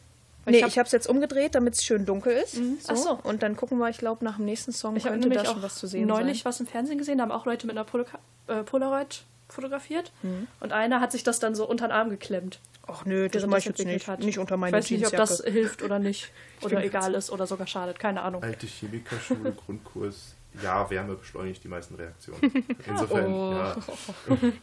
Weil 0.45 0.53
nee, 0.53 0.59
ich 0.59 0.63
hab- 0.65 0.71
ich 0.71 0.79
habe 0.79 0.87
es 0.87 0.93
jetzt 0.93 1.07
umgedreht, 1.09 1.55
damit 1.55 1.75
es 1.75 1.85
schön 1.85 2.05
dunkel 2.05 2.33
ist. 2.35 2.59
Ach 2.89 2.97
so. 2.97 3.19
Und 3.23 3.43
dann 3.43 3.57
gucken 3.57 3.79
wir, 3.79 3.89
ich 3.89 3.99
glaube, 3.99 4.25
nach 4.25 4.37
dem 4.37 4.45
nächsten 4.45 4.73
Song 4.73 4.97
Ich 4.97 5.05
könnte 5.05 5.29
da 5.31 5.45
schon 5.45 5.63
was 5.63 5.77
zu 5.77 5.87
sehen 5.87 6.07
neulich 6.09 6.39
sein. 6.41 6.45
was 6.51 6.61
im 6.61 6.67
Fernsehen 6.67 6.99
gesehen, 6.99 7.19
da 7.19 7.23
haben 7.25 7.33
auch 7.33 7.47
Leute 7.47 7.67
mit 7.67 7.77
einer 7.77 7.85
Polo 7.85 8.05
äh, 8.49 8.63
Polaroid 8.65 9.23
fotografiert 9.53 10.13
Mhm. 10.23 10.47
und 10.61 10.73
einer 10.73 11.01
hat 11.01 11.13
sich 11.13 11.23
das 11.23 11.39
dann 11.39 11.55
so 11.55 11.69
unter 11.69 11.87
den 11.89 11.93
Arm 11.93 12.11
geklemmt. 12.11 12.61
Ach 12.87 13.05
nö, 13.05 13.29
das 13.29 13.47
mache 13.47 13.61
ich 13.61 13.65
jetzt 13.67 13.85
nicht. 13.85 14.09
hat. 14.09 14.21
Nicht 14.21 14.39
unter 14.39 14.57
meine 14.57 14.77
Ich 14.79 14.85
weiß 14.85 14.91
nicht, 14.91 15.07
ob 15.07 15.17
das 15.17 15.43
hilft 15.45 15.83
oder 15.83 15.99
nicht. 15.99 16.31
Oder 16.63 16.85
egal 16.85 17.15
ist 17.15 17.31
oder 17.31 17.47
sogar 17.47 17.67
schadet. 17.67 17.99
Keine 17.99 18.23
Ahnung. 18.23 18.43
Alte 18.43 18.67
Chemikerschule, 18.67 19.53
Grundkurs. 19.67 20.35
Ja, 20.63 20.89
Wärme 20.91 21.15
beschleunigt 21.15 21.65
die 21.65 21.69
meisten 21.69 21.95
Reaktionen. 21.97 22.41
Insofern, 22.87 23.33
Oh. 23.33 23.53
ja. 23.53 23.77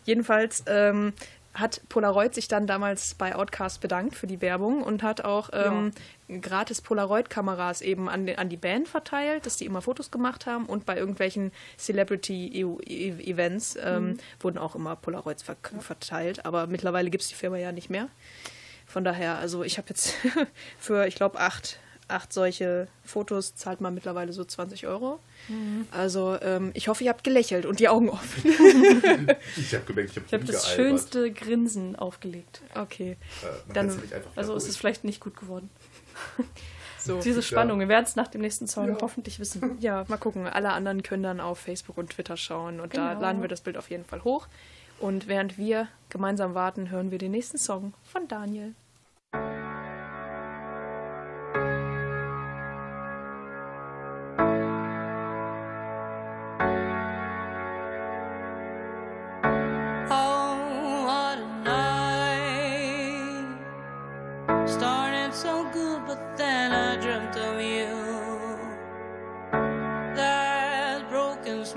Jedenfalls 0.05 0.63
ähm, 0.67 1.13
hat 1.53 1.81
Polaroid 1.89 2.33
sich 2.35 2.47
dann 2.47 2.67
damals 2.67 3.15
bei 3.15 3.35
Outcast 3.35 3.81
bedankt 3.81 4.15
für 4.15 4.27
die 4.27 4.39
Werbung 4.41 4.83
und 4.83 5.01
hat 5.03 5.25
auch 5.25 5.49
ähm, 5.51 5.91
gratis 6.41 6.79
Polaroid-Kameras 6.81 7.81
eben 7.81 8.07
an, 8.07 8.25
den- 8.27 8.37
an 8.37 8.49
die 8.49 8.55
Band 8.57 8.87
verteilt, 8.87 9.45
dass 9.45 9.57
die 9.57 9.65
immer 9.65 9.81
Fotos 9.81 10.11
gemacht 10.11 10.45
haben 10.45 10.67
und 10.67 10.85
bei 10.85 10.95
irgendwelchen 10.95 11.51
Celebrity-Events 11.77 13.77
ähm, 13.81 14.17
wurden 14.39 14.57
auch 14.57 14.75
immer 14.75 14.95
Polaroids 14.95 15.43
ver 15.43 15.55
verteilt. 15.79 16.45
Aber 16.45 16.67
mittlerweile 16.67 17.09
gibt 17.09 17.23
es 17.23 17.29
die 17.29 17.35
Firma 17.35 17.57
ja 17.57 17.71
nicht 17.71 17.89
mehr. 17.89 18.07
Von 18.85 19.03
daher, 19.03 19.37
also 19.37 19.63
ich 19.63 19.77
habe 19.77 19.89
jetzt 19.89 20.15
für, 20.79 21.05
ich 21.07 21.15
glaube, 21.15 21.39
acht, 21.39 21.79
acht 22.09 22.33
solche 22.33 22.87
Fotos 23.03 23.55
zahlt 23.55 23.81
man 23.81 23.93
mittlerweile 23.93 24.33
so 24.33 24.43
20 24.43 24.87
Euro. 24.87 25.19
Also 25.91 26.37
ähm, 26.41 26.71
ich 26.73 26.87
hoffe, 26.87 27.03
ihr 27.03 27.09
habt 27.09 27.23
gelächelt 27.23 27.65
und 27.65 27.79
die 27.79 27.87
Augen 27.89 28.09
offen. 28.09 28.43
Ich 29.57 29.73
habe 29.73 29.85
gemerkt, 29.85 30.11
ich 30.11 30.15
habe 30.17 30.25
Ich 30.27 30.33
habe 30.33 30.45
das 30.45 30.69
schönste 30.69 31.31
Grinsen 31.31 31.95
aufgelegt. 31.95 32.61
Okay. 32.75 33.17
Äh, 33.69 33.73
Dann- 33.73 34.01
Also 34.35 34.55
ist 34.55 34.67
es 34.67 34.77
vielleicht 34.77 35.03
nicht 35.03 35.19
gut 35.21 35.37
geworden. 35.37 35.69
So. 37.01 37.21
Diese 37.21 37.41
Spannung, 37.41 37.79
wir 37.79 37.87
werden 37.87 38.03
es 38.03 38.17
nach 38.17 38.27
dem 38.27 38.41
nächsten 38.41 38.67
Song 38.67 38.97
hoffentlich 39.01 39.39
wissen. 39.39 39.77
Ja, 39.79 40.03
mal 40.09 40.17
gucken. 40.17 40.47
Alle 40.47 40.71
anderen 40.73 41.01
können 41.01 41.23
dann 41.23 41.39
auf 41.39 41.57
Facebook 41.59 41.97
und 41.97 42.09
Twitter 42.09 42.35
schauen 42.35 42.81
und 42.81 42.95
da 42.97 43.11
Genau. 43.13 43.21
laden 43.21 43.41
wir 43.41 43.47
das 43.47 43.61
Bild 43.61 43.77
auf 43.77 43.89
jeden 43.89 44.03
Fall 44.03 44.25
hoch. 44.25 44.47
Und 44.99 45.29
während 45.29 45.57
wir 45.57 45.87
gemeinsam 46.09 46.55
warten, 46.55 46.89
hören 46.89 47.09
wir 47.09 47.17
den 47.17 47.31
nächsten 47.31 47.57
Song 47.57 47.93
von 48.03 48.27
Daniel. 48.27 48.73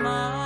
Smile, 0.03 0.42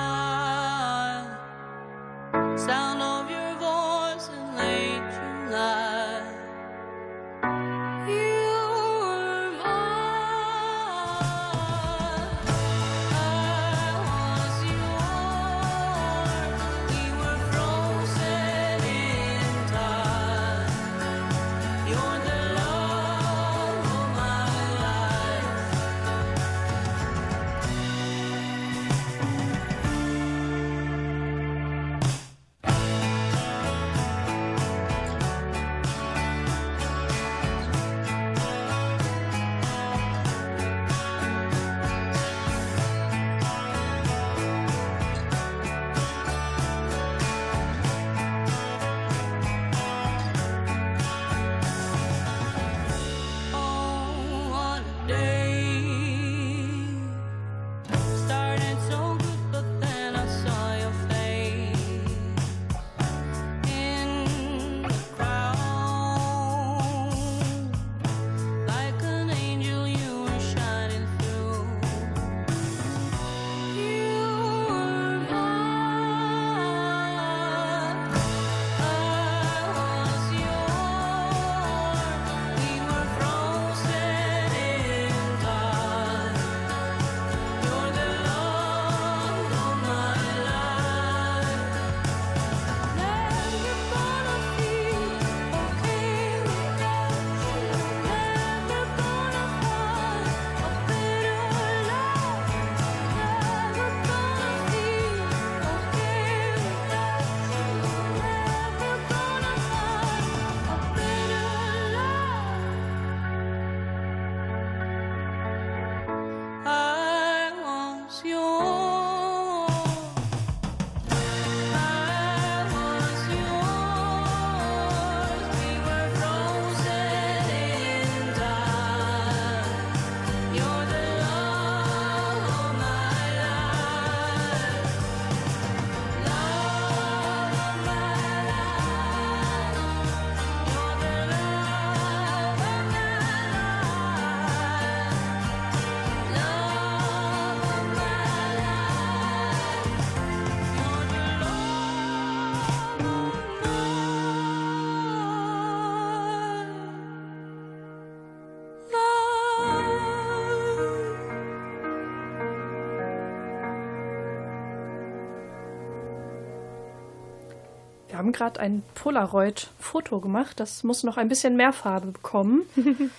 haben 168.27 168.33
gerade 168.33 168.59
ein 168.59 168.83
Polaroid-Foto 168.95 170.19
gemacht. 170.19 170.59
Das 170.59 170.83
muss 170.83 171.03
noch 171.03 171.17
ein 171.17 171.29
bisschen 171.29 171.55
mehr 171.55 171.71
Farbe 171.71 172.07
bekommen. 172.07 172.63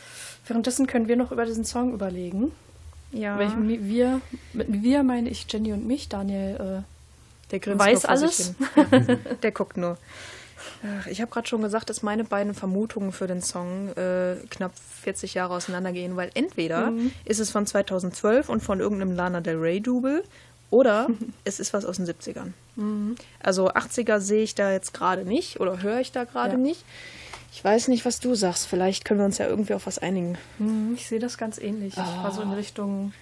Währenddessen 0.47 0.87
können 0.87 1.09
wir 1.09 1.17
noch 1.17 1.33
über 1.33 1.47
diesen 1.47 1.65
Song 1.65 1.93
überlegen. 1.93 2.53
Ja, 3.13 3.39
Welch, 3.39 3.53
wir, 3.57 4.21
mit 4.53 4.67
wir 4.83 5.03
meine 5.03 5.31
ich 5.31 5.47
Jenny 5.51 5.73
und 5.73 5.87
mich. 5.87 6.09
Daniel 6.09 6.85
der 7.51 7.57
äh, 7.57 7.59
grinst 7.59 7.85
weiß 7.85 8.05
alles. 8.05 8.55
der 9.43 9.53
guckt 9.53 9.79
nur. 9.79 9.97
Ich 11.11 11.21
habe 11.21 11.31
gerade 11.31 11.49
schon 11.49 11.63
gesagt, 11.63 11.89
dass 11.89 12.03
meine 12.03 12.25
beiden 12.25 12.53
Vermutungen 12.53 13.13
für 13.13 13.27
den 13.27 13.41
Song 13.41 13.89
äh, 13.97 14.37
knapp 14.51 14.73
40 15.03 15.35
Jahre 15.35 15.55
auseinandergehen, 15.55 16.17
weil 16.17 16.31
entweder 16.35 16.93
ist 17.25 17.41
es 17.41 17.51
von 17.51 17.67
2012 17.67 18.49
und 18.49 18.63
von 18.63 18.81
irgendeinem 18.81 19.17
Lana 19.17 19.41
Del 19.41 19.57
Rey 19.57 19.81
Double 19.81 20.23
oder 20.71 21.09
es 21.45 21.61
ist 21.61 21.73
was 21.73 21.85
aus 21.85 21.97
den 21.97 22.07
70ern. 22.07 22.53
Also 23.41 23.71
80er 23.71 24.21
sehe 24.21 24.43
ich 24.43 24.55
da 24.55 24.71
jetzt 24.73 24.95
gerade 24.95 25.25
nicht 25.25 25.61
oder 25.61 25.83
höre 25.83 26.01
ich 26.01 26.13
da 26.13 26.25
gerade 26.25 26.53
Ja. 26.53 26.59
nicht. 26.59 26.85
Ich 27.53 27.65
weiß 27.65 27.89
nicht, 27.89 28.05
was 28.05 28.21
du 28.21 28.35
sagst. 28.35 28.67
Vielleicht 28.69 29.05
können 29.05 29.19
wir 29.21 29.25
uns 29.25 29.39
ja 29.39 29.47
irgendwie 29.49 29.75
auf 29.75 29.87
was 29.87 29.99
einigen. 29.99 30.37
Hm, 30.59 30.93
Ich 30.95 31.09
sehe 31.09 31.19
das 31.19 31.39
ganz 31.39 31.59
ähnlich. 31.59 31.95
Ich 31.95 31.99
war 31.99 32.31
so 32.31 32.43
in 32.43 32.53
Richtung. 32.53 33.13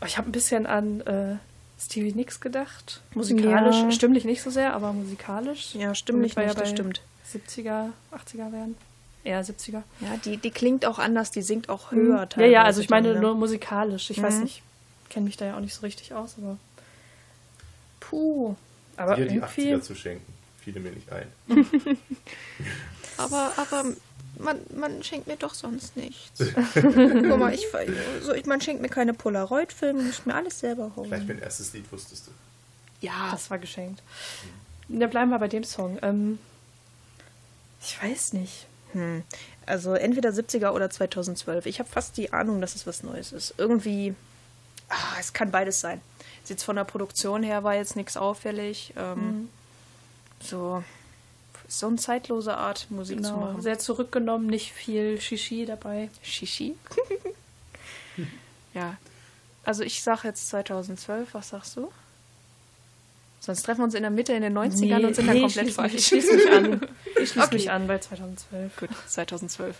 Oh, 0.00 0.04
Ich 0.06 0.18
habe 0.18 0.28
ein 0.28 0.32
bisschen 0.32 0.66
an 0.66 1.00
äh, 1.00 1.36
Stevie 1.80 2.12
Nicks 2.12 2.40
gedacht. 2.40 3.00
Musikalisch, 3.14 3.76
Ja. 3.76 3.90
stimmlich 3.90 4.24
nicht 4.24 4.42
so 4.42 4.50
sehr, 4.50 4.74
aber 4.74 4.92
musikalisch. 4.92 5.74
Ja, 5.74 5.94
stimmlich 5.94 6.36
wir 6.36 6.44
nicht, 6.44 6.56
das 6.56 6.62
bei 6.64 6.68
stimmt. 6.70 7.00
70er, 7.32 7.88
80er 8.12 8.52
werden. 8.52 8.76
Eher 9.24 9.42
70er. 9.44 9.82
Ja, 10.00 10.16
die, 10.24 10.36
die 10.36 10.50
klingt 10.50 10.86
auch 10.86 10.98
anders, 11.00 11.30
die 11.32 11.42
singt 11.42 11.68
auch 11.68 11.90
höher. 11.90 12.14
Ja, 12.14 12.20
ja, 12.20 12.26
teilweise 12.26 12.60
also 12.66 12.80
ich 12.82 12.90
meine 12.90 13.08
dann, 13.08 13.16
ne? 13.16 13.22
nur 13.22 13.34
musikalisch. 13.34 14.10
Ich 14.10 14.22
weiß 14.22 14.36
Mhm. 14.36 14.42
nicht, 14.44 14.62
kenne 15.08 15.24
mich 15.26 15.36
da 15.36 15.46
ja 15.46 15.56
auch 15.56 15.60
nicht 15.60 15.74
so 15.74 15.82
richtig 15.82 16.12
aus, 16.14 16.34
aber. 16.38 16.56
Puh. 18.00 18.54
Aber 18.96 19.16
Dir 19.16 19.26
die 19.26 19.36
irgendwie. 19.36 19.74
80er 19.74 19.80
zu 19.82 19.94
schenken. 19.94 20.32
Fiel 20.60 20.78
mir 20.80 20.90
nicht 20.90 21.10
ein. 21.12 21.28
Aber, 23.18 23.52
aber 23.56 23.84
man, 24.38 24.58
man 24.74 25.02
schenkt 25.02 25.26
mir 25.26 25.36
doch 25.36 25.54
sonst 25.54 25.96
nichts. 25.96 26.38
Guck 26.74 27.38
mal, 27.38 27.54
ich, 27.54 27.66
so, 28.22 28.34
ich, 28.34 28.44
man 28.44 28.60
schenkt 28.60 28.82
mir 28.82 28.90
keine 28.90 29.14
Polaroid-Filme, 29.14 30.00
ich 30.00 30.06
muss 30.06 30.26
mir 30.26 30.34
alles 30.34 30.60
selber 30.60 30.90
Vielleicht 30.94 31.10
holen. 31.12 31.26
mein 31.28 31.38
erstes 31.38 31.72
Lied 31.72 31.90
wusstest 31.90 32.26
du. 32.26 32.30
Ja, 33.00 33.30
Das 33.30 33.48
war 33.50 33.58
geschenkt. 33.58 34.02
Da 34.88 35.06
bleiben 35.06 35.30
wir 35.30 35.38
bei 35.38 35.48
dem 35.48 35.64
Song. 35.64 35.98
Ähm, 36.02 36.38
ich 37.80 38.02
weiß 38.02 38.34
nicht. 38.34 38.66
hm. 38.92 39.22
also 39.64 39.94
entweder 39.94 40.28
70er 40.30 40.70
oder 40.72 40.90
2012. 40.90 41.64
Ich 41.64 41.78
habe 41.78 41.88
fast 41.88 42.18
die 42.18 42.34
Ahnung, 42.34 42.60
dass 42.60 42.74
es 42.74 42.86
was 42.86 43.02
Neues 43.02 43.32
ist. 43.32 43.54
Irgendwie, 43.56 44.14
ah, 44.88 45.16
es 45.18 45.32
kann 45.32 45.50
beides 45.50 45.80
sein. 45.80 46.00
Jetzt 46.48 46.62
von 46.62 46.76
der 46.76 46.84
Produktion 46.84 47.42
her 47.42 47.64
war 47.64 47.74
jetzt 47.74 47.96
nichts 47.96 48.16
auffällig. 48.16 48.92
Ähm, 48.96 49.48
So, 50.40 50.84
so 51.66 51.86
eine 51.88 51.96
zeitlose 51.96 52.56
Art, 52.56 52.86
Musik 52.90 53.24
zu 53.24 53.32
Genau. 53.32 53.46
machen. 53.46 53.62
Sehr 53.62 53.78
zurückgenommen, 53.78 54.46
nicht 54.46 54.72
viel 54.72 55.20
Shishi 55.20 55.64
dabei. 55.66 56.10
Shishi. 56.22 56.76
ja. 58.74 58.96
Also 59.64 59.82
ich 59.82 60.02
sage 60.02 60.28
jetzt 60.28 60.48
2012, 60.50 61.34
was 61.34 61.48
sagst 61.48 61.76
du? 61.76 61.90
Sonst 63.40 63.62
treffen 63.62 63.80
wir 63.80 63.84
uns 63.84 63.94
in 63.94 64.02
der 64.02 64.10
Mitte 64.10 64.32
in 64.32 64.42
den 64.42 64.56
90ern 64.56 65.06
und 65.06 65.14
sind 65.16 65.26
dann 65.26 65.40
komplett 65.40 65.70
falsch. 65.72 65.94
ich 65.94 66.06
schließe 66.06 66.34
mich 66.34 66.50
an. 66.50 66.80
Ich 67.20 67.30
schließe 67.30 67.40
Okay. 67.46 67.54
mich 67.56 67.70
an 67.70 67.86
bei 67.86 67.98
2012. 67.98 68.76
Gut, 68.76 68.90
2012. 69.08 69.76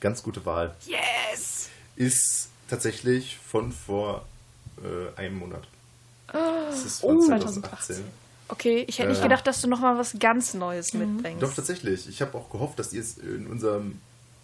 Ganz 0.00 0.22
gute 0.22 0.44
Wahl. 0.46 0.74
Yes! 0.86 1.68
Ist 1.96 2.48
tatsächlich 2.68 3.38
von 3.38 3.72
vor 3.72 4.26
äh, 4.82 5.18
einem 5.20 5.38
Monat. 5.38 5.66
Das 6.32 6.84
ist 6.84 7.04
oh, 7.04 7.08
von 7.08 7.20
2018. 7.26 7.96
2018. 7.96 8.04
Okay, 8.48 8.84
ich 8.86 8.98
hätte 8.98 9.08
nicht 9.08 9.20
Äh. 9.20 9.24
gedacht, 9.24 9.46
dass 9.46 9.60
du 9.60 9.68
noch 9.68 9.80
mal 9.80 9.98
was 9.98 10.16
ganz 10.18 10.54
Neues 10.54 10.94
mitbringst. 10.94 11.42
Doch, 11.42 11.54
tatsächlich. 11.54 12.08
Ich 12.08 12.20
habe 12.22 12.36
auch 12.36 12.50
gehofft, 12.50 12.78
dass 12.78 12.92
ihr 12.92 13.00
es 13.00 13.18
in 13.18 13.46
unserem 13.46 14.00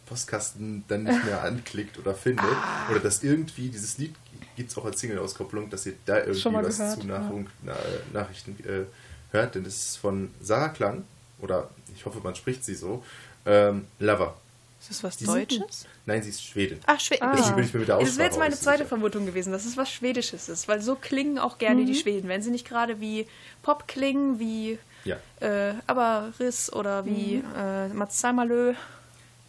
Postkasten 0.06 0.84
dann 0.88 1.04
nicht 1.04 1.24
mehr 1.24 1.42
anklickt 1.44 1.98
oder 1.98 2.14
findet. 2.14 2.44
Ah. 2.44 2.90
Oder 2.90 3.00
dass 3.00 3.22
irgendwie 3.22 3.68
dieses 3.68 3.98
Lied 3.98 4.14
gibt 4.56 4.70
es 4.70 4.76
auch 4.76 4.84
als 4.84 5.00
Single-Auskopplung, 5.00 5.70
dass 5.70 5.86
ihr 5.86 5.94
da 6.04 6.18
irgendwie 6.18 6.40
Schon 6.40 6.52
mal 6.52 6.64
was 6.64 6.78
gehört, 6.78 7.00
zu 7.00 7.06
ja. 7.06 7.18
Nachrichten, 7.18 7.48
na, 7.62 7.76
Nachrichten 8.12 8.56
äh, 8.64 8.84
hört. 9.30 9.54
Denn 9.54 9.64
das 9.64 9.74
ist 9.74 9.96
von 9.96 10.30
Sarah 10.40 10.68
Klang, 10.68 11.04
oder 11.40 11.70
ich 11.94 12.04
hoffe, 12.04 12.20
man 12.22 12.34
spricht 12.34 12.64
sie 12.64 12.74
so, 12.74 13.04
ähm, 13.46 13.86
Lover. 13.98 14.36
Ist 14.83 14.91
das 14.91 15.05
was 15.05 15.16
Die 15.16 15.26
sind- 15.26 15.53
Deutsches? 15.53 15.87
Nein, 16.07 16.22
sie 16.24 16.30
ist 16.30 16.43
Schwedin. 16.45 16.80
Ach, 16.87 16.99
Schweden. 16.99 17.22
Ah. 17.22 17.37
Deswegen 17.37 17.55
bin 17.57 17.64
ich 17.66 17.72
mir 17.72 17.80
mit 17.80 17.89
der 17.89 17.99
Das 17.99 18.05
wäre 18.05 18.11
Aussprache 18.11 18.26
jetzt 18.30 18.39
meine 18.41 18.55
zweite 18.57 18.78
sicher. 18.78 18.89
Vermutung 18.89 19.26
gewesen, 19.26 19.53
dass 19.53 19.64
es 19.64 19.76
was 19.76 19.91
Schwedisches 19.93 20.49
ist, 20.49 20.66
weil 20.66 20.83
so 20.83 20.97
klingen 20.97 21.39
auch 21.39 21.59
gerne 21.59 21.83
Mhm. 21.83 21.87
die 21.87 21.95
Schweden. 21.95 22.28
Wenn 22.28 22.43
sie 22.43 22.51
nicht 22.51 22.66
gerade 22.66 23.01
wie 23.01 23.26
Pop 23.62 23.87
klingen, 23.87 24.41
wie 24.41 24.78
Ja. 25.05 25.18
äh, 25.41 25.74
aber 25.87 26.33
Riss 26.41 26.72
oder 26.72 27.07
wie 27.07 27.37
Mhm. 27.37 27.55
äh, 27.57 27.89
Mats 27.91 28.20
Saimalö 28.20 28.74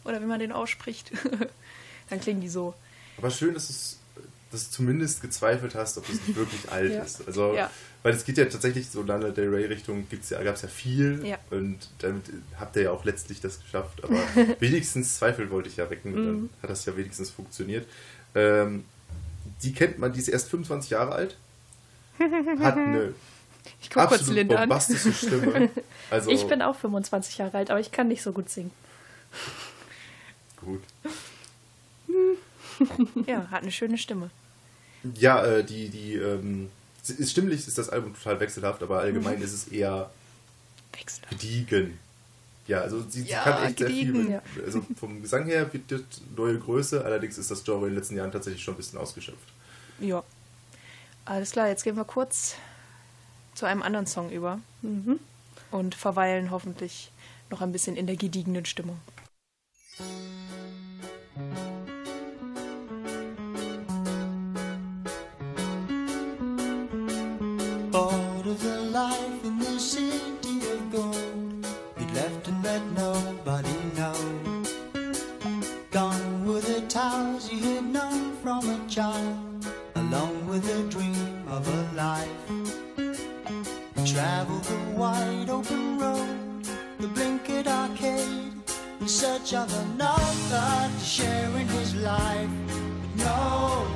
oder 0.05 0.21
wie 0.21 0.25
man 0.25 0.39
den 0.39 0.51
ausspricht, 0.51 1.11
dann 2.09 2.19
klingen 2.21 2.41
die 2.41 2.49
so. 2.49 2.75
Aber 3.17 3.31
schön, 3.31 3.55
dass, 3.55 3.69
es, 3.71 3.97
dass 4.53 4.69
du 4.69 4.75
zumindest 4.77 5.21
gezweifelt 5.21 5.75
hast, 5.75 5.97
ob 5.97 6.07
es 6.09 6.25
nicht 6.25 6.35
wirklich 6.35 6.71
alt 6.71 6.91
Ja. 6.93 7.03
ist. 7.03 7.27
Also, 7.27 7.53
Ja. 7.55 7.69
weil 8.03 8.13
es 8.13 8.23
geht 8.25 8.37
ja 8.37 8.45
tatsächlich 8.45 8.89
so 8.89 9.01
Lana 9.03 9.29
Del 9.29 9.49
Rey 9.53 9.65
Richtung, 9.65 10.07
gibt's 10.09 10.29
ja, 10.29 10.41
gab 10.43 10.55
es 10.55 10.61
ja 10.61 10.67
viel 10.67 11.25
Ja. 11.25 11.37
und 11.51 11.77
damit 11.99 12.23
habt 12.59 12.75
ihr 12.75 12.83
ja 12.83 12.91
auch 12.91 13.03
letztlich 13.05 13.41
das 13.41 13.61
geschafft. 13.61 14.03
Aber 14.03 14.15
wenigstens 14.59 15.15
Zweifel 15.15 15.49
wollte 15.51 15.69
ich 15.69 15.77
ja 15.77 15.89
wecken 15.89 16.13
und 16.13 16.21
Mhm. 16.21 16.25
dann 16.27 16.49
hat 16.61 16.69
das 16.69 16.85
ja 16.85 16.95
wenigstens 16.95 17.29
funktioniert. 17.29 17.87
Ähm, 18.35 18.85
die 19.63 19.73
kennt 19.73 19.99
man, 19.99 20.11
die 20.13 20.19
ist 20.19 20.27
erst 20.29 20.49
25 20.49 20.91
Jahre 20.91 21.11
alt, 21.13 21.37
hat 22.19 22.77
eine 22.77 23.13
Ich 23.81 23.89
gucke 23.89 24.07
kurz 24.07 24.19
absolut 24.21 24.35
Linda 24.35 24.55
an. 24.55 24.61
bombastische 24.69 25.13
Stimme. 25.13 25.69
Also, 26.09 26.29
Ich 26.29 26.45
bin 26.47 26.61
auch 26.61 26.75
25 26.75 27.37
Jahre 27.37 27.57
alt, 27.57 27.71
aber 27.71 27.79
ich 27.79 27.91
kann 27.91 28.07
nicht 28.09 28.21
so 28.21 28.33
gut 28.33 28.49
singen. 28.49 28.71
gut. 30.57 30.81
Ja, 33.25 33.47
hat 33.49 33.61
eine 33.63 33.71
schöne 33.71 33.97
Stimme. 33.97 34.29
Ja, 35.15 35.43
äh, 35.45 35.63
die, 35.63 35.89
die, 35.89 36.15
ähm, 36.15 36.69
ist 37.05 37.31
stimmlich 37.31 37.67
ist 37.67 37.77
das 37.77 37.89
Album 37.89 38.13
total 38.15 38.39
wechselhaft, 38.39 38.81
aber 38.83 38.99
allgemein 38.99 39.37
Mhm. 39.39 39.43
ist 39.43 39.53
es 39.53 39.67
eher 39.67 40.09
Wechsel. 40.93 41.23
gediegen. 41.29 41.99
Ja, 42.67 42.79
also 42.81 43.03
sie, 43.09 43.23
Ja, 43.23 43.43
sie 43.43 43.49
kann 43.49 43.63
echt 43.65 43.77
gediegen. 43.77 44.13
sehr 44.27 44.41
viel. 44.41 44.61
Ja. 44.61 44.65
Also 44.65 44.85
vom 44.97 45.21
Gesang 45.21 45.45
her 45.45 45.65
bietet 45.65 46.05
neue 46.37 46.57
Größe, 46.57 47.03
allerdings 47.03 47.37
ist 47.37 47.51
das 47.51 47.63
Genre 47.63 47.87
in 47.87 47.91
den 47.93 47.95
letzten 47.99 48.15
Jahren 48.15 48.31
tatsächlich 48.31 48.63
schon 48.63 48.75
ein 48.75 48.77
bisschen 48.77 48.99
ausgeschöpft. 48.99 49.49
Ja. 49.99 50.23
Alles 51.25 51.51
klar, 51.51 51.67
jetzt 51.67 51.83
gehen 51.83 51.95
wir 51.97 52.05
kurz 52.05 52.55
zu 53.53 53.65
einem 53.65 53.81
anderen 53.81 54.07
Song 54.07 54.29
über 54.31 54.59
Mhm. 54.81 55.19
und 55.71 55.93
verweilen 55.95 56.51
hoffentlich 56.51 57.11
noch 57.49 57.61
ein 57.61 57.71
bisschen 57.73 57.95
in 57.97 58.07
der 58.07 58.15
gediegenen 58.15 58.65
Stimmung. 58.65 58.99
Arcade, 87.67 88.53
in 88.99 89.07
search 89.07 89.53
of 89.53 89.71
another 89.85 90.89
to 90.99 91.05
share 91.05 91.49
in 91.57 91.67
his 91.67 91.95
life. 91.95 92.49
But 92.67 93.25
nowhere, 93.25 93.92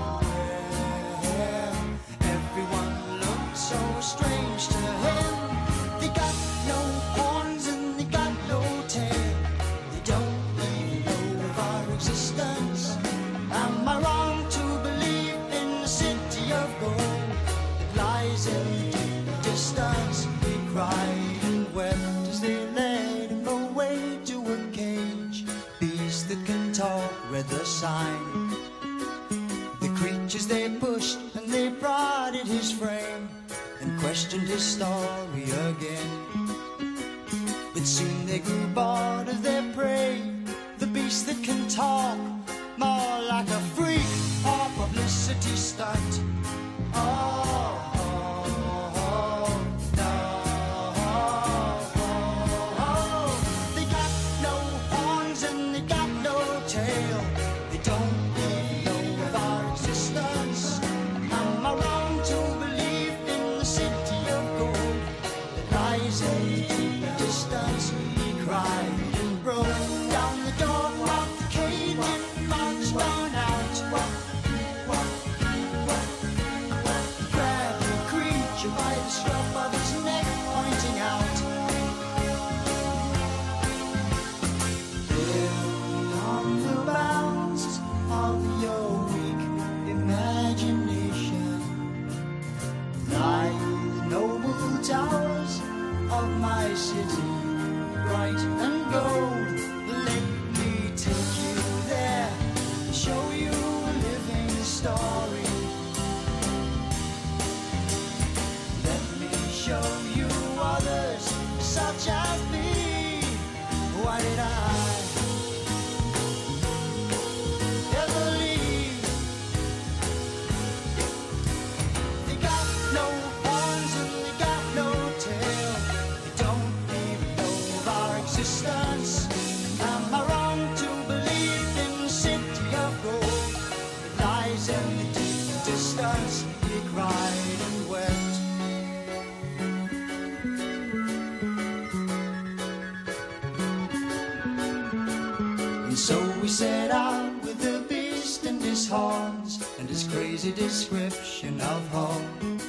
home. 151.87 152.59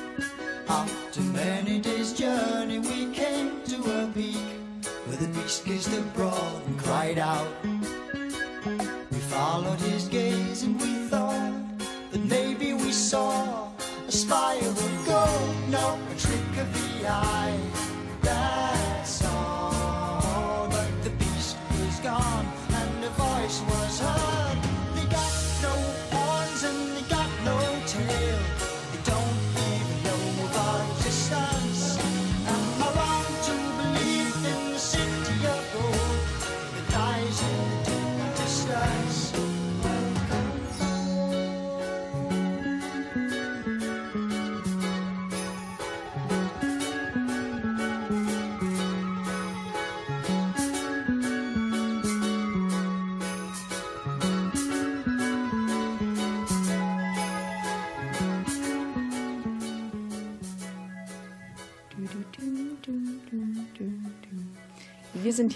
After 0.69 1.21
many 1.21 1.79
days' 1.79 2.13
journey, 2.13 2.79
we 2.79 3.13
came 3.13 3.63
to 3.65 3.77
a 3.77 4.11
peak 4.15 4.37
where 5.07 5.17
the 5.17 5.29
beast 5.29 5.65
gazed 5.65 5.93
abroad 5.97 6.63
and 6.67 6.79
cried 6.79 7.19
out. 7.19 7.68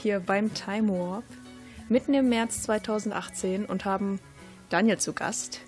Hier 0.03 0.19
beim 0.19 0.53
Time 0.53 0.89
Warp 0.89 1.25
mitten 1.89 2.13
im 2.15 2.29
März 2.29 2.63
2018 2.63 3.67
und 3.67 3.85
haben 3.85 4.19
Daniel 4.69 4.99
zu 4.99 5.13
Gast, 5.13 5.61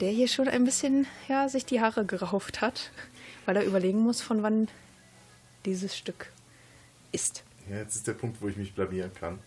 der 0.00 0.10
hier 0.10 0.28
schon 0.28 0.46
ein 0.46 0.64
bisschen 0.64 1.06
ja, 1.28 1.48
sich 1.48 1.66
die 1.66 1.80
Haare 1.80 2.06
gerauft 2.06 2.60
hat, 2.60 2.92
weil 3.44 3.56
er 3.56 3.64
überlegen 3.64 3.98
muss, 3.98 4.22
von 4.22 4.42
wann 4.42 4.68
dieses 5.64 5.96
Stück 5.96 6.30
ist. 7.10 7.42
Ja, 7.68 7.78
jetzt 7.78 7.96
ist 7.96 8.06
der 8.06 8.12
Punkt, 8.12 8.40
wo 8.40 8.48
ich 8.48 8.56
mich 8.56 8.72
blamieren 8.72 9.12
kann. 9.14 9.40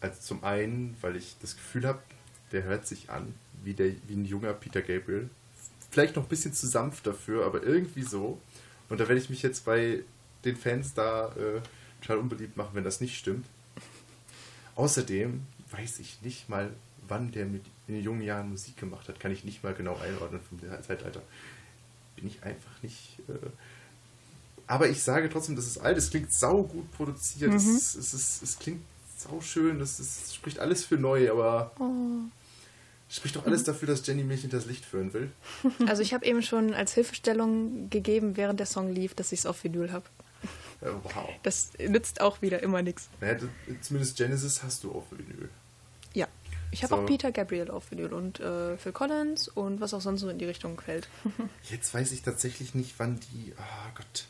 Also 0.00 0.20
zum 0.20 0.44
einen, 0.44 0.96
weil 1.00 1.16
ich 1.16 1.36
das 1.40 1.56
Gefühl 1.56 1.86
habe, 1.86 2.00
der 2.52 2.62
hört 2.62 2.86
sich 2.86 3.10
an 3.10 3.34
wie, 3.64 3.74
der, 3.74 3.90
wie 4.06 4.14
ein 4.14 4.24
junger 4.24 4.52
Peter 4.52 4.82
Gabriel. 4.82 5.28
Vielleicht 5.90 6.14
noch 6.14 6.24
ein 6.24 6.28
bisschen 6.28 6.52
zu 6.52 6.68
sanft 6.68 7.06
dafür, 7.06 7.46
aber 7.46 7.64
irgendwie 7.64 8.02
so. 8.02 8.40
Und 8.88 9.00
da 9.00 9.08
werde 9.08 9.20
ich 9.20 9.30
mich 9.30 9.42
jetzt 9.42 9.64
bei 9.64 10.04
den 10.44 10.56
Fans 10.56 10.94
da 10.94 11.28
äh, 11.30 11.60
total 12.00 12.18
unbeliebt 12.18 12.56
machen, 12.56 12.70
wenn 12.74 12.84
das 12.84 13.00
nicht 13.00 13.18
stimmt. 13.18 13.46
Außerdem 14.74 15.42
weiß 15.70 15.98
ich 16.00 16.22
nicht 16.22 16.48
mal, 16.48 16.70
wann 17.08 17.32
der 17.32 17.46
mit 17.46 17.62
in 17.88 17.94
den 17.94 18.04
jungen 18.04 18.22
Jahren 18.22 18.50
Musik 18.50 18.76
gemacht 18.76 19.08
hat. 19.08 19.20
Kann 19.20 19.32
ich 19.32 19.44
nicht 19.44 19.62
mal 19.62 19.74
genau 19.74 19.96
einordnen 19.96 20.40
vom 20.48 20.58
Zeitalter. 20.82 21.22
Bin 22.16 22.26
ich 22.26 22.42
einfach 22.42 22.82
nicht. 22.82 23.18
Äh, 23.28 23.34
aber 24.66 24.88
ich 24.88 25.02
sage 25.02 25.28
trotzdem, 25.28 25.56
das 25.56 25.66
ist 25.66 25.78
alt. 25.78 25.96
Es 25.96 26.10
klingt 26.10 26.32
sau 26.32 26.64
gut 26.64 26.90
produziert. 26.92 27.54
Es, 27.54 27.66
ist, 27.66 27.94
es, 27.94 28.14
ist, 28.14 28.42
es 28.42 28.58
klingt 28.58 28.82
sau 29.16 29.40
schön. 29.40 29.78
Das, 29.78 30.00
ist, 30.00 30.34
spricht 30.34 30.58
alles 30.58 30.84
für 30.84 30.96
neu, 30.96 31.30
aber 31.30 31.72
spricht 33.08 33.36
doch 33.36 33.46
alles 33.46 33.62
dafür, 33.62 33.86
dass 33.86 34.04
Jenny 34.04 34.24
mich 34.24 34.40
hinters 34.40 34.66
Licht 34.66 34.84
führen 34.84 35.12
will. 35.12 35.30
Also 35.86 36.02
ich 36.02 36.12
habe 36.12 36.26
eben 36.26 36.42
schon 36.42 36.74
als 36.74 36.94
Hilfestellung 36.94 37.88
gegeben, 37.90 38.36
während 38.36 38.58
der 38.58 38.66
Song 38.66 38.92
lief, 38.92 39.14
dass 39.14 39.30
ich 39.30 39.40
es 39.40 39.46
auf 39.46 39.62
Vinyl 39.62 39.92
habe. 39.92 40.06
Wow. 41.02 41.28
Das 41.42 41.70
nützt 41.78 42.20
auch 42.20 42.42
wieder 42.42 42.62
immer 42.62 42.82
nichts. 42.82 43.08
Naja, 43.20 43.38
zumindest 43.80 44.16
Genesis 44.16 44.62
hast 44.62 44.84
du 44.84 44.92
auf 44.92 45.04
Vinyl. 45.10 45.48
Ja. 46.14 46.26
Ich 46.72 46.82
habe 46.82 46.94
So. 46.96 47.00
auch 47.02 47.06
Peter 47.06 47.30
Gabriel 47.32 47.70
auf 47.70 47.90
Vinyl 47.90 48.12
und 48.12 48.40
äh, 48.40 48.76
Phil 48.76 48.92
Collins 48.92 49.48
und 49.48 49.80
was 49.80 49.94
auch 49.94 50.00
sonst 50.00 50.20
so 50.20 50.28
in 50.28 50.38
die 50.38 50.44
Richtung 50.44 50.80
fällt. 50.80 51.08
Jetzt 51.70 51.94
weiß 51.94 52.12
ich 52.12 52.22
tatsächlich 52.22 52.74
nicht, 52.74 52.94
wann 52.98 53.20
die. 53.20 53.52
Ah 53.58 53.90
Gott. 53.94 54.26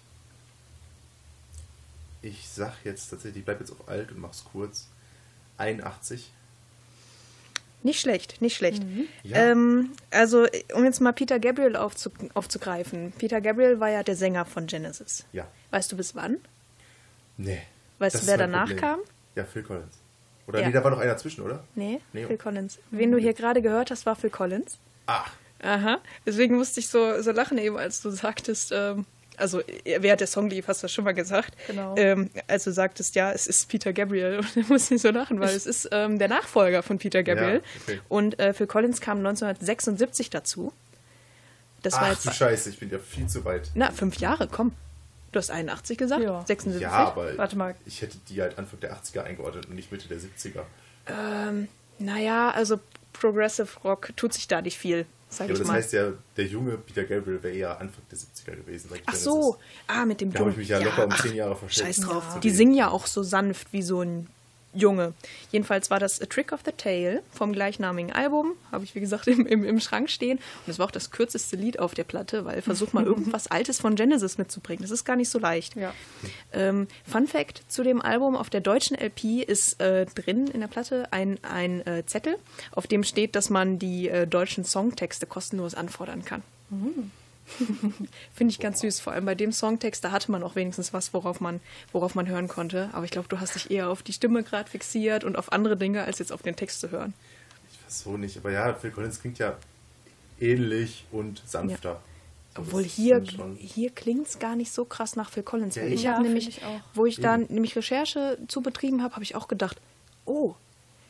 Ich 2.23 2.49
sag 2.49 2.75
jetzt 2.85 3.09
tatsächlich, 3.11 3.41
ich 3.41 3.45
bleib 3.45 3.61
jetzt 3.61 3.71
auf 3.71 3.89
alt 3.89 4.11
und 4.11 4.19
mach's 4.19 4.45
kurz. 4.51 4.89
81. 5.59 6.31
Nicht 7.87 8.01
schlecht, 8.01 8.43
nicht 8.43 8.57
schlecht. 8.57 8.83
Ja. 9.23 9.37
Ähm, 9.53 9.93
also, 10.11 10.45
um 10.75 10.85
jetzt 10.85 11.01
mal 11.01 11.13
Peter 11.13 11.39
Gabriel 11.39 11.77
aufzu 11.77 12.11
aufzugreifen. 12.35 13.13
Peter 13.17 13.41
Gabriel 13.41 13.79
war 13.79 13.91
ja 13.91 14.03
der 14.03 14.17
Sänger 14.17 14.45
von 14.45 14.67
Genesis. 14.67 15.25
Ja. 15.33 15.47
Weißt 15.71 15.93
du 15.93 15.97
bis 15.97 16.17
wann? 16.17 16.39
Nee. 17.37 17.63
Weißt 18.01 18.17
Das 18.17 18.23
du, 18.23 18.27
wer 18.27 18.39
danach 18.39 18.63
Problem. 18.65 18.79
kam? 18.81 19.01
Ja, 19.37 19.45
Phil 19.45 19.63
Collins. 19.63 19.95
Oder 20.49 20.61
Ja. 20.61 20.67
nee, 20.67 20.73
da 20.73 20.83
war 20.83 20.91
noch 20.91 20.99
einer 20.99 21.17
zwischen, 21.17 21.43
oder? 21.45 21.63
Nee, 21.77 22.01
Nee. 22.13 22.27
Phil 22.27 22.39
Collins. 22.39 22.81
Wen 22.91 23.13
du 23.13 23.19
hier 23.19 23.35
gerade 23.35 23.63
gehört 23.63 23.93
hast, 23.93 24.05
war 24.05 24.17
Phil 24.17 24.31
Collins. 24.31 24.79
Ach, 25.07 25.31
Aha. 25.63 25.99
Deswegen 26.27 26.57
musste 26.57 26.81
ich 26.81 26.89
so, 26.89 27.23
so 27.23 27.31
lachen 27.31 27.57
eben, 27.59 27.77
als 27.79 28.03
du 28.03 28.11
sagtest, 28.11 28.73
ähm, 28.75 29.07
also 29.37 29.61
äh, 29.61 29.99
während 30.01 30.21
der 30.21 30.27
Song 30.27 30.51
lief, 30.51 30.69
hast 30.69 30.83
du 30.83 30.85
das 30.85 30.93
schon 30.93 31.05
mal 31.05 31.15
gesagt. 31.15 31.55
Genau. 31.67 31.95
Ähm, 31.97 32.31
als 32.47 32.65
du 32.65 32.73
sagtest, 32.73 33.15
ja, 33.15 33.33
es 33.33 33.47
ist 33.47 33.69
Peter 33.69 33.93
Gabriel. 33.93 34.39
Und 34.39 34.49
da 34.57 34.63
musste 34.69 34.95
ich 34.95 35.03
so 35.03 35.11
lachen, 35.11 35.41
weil 35.41 35.55
es 35.55 35.67
ist 35.67 35.89
ähm, 35.93 36.19
der 36.19 36.29
Nachfolger 36.29 36.83
von 36.83 36.99
Peter 36.99 37.23
Gabriel. 37.23 37.63
Ja, 37.63 37.83
okay. 37.83 38.01
Und 38.09 38.39
äh, 38.39 38.53
Phil 38.53 38.67
Collins 38.67 39.01
kam 39.01 39.19
1976 39.19 40.31
dazu. 40.31 40.73
Das 41.83 41.95
war 41.95 42.05
Ach 42.05 42.11
jetzt 42.11 42.27
du 42.27 42.33
Scheiße, 42.33 42.71
ich 42.71 42.79
bin 42.79 42.91
ja 42.91 42.99
viel 42.99 43.27
zu 43.29 43.45
weit. 43.45 43.71
Na, 43.75 43.91
fünf 43.91 44.17
Jahre, 44.19 44.49
komm. 44.49 44.73
Du 45.33 45.39
hast 45.39 45.51
81 45.51 45.99
gesagt? 45.99 46.23
Ja. 46.23 46.45
76? 46.47 46.83
Ja, 46.83 46.91
aber 46.91 47.37
Warte 47.37 47.57
mal. 47.57 47.75
ich 47.85 48.01
hätte 48.03 48.17
die 48.29 48.41
halt 48.41 48.59
Anfang 48.59 48.81
der 48.81 48.97
80er 48.97 49.23
eingeordnet 49.23 49.67
und 49.67 49.75
nicht 49.75 49.93
Mitte 49.93 50.09
der 50.09 50.19
70er. 50.19 50.63
Naja, 51.99 52.51
also 52.51 52.81
Progressive 53.13 53.69
Rock 53.85 54.11
tut 54.17 54.33
sich 54.33 54.49
da 54.49 54.61
nicht 54.61 54.79
viel, 54.79 55.07
sag 55.29 55.49
Ja, 55.49 55.55
aber 55.55 55.59
das 55.59 55.69
mal. 55.69 55.75
heißt 55.75 55.93
ja, 55.93 56.13
der 56.37 56.47
junge 56.47 56.79
Peter 56.79 57.05
Gabriel 57.05 57.43
wäre 57.43 57.55
eher 57.55 57.81
Anfang 57.81 58.03
der 58.11 58.19
70er 58.19 58.57
gewesen. 58.57 58.89
sag 58.91 58.99
ich 58.99 59.05
Ach 59.07 59.15
so, 59.15 59.55
ist- 59.55 59.59
ah, 59.89 60.05
mit 60.05 60.21
dem 60.21 60.33
Da 60.33 60.41
habe 60.41 60.51
ich 60.51 60.57
mich 60.57 60.69
ja 60.69 60.79
locker 60.79 61.05
um 61.05 61.11
ach, 61.13 61.23
10 61.23 61.35
Jahre 61.35 61.57
verschätzt. 61.57 61.87
Scheiß 61.87 62.01
drauf. 62.07 62.25
Ja. 62.35 62.41
Die 62.41 62.51
singen 62.51 62.75
ja 62.75 62.89
auch 62.91 63.07
so 63.07 63.23
sanft 63.23 63.73
wie 63.73 63.83
so 63.83 64.03
ein 64.03 64.29
Junge. 64.77 65.15
Jedenfalls 65.51 65.91
war 65.91 65.99
das 65.99 66.21
A 66.21 66.27
Trick 66.27 66.53
of 66.53 66.61
the 66.65 66.73
Tail 66.73 67.23
vom 67.33 67.53
gleichnamigen 67.53 68.13
Album. 68.13 68.53
Habe 68.71 68.85
ich, 68.85 68.95
wie 68.95 69.01
gesagt, 69.01 69.27
im, 69.27 69.47
im, 69.47 69.65
im 69.65 69.81
Schrank 69.81 70.11
stehen. 70.11 70.39
Und 70.39 70.71
es 70.71 70.79
war 70.79 70.87
auch 70.87 70.91
das 70.91 71.11
kürzeste 71.11 71.57
Lied 71.57 71.79
auf 71.79 71.95
der 71.95 72.05
Platte, 72.05 72.45
weil 72.45 72.63
versuch 72.63 72.93
mal 72.93 73.05
irgendwas 73.07 73.49
Altes 73.49 73.81
von 73.81 73.95
Genesis 73.97 74.39
mitzubringen. 74.39 74.83
Das 74.83 74.91
ist 74.91 75.05
gar 75.05 75.17
nicht 75.17 75.31
so 75.31 75.39
leicht. 75.39 75.77
Ja. 75.77 75.93
Ähm, 76.53 76.89
Fun 77.07 77.27
Fact 77.27 77.63
zu 77.69 77.83
dem 77.83 78.01
Album: 78.01 78.37
Auf 78.37 78.51
der 78.51 78.61
deutschen 78.61 78.97
LP 78.97 79.43
ist 79.43 79.81
äh, 79.81 80.07
drin 80.07 80.47
in 80.49 80.61
der 80.61 80.69
Platte 80.69 81.13
ein, 81.13 81.39
ein 81.43 81.87
äh, 81.87 82.05
Zettel, 82.07 82.37
auf 82.73 82.87
dem 82.87 83.05
steht, 83.05 83.35
dass 83.35 83.51
man 83.51 83.79
die 83.79 84.09
äh, 84.09 84.27
deutschen 84.27 84.65
Songtexte 84.65 85.27
kostenlos 85.27 85.75
anfordern 85.75 86.25
kann. 86.25 86.43
Finde 88.35 88.51
ich 88.51 88.59
ganz 88.59 88.81
süß. 88.81 89.01
Vor 89.01 89.13
allem 89.13 89.25
bei 89.25 89.35
dem 89.35 89.53
Songtext, 89.53 90.05
da 90.05 90.11
hatte 90.11 90.31
man 90.31 90.43
auch 90.43 90.57
wenigstens 90.57 90.93
was, 90.93 91.15
worauf 91.15 91.41
man, 91.41 91.61
worauf 91.93 92.15
man 92.15 92.29
hören 92.29 92.49
konnte. 92.49 92.91
Aber 92.93 93.05
ich 93.05 93.11
glaube, 93.11 93.29
du 93.29 93.41
hast 93.41 93.55
dich 93.55 93.71
eher 93.71 93.91
auf 93.91 94.03
die 94.03 94.13
Stimme 94.13 94.43
gerade 94.43 94.69
fixiert 94.71 95.25
und 95.25 95.37
auf 95.37 95.53
andere 95.53 95.77
Dinge, 95.77 96.05
als 96.05 96.19
jetzt 96.19 96.33
auf 96.33 96.43
den 96.43 96.57
Text 96.57 96.81
zu 96.81 96.91
hören. 96.91 97.15
Ich 97.71 97.85
weiß 97.85 98.01
so 98.01 98.17
nicht, 98.17 98.37
aber 98.37 98.51
ja, 98.51 98.75
Phil 98.75 98.91
Collins 98.91 99.21
klingt 99.21 99.39
ja 99.39 99.57
ähnlich 100.41 101.05
und 101.13 101.43
sanfter. 101.47 102.01
So, 102.55 102.63
Obwohl 102.63 102.83
das 102.83 102.93
hier, 102.93 103.23
hier 103.59 103.91
klingt 103.91 104.27
es 104.27 104.39
gar 104.39 104.57
nicht 104.57 104.73
so 104.73 104.85
krass 104.85 105.17
nach 105.17 105.31
Phil 105.31 105.43
Collins. 105.43 105.75
Ja, 105.77 105.85
ich 105.85 106.03
ja, 106.03 106.13
habe 106.15 106.23
nämlich, 106.25 106.49
ich 106.49 106.65
auch. 106.65 106.81
wo 106.95 107.07
ich 107.07 107.21
da 107.21 107.37
Eben. 107.37 107.53
nämlich 107.53 107.77
Recherche 107.77 108.39
zu 108.49 108.63
betrieben 108.63 109.03
habe, 109.03 109.15
habe 109.15 109.25
ich 109.25 109.35
auch 109.35 109.49
gedacht, 109.49 109.81
oh, 110.25 110.55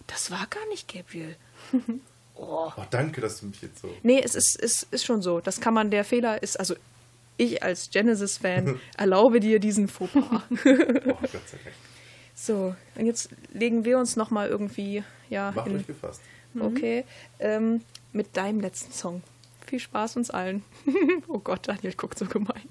das 0.07 0.31
war 0.31 0.47
gar 0.49 0.67
nicht 0.69 0.93
Gabriel. 0.93 1.37
Oh, 2.39 2.71
danke, 2.91 3.21
dass 3.21 3.41
du 3.41 3.47
mich 3.47 3.63
jetzt 3.63 3.81
so. 3.81 3.89
Nee, 4.03 4.21
es 4.23 4.35
ist, 4.35 4.57
ist, 4.57 4.87
ist 4.91 5.05
schon 5.05 5.23
so. 5.23 5.41
Das 5.41 5.61
kann 5.61 5.73
man, 5.75 5.91
der 5.91 6.05
Fehler 6.05 6.43
ist, 6.43 6.59
also 6.59 6.75
ich 7.39 7.63
als 7.63 7.91
Genesis-Fan 7.91 8.79
erlaube 8.97 9.41
dir 9.41 9.59
diesen 9.59 9.89
Fauxpas. 9.89 10.43
Oh, 10.51 11.15
Gott 11.21 11.31
sei 11.31 11.59
Dank. 11.65 11.75
so, 12.35 12.75
und 12.95 13.07
jetzt 13.07 13.31
legen 13.53 13.85
wir 13.85 13.99
uns 13.99 14.17
nochmal 14.17 14.49
irgendwie, 14.49 15.03
ja, 15.31 15.53
Macht 15.53 15.69
euch 15.69 15.87
gefasst. 15.87 16.21
okay, 16.59 17.05
ähm, 17.39 17.83
mit 18.13 18.37
deinem 18.37 18.61
letzten 18.61 18.93
Song. 18.93 19.23
Viel 19.67 19.81
Spaß 19.81 20.17
uns 20.17 20.31
allen. 20.31 20.63
oh 21.29 21.39
Gott, 21.39 21.69
Daniel 21.69 21.95
guckt 21.95 22.19
so 22.19 22.27
gemein. 22.27 22.69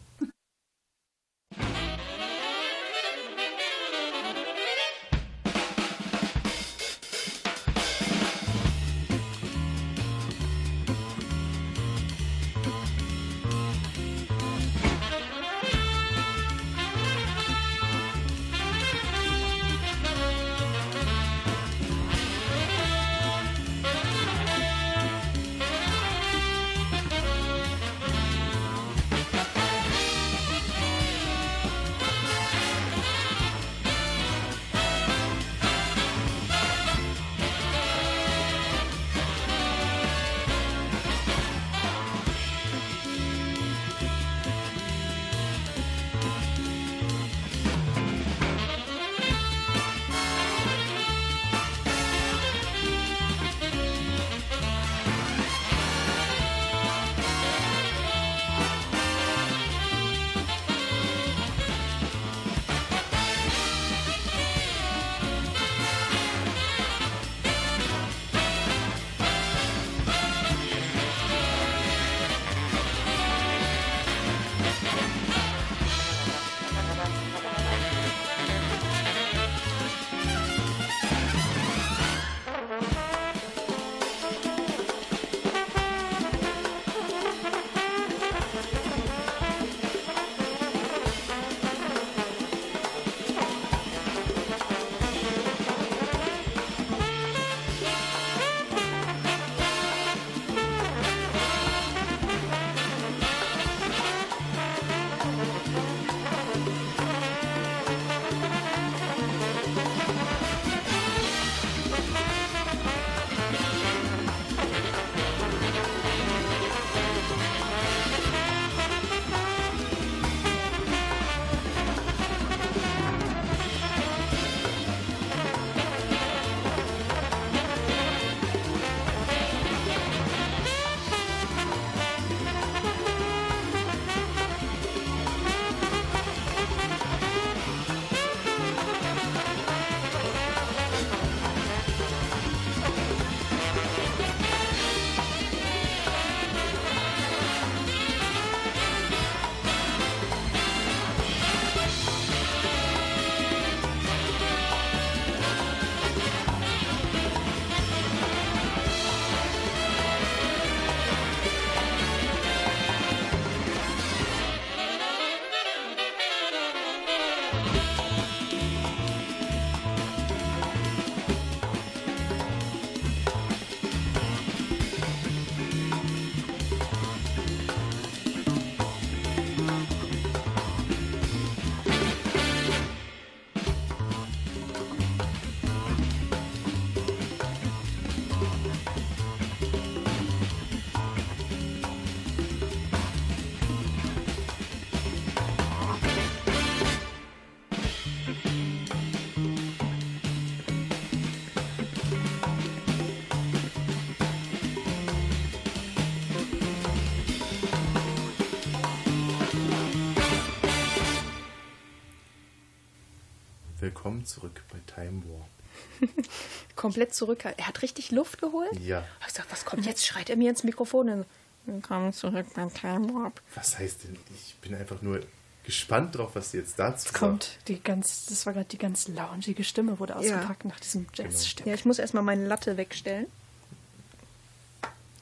Zurück 214.35 214.61
bei 214.71 214.79
Time 214.93 215.23
Warp. 215.25 216.09
Komplett 216.75 217.13
zurück. 217.13 217.45
Er 217.45 217.67
hat 217.67 217.81
richtig 217.81 218.11
Luft 218.11 218.41
geholt. 218.41 218.77
Ja. 218.79 219.03
Ich 219.25 219.33
sag, 219.33 219.45
was 219.49 219.63
kommt 219.63 219.85
jetzt? 219.85 220.05
Schreit 220.05 220.29
er 220.29 220.35
mir 220.35 220.49
ins 220.49 220.63
Mikrofon. 220.63 221.25
Willkommen 221.65 222.11
zurück 222.11 222.45
beim 222.53 222.73
Time 222.73 223.13
Warp. 223.13 223.41
Was 223.55 223.79
heißt 223.79 224.03
denn? 224.03 224.17
Ich 224.35 224.55
bin 224.57 224.75
einfach 224.75 225.01
nur 225.01 225.21
gespannt 225.63 226.15
drauf, 226.15 226.31
was 226.33 226.51
sie 226.51 226.57
jetzt 226.57 226.77
dazu 226.77 227.05
Jetzt 227.07 227.13
kommt 227.17 227.57
die 227.67 227.81
ganz, 227.81 228.25
das 228.27 228.45
war 228.45 228.53
gerade 228.53 228.67
die 228.67 228.77
ganz 228.77 229.07
loungige 229.07 229.63
Stimme, 229.63 229.99
wurde 229.99 230.13
Ja. 230.13 230.19
ausgepackt 230.19 230.65
nach 230.65 230.79
diesem 230.79 231.07
Jazzstück. 231.13 231.65
Ja, 231.65 231.73
ich 231.73 231.85
muss 231.85 231.97
erstmal 231.97 232.23
meine 232.23 232.45
Latte 232.45 232.77
wegstellen. 232.77 233.27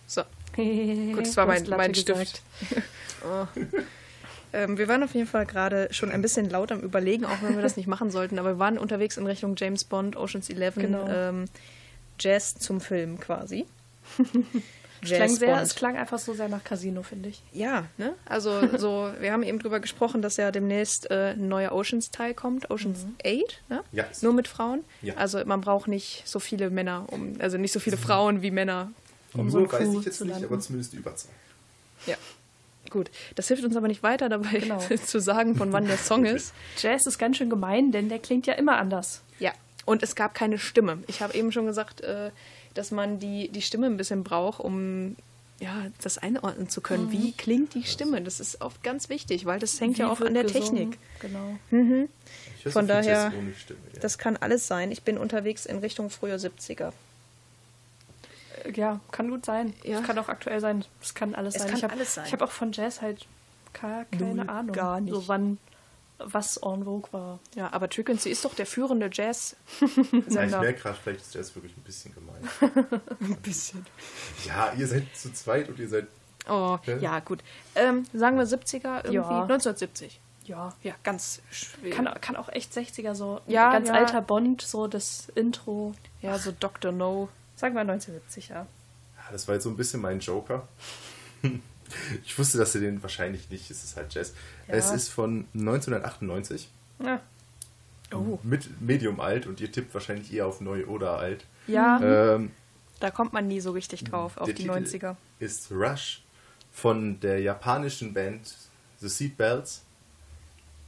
So, 0.07 0.23
Gut, 0.55 0.65
gut, 1.15 1.25
das 1.27 1.37
war 1.37 1.45
mein, 1.45 1.63
mein 1.69 1.95
Stift. 1.95 2.41
oh. 3.23 3.45
Ähm, 4.53 4.77
wir 4.77 4.87
waren 4.87 5.03
auf 5.03 5.13
jeden 5.13 5.27
Fall 5.27 5.45
gerade 5.45 5.87
schon 5.91 6.11
ein 6.11 6.21
bisschen 6.21 6.49
laut 6.49 6.71
am 6.71 6.79
Überlegen, 6.81 7.25
auch 7.25 7.41
wenn 7.41 7.55
wir 7.55 7.61
das 7.61 7.75
nicht 7.77 7.87
machen 7.87 8.11
sollten, 8.11 8.39
aber 8.39 8.53
wir 8.53 8.59
waren 8.59 8.77
unterwegs 8.77 9.17
in 9.17 9.25
Richtung 9.27 9.55
James 9.57 9.83
Bond, 9.83 10.15
Ocean's 10.15 10.49
Eleven, 10.49 10.83
Genau. 10.83 11.07
ähm, 11.09 11.45
Jazz 12.19 12.55
zum 12.55 12.79
Film 12.81 13.19
quasi. 13.19 13.65
Es 15.05 15.09
klang, 15.11 15.29
sehr, 15.35 15.49
Bond. 15.55 15.63
es 15.63 15.75
klang 15.75 15.97
einfach 15.97 16.17
so 16.17 16.33
sehr 16.33 16.47
nach 16.47 16.63
Casino, 16.63 17.03
finde 17.03 17.27
ich. 17.27 17.41
Ja, 17.51 17.87
ne? 17.97 18.13
Also 18.23 18.77
so, 18.77 19.11
wir 19.19 19.33
haben 19.33 19.43
eben 19.43 19.59
drüber 19.59 19.81
gesprochen, 19.81 20.21
dass 20.21 20.37
ja 20.37 20.49
demnächst 20.49 21.11
äh, 21.11 21.31
ein 21.31 21.49
neuer 21.49 21.73
Oceans-Teil 21.73 22.33
kommt, 22.33 22.71
Oceans 22.71 23.05
8, 23.21 23.61
ne? 23.67 23.83
Ja. 23.91 24.05
Nur 24.21 24.31
mit 24.31 24.47
Frauen. 24.47 24.85
Ja. 25.01 25.15
Also 25.15 25.43
man 25.43 25.59
braucht 25.59 25.89
nicht 25.89 26.23
so 26.25 26.39
viele 26.39 26.69
Männer, 26.69 27.03
um, 27.07 27.33
also 27.39 27.57
nicht 27.57 27.73
so 27.73 27.81
viele 27.81 27.97
Frauen 27.97 28.41
wie 28.43 28.51
Männer. 28.51 28.93
um 29.33 29.47
Nur 29.49 29.51
so 29.67 29.71
weiß 29.73 29.89
ich 29.89 30.05
jetzt 30.05 30.21
nicht, 30.21 30.29
landen. 30.31 30.45
aber 30.45 30.59
zumindest 30.61 30.93
die 30.93 30.97
Überzahl. 30.97 31.31
Ja. 32.05 32.15
Gut. 32.93 33.09
Das 33.35 33.47
hilft 33.49 33.63
uns 33.65 33.75
aber 33.75 33.87
nicht 33.87 34.03
weiter 34.03 34.29
dabei 34.29 34.59
Genau. 34.59 34.77
zu 35.05 35.19
sagen, 35.19 35.55
von 35.55 35.73
wann 35.73 35.87
der 35.87 35.97
Song 35.97 36.25
ist. 36.25 36.53
Jazz 36.77 37.05
ist 37.07 37.17
ganz 37.17 37.37
schön 37.37 37.49
gemein, 37.49 37.91
denn 37.91 38.07
der 38.07 38.19
klingt 38.19 38.45
ja 38.47 38.53
immer 38.53 38.77
anders. 38.77 39.21
Ja. 39.39 39.51
Und 39.85 40.03
es 40.03 40.15
gab 40.15 40.35
keine 40.35 40.59
Stimme. 40.59 40.99
Ich 41.07 41.21
habe 41.21 41.33
eben 41.33 41.51
schon 41.51 41.65
gesagt, 41.65 42.01
äh, 42.01 42.29
dass 42.75 42.91
man 42.91 43.19
die, 43.19 43.49
die 43.49 43.61
Stimme 43.63 43.87
ein 43.87 43.97
bisschen 43.97 44.23
braucht, 44.23 44.59
um 44.59 45.15
ja, 45.59 45.87
das 46.01 46.17
einordnen 46.19 46.69
zu 46.69 46.81
können. 46.81 47.11
Wie 47.11 47.31
klingt 47.31 47.73
die 47.73 47.83
Stimme? 47.83 48.21
Das 48.21 48.39
ist 48.39 48.61
oft 48.61 48.83
ganz 48.83 49.09
wichtig, 49.09 49.45
weil 49.45 49.59
das 49.59 49.79
hängt 49.81 49.97
ja 49.97 50.07
Wie 50.07 50.11
auch 50.11 50.19
wird 50.19 50.29
an 50.29 50.33
der 50.35 50.43
gesungen? 50.43 50.91
Technik. 50.91 50.97
Genau. 51.19 51.57
Ich 52.57 52.65
höre 52.65 52.71
Von 52.71 52.87
daher- 52.87 53.31
Stimme. 53.57 53.79
Ja. 53.93 53.99
Das 54.01 54.17
kann 54.17 54.37
alles 54.37 54.67
sein. 54.67 54.91
Ich 54.91 55.03
bin 55.03 55.17
unterwegs 55.17 55.65
in 55.65 55.77
Richtung 55.79 56.09
früher 56.09 56.35
70er. 56.37 56.91
Ja, 58.73 58.99
kann 59.11 59.29
gut 59.29 59.45
sein. 59.45 59.73
Ja. 59.83 59.99
Es 59.99 60.05
kann 60.05 60.17
auch 60.19 60.29
aktuell 60.29 60.59
sein. 60.59 60.85
Es 61.01 61.13
kann 61.13 61.35
alles 61.35 61.55
Es 61.55 61.61
sein. 61.61 61.69
kann 61.69 61.77
ich 61.77 61.83
hab, 61.83 61.91
alles 61.91 62.13
sein. 62.13 62.25
Ich 62.27 62.33
habe 62.33 62.45
auch 62.45 62.51
von 62.51 62.71
Jazz 62.71 63.01
halt 63.01 63.25
gar 63.79 64.05
keine 64.05 64.35
Null, 64.35 64.49
Ahnung. 64.49 64.73
gar 64.73 64.99
nicht. 65.01 65.13
So 65.13 65.27
wann, 65.27 65.57
was 66.19 66.57
en 66.57 66.83
vogue 66.85 67.11
war. 67.11 67.39
Ja, 67.55 67.71
aber 67.73 67.87
Frequency 67.89 68.29
ist 68.29 68.45
doch 68.45 68.53
der 68.53 68.65
führende 68.65 69.09
Ja, 69.13 70.43
ich 70.43 70.51
merke 70.51 70.73
gerade, 70.73 70.97
vielleicht 71.01 71.21
ist 71.21 71.35
Jazz 71.35 71.55
wirklich 71.55 71.75
ein 71.75 71.83
bisschen 71.83 72.13
gemein. 72.13 72.47
ein 73.19 73.35
bisschen. 73.41 73.85
ja, 74.45 74.71
ihr 74.77 74.87
seid 74.87 75.03
zu 75.15 75.33
zweit 75.33 75.69
und 75.69 75.79
ihr 75.79 75.89
seid. 75.89 76.07
Oh, 76.49 76.77
Ja. 76.85 76.97
ja, 76.97 77.19
gut. 77.19 77.39
Ähm, 77.75 78.05
sagen 78.13 78.37
wir 78.37 78.45
70er 78.45 78.97
irgendwie? 79.05 79.13
Ja. 79.15 79.41
1970. 79.43 80.19
Ja. 80.45 80.73
Ja, 80.83 80.93
ganz 81.03 81.41
schwer. 81.51 81.91
Kann, 81.91 82.05
kann 82.19 82.35
auch 82.35 82.49
echt 82.49 82.73
60er 82.73 83.15
so. 83.15 83.39
Ja, 83.47 83.71
ganz 83.71 83.87
ja. 83.87 83.95
alter 83.95 84.21
Bond, 84.21 84.61
so 84.61 84.87
das 84.87 85.29
Intro. 85.35 85.93
ja, 86.21 86.37
so 86.37 86.51
Dr. 86.57 86.91
No. 86.91 87.29
Sagen 87.63 87.75
wir 87.75 87.81
1970, 87.81 88.49
ja. 88.49 88.55
Ja, 88.55 89.31
das 89.31 89.47
war 89.47 89.55
jetzt 89.55 89.63
so 89.63 89.69
ein 89.69 89.77
bisschen 89.77 90.01
mein 90.01 90.19
Joker. 90.19 90.67
Ich 92.23 92.39
wusste, 92.39 92.57
dass 92.57 92.73
ihr 92.73 92.81
den 92.81 93.03
wahrscheinlich 93.03 93.49
nicht. 93.51 93.69
Es 93.69 93.83
ist 93.83 93.95
halt 93.97 94.11
Jazz. 94.13 94.33
Ja. 94.67 94.73
Es 94.73 94.89
ist 94.91 95.09
von 95.09 95.45
1998. 95.53 96.67
Ja. 97.03 97.21
Oh. 98.11 98.39
Mit 98.41 98.81
Medium 98.81 99.19
alt 99.19 99.45
und 99.45 99.61
ihr 99.61 99.71
tippt 99.71 99.93
wahrscheinlich 99.93 100.33
eher 100.33 100.47
auf 100.47 100.59
neu 100.59 100.87
oder 100.87 101.19
alt. 101.19 101.45
Ja, 101.67 101.99
Ähm, 102.35 102.51
da 102.99 103.11
kommt 103.11 103.31
man 103.33 103.47
nie 103.47 103.59
so 103.59 103.71
richtig 103.71 104.05
drauf, 104.05 104.37
auf 104.37 104.47
die 104.47 104.55
Titel 104.55 104.71
90er. 104.71 105.15
ist 105.39 105.71
Rush 105.71 106.23
von 106.71 107.19
der 107.19 107.39
japanischen 107.41 108.13
Band 108.13 108.55
The 108.99 109.09
Seatbelts. 109.09 109.83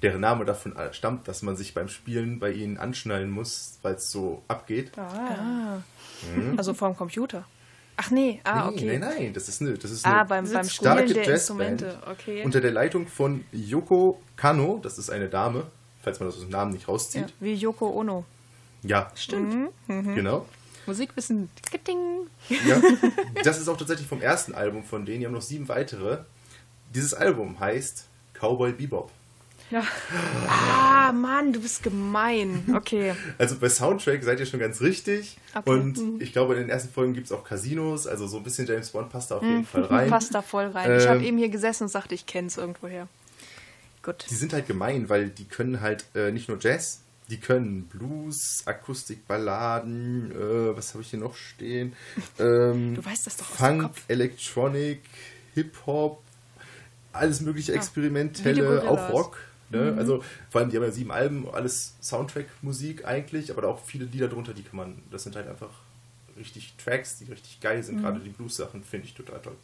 Deren 0.01 0.21
Name 0.21 0.43
davon 0.43 0.75
stammt, 0.91 1.27
dass 1.27 1.41
man 1.41 1.55
sich 1.55 1.73
beim 1.75 1.87
Spielen 1.87 2.39
bei 2.39 2.51
ihnen 2.51 2.77
anschnallen 2.77 3.29
muss, 3.29 3.77
weil 3.83 3.95
es 3.95 4.11
so 4.11 4.41
abgeht. 4.47 4.97
Ah. 4.97 5.83
Ah. 6.23 6.53
Also 6.57 6.73
vorm 6.73 6.95
Computer. 6.95 7.45
Ach 7.97 8.11
nee, 8.11 8.41
ah, 8.43 8.69
Nee, 8.69 8.75
okay. 8.75 8.97
Nein, 8.97 8.99
nein, 9.17 9.33
das 9.33 9.47
ist 9.47 9.61
eine, 9.61 9.73
das 9.77 9.89
ist 9.89 10.05
Ah, 10.05 10.19
eine 10.19 10.25
beim, 10.29 10.51
beim 10.51 10.67
starke 10.67 11.05
der 11.13 11.23
Jazzband 11.25 11.85
okay. 12.11 12.43
unter 12.43 12.59
der 12.59 12.71
Leitung 12.71 13.07
von 13.07 13.45
Yoko 13.53 14.21
Kano. 14.35 14.79
Das 14.83 14.97
ist 14.97 15.09
eine 15.09 15.29
Dame, 15.29 15.67
falls 16.01 16.19
man 16.19 16.27
das 16.27 16.35
aus 16.35 16.41
dem 16.41 16.49
Namen 16.49 16.71
nicht 16.73 16.83
ja, 16.83 16.87
rauszieht. 16.89 17.33
wie 17.39 17.53
Yoko 17.53 17.87
Ono. 17.99 18.25
Ja, 18.83 19.11
stimmt. 19.15 19.71
Mhm, 19.87 20.15
Genau. 20.15 20.45
Musikwissen. 20.85 21.49
Ding. 21.87 22.27
Ja. 22.49 22.81
Das 23.43 23.59
ist 23.59 23.67
auch 23.67 23.77
tatsächlich 23.77 24.07
vom 24.07 24.21
ersten 24.21 24.53
Album 24.53 24.83
von 24.83 25.05
denen. 25.05 25.19
Die 25.21 25.25
haben 25.25 25.33
noch 25.33 25.41
sieben 25.41 25.67
weitere. 25.69 26.19
Dieses 26.93 27.13
Album 27.13 27.59
heißt 27.59 28.05
Cowboy 28.33 28.73
Bebop. 28.73 29.11
Ja. 29.71 29.83
Ah, 30.47 31.11
Mann, 31.11 31.51
du 31.51 31.59
bist 31.59 31.81
gemein. 31.81 32.63
Okay. 32.75 33.13
Also 33.37 33.57
bei 33.57 33.67
Soundtrack 33.67 34.23
seid 34.23 34.39
ihr 34.39 34.45
schon 34.45 34.59
ganz 34.59 34.79
richtig. 34.81 35.37
Okay. 35.55 35.71
Mhm. 35.71 35.81
Und 35.81 36.21
ich 36.21 36.33
glaube, 36.33 36.53
in 36.53 36.61
den 36.61 36.69
ersten 36.69 36.93
Folgen 36.93 37.13
gibt 37.13 37.25
es 37.25 37.31
auch 37.31 37.43
Casinos. 37.43 38.05
Also 38.05 38.27
so 38.27 38.37
ein 38.37 38.43
bisschen 38.43 38.67
James 38.67 38.91
Bond 38.91 39.09
passt 39.09 39.31
da 39.31 39.37
auf 39.37 39.43
jeden 39.43 39.65
Fall 39.65 39.83
rein. 39.83 40.05
Mhm. 40.05 40.11
Passt 40.11 40.35
da 40.35 40.41
voll 40.43 40.67
rein. 40.67 40.97
ich 40.99 41.07
habe 41.07 41.19
Ähm, 41.19 41.25
eben 41.25 41.37
hier 41.39 41.49
gesessen 41.49 41.83
und 41.83 41.89
sagte, 41.89 42.13
ich 42.13 42.25
kenne 42.27 42.47
es 42.47 42.57
irgendwoher. 42.57 43.07
Gut. 44.03 44.25
Die 44.29 44.35
sind 44.35 44.53
halt 44.53 44.67
gemein, 44.67 45.09
weil 45.09 45.29
die 45.29 45.45
können 45.45 45.81
halt 45.81 46.05
äh, 46.13 46.31
nicht 46.31 46.47
nur 46.47 46.59
Jazz, 46.61 47.01
die 47.31 47.37
können 47.39 47.85
Blues, 47.87 48.61
Akustikballaden, 48.67 50.31
äh, 50.31 50.77
was 50.77 50.93
habe 50.93 51.01
ich 51.01 51.09
hier 51.09 51.19
noch 51.19 51.35
stehen? 51.35 51.93
Ähm, 52.39 52.93
Du 52.93 53.03
weißt 53.03 53.25
das 53.25 53.37
doch 53.37 53.49
aus 53.49 53.57
dem 53.57 53.81
Funk. 53.81 53.91
Electronic, 54.07 55.01
Hip-Hop, 55.55 56.21
alles 57.13 57.41
mögliche 57.41 57.71
die 57.71 57.77
experimentelle, 57.79 58.61
Gorillas. 58.63 58.85
auch 58.85 59.09
Rock. 59.11 59.37
Ne? 59.69 59.91
Mhm. 59.91 59.99
Also 59.99 60.23
vor 60.49 60.61
allem, 60.61 60.69
die 60.69 60.77
haben 60.77 60.83
ja 60.83 60.91
sieben 60.91 61.11
Alben, 61.11 61.49
alles 61.51 61.95
Soundtrack-Musik 62.01 63.05
eigentlich, 63.05 63.51
aber 63.51 63.63
da 63.63 63.67
auch 63.69 63.83
viele 63.83 64.05
Lieder 64.05 64.27
drunter, 64.27 64.53
die 64.53 64.63
kann 64.63 64.77
man, 64.77 65.01
das 65.11 65.23
sind 65.23 65.35
halt 65.35 65.47
einfach 65.47 65.69
richtig 66.37 66.73
Tracks, 66.83 67.17
die 67.17 67.25
richtig 67.25 67.59
geil 67.61 67.77
Mhm. 67.79 67.83
sind. 67.83 68.01
Gerade 68.01 68.19
die 68.19 68.29
Blues-Sachen 68.29 68.83
finde 68.83 69.07
ich 69.07 69.13
total 69.13 69.41
toll. 69.41 69.55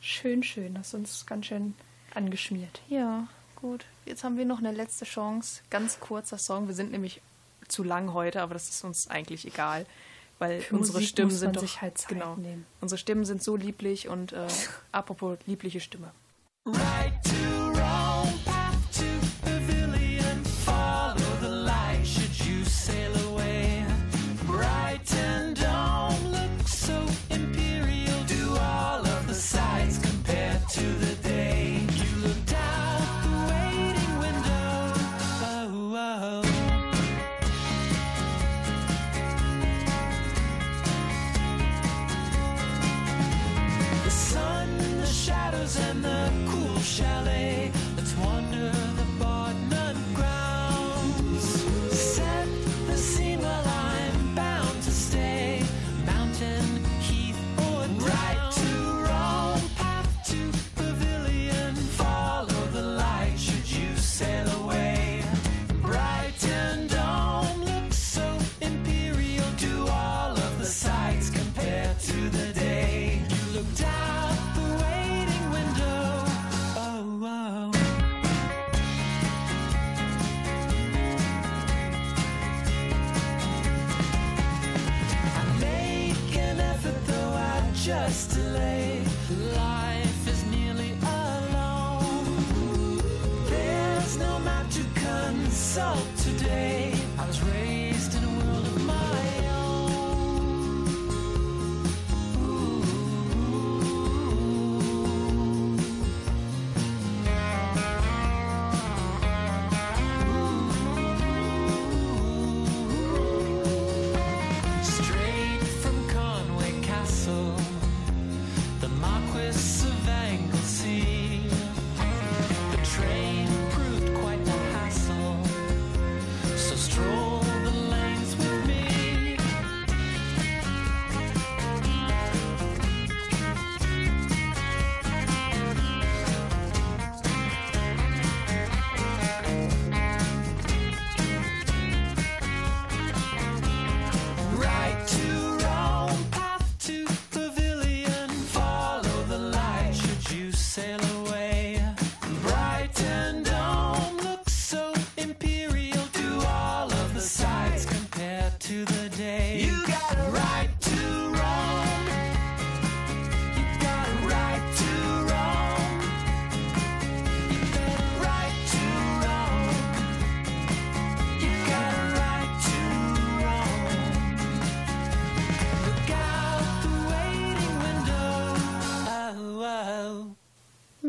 Schön, 0.00 0.42
schön. 0.42 0.76
Hast 0.78 0.94
uns 0.94 1.26
ganz 1.26 1.46
schön 1.46 1.74
angeschmiert. 2.14 2.80
Ja, 2.88 3.28
gut. 3.56 3.84
Jetzt 4.04 4.24
haben 4.24 4.36
wir 4.36 4.44
noch 4.44 4.58
eine 4.58 4.72
letzte 4.72 5.04
Chance. 5.04 5.62
Ganz 5.70 6.00
kurzer 6.00 6.38
Song. 6.38 6.66
Wir 6.66 6.74
sind 6.74 6.90
nämlich 6.90 7.20
zu 7.68 7.84
lang 7.84 8.12
heute, 8.12 8.42
aber 8.42 8.54
das 8.54 8.68
ist 8.68 8.82
uns 8.84 9.08
eigentlich 9.08 9.46
egal. 9.46 9.86
Weil 10.40 10.60
Für 10.60 10.74
unsere 10.76 10.98
Musik 10.98 11.10
Stimmen 11.10 11.30
muss 11.30 11.38
sind 11.38 11.54
doch, 11.54 11.60
sich 11.60 11.80
halt 11.82 11.98
Zeit 11.98 12.08
genau. 12.08 12.34
nehmen. 12.34 12.66
Unsere 12.80 12.98
Stimmen 12.98 13.24
sind 13.24 13.42
so 13.44 13.54
lieblich 13.54 14.08
und 14.08 14.32
äh, 14.32 14.48
apropos 14.92 15.38
liebliche 15.46 15.80
Stimme. 15.80 16.10
Right 16.66 17.31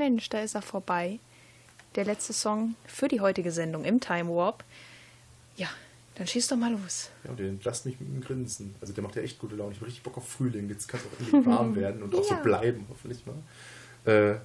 Mensch, 0.03 0.27
da 0.29 0.41
ist 0.41 0.55
er 0.55 0.61
vorbei. 0.61 1.19
Der 1.95 2.03
letzte 2.03 2.33
Song 2.33 2.75
für 2.85 3.07
die 3.07 3.21
heutige 3.21 3.51
Sendung 3.53 3.85
im 3.85 4.01
Time 4.01 4.29
Warp. 4.35 4.63
Ja, 5.55 5.69
dann 6.15 6.27
schieß 6.27 6.47
doch 6.47 6.57
mal 6.57 6.71
los. 6.73 7.09
Ja, 7.23 7.29
und 7.29 7.39
den 7.39 7.59
lasst 7.63 7.85
mich 7.85 7.97
mit 8.01 8.09
dem 8.09 8.19
Grinsen. 8.21 8.75
Also 8.81 8.91
der 8.93 9.01
macht 9.03 9.15
ja 9.15 9.21
echt 9.21 9.39
gute 9.39 9.55
Laune. 9.55 9.71
Ich 9.71 9.77
habe 9.77 9.85
richtig 9.87 10.03
Bock 10.03 10.17
auf 10.17 10.27
Frühling. 10.27 10.67
Jetzt 10.67 10.87
kann 10.89 10.99
es 10.99 11.05
auch 11.05 11.19
endlich 11.33 11.45
warm 11.45 11.75
werden 11.77 12.03
und 12.03 12.13
auch 12.15 12.23
so 12.23 12.33
Ja. 12.33 12.41
bleiben, 12.41 12.85
hoffentlich 12.89 13.21
mal. 13.25 14.11
Äh, 14.11 14.39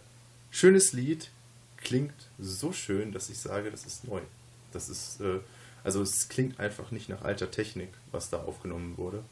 schönes 0.53 0.93
Lied. 0.93 1.31
Klingt 1.79 2.15
so 2.39 2.73
schön, 2.73 3.11
dass 3.13 3.29
ich 3.31 3.39
sage, 3.39 3.71
das 3.73 3.85
ist 3.85 4.07
neu. 4.07 4.21
Das 4.73 4.89
ist, 4.89 5.21
äh, 5.21 5.41
also 5.83 6.03
es 6.03 6.29
klingt 6.29 6.61
einfach 6.61 6.91
nicht 6.93 7.09
nach 7.09 7.23
alter 7.23 7.51
Technik, 7.51 7.89
was 8.13 8.31
da 8.31 8.39
aufgenommen 8.43 8.97
wurde. 8.97 9.25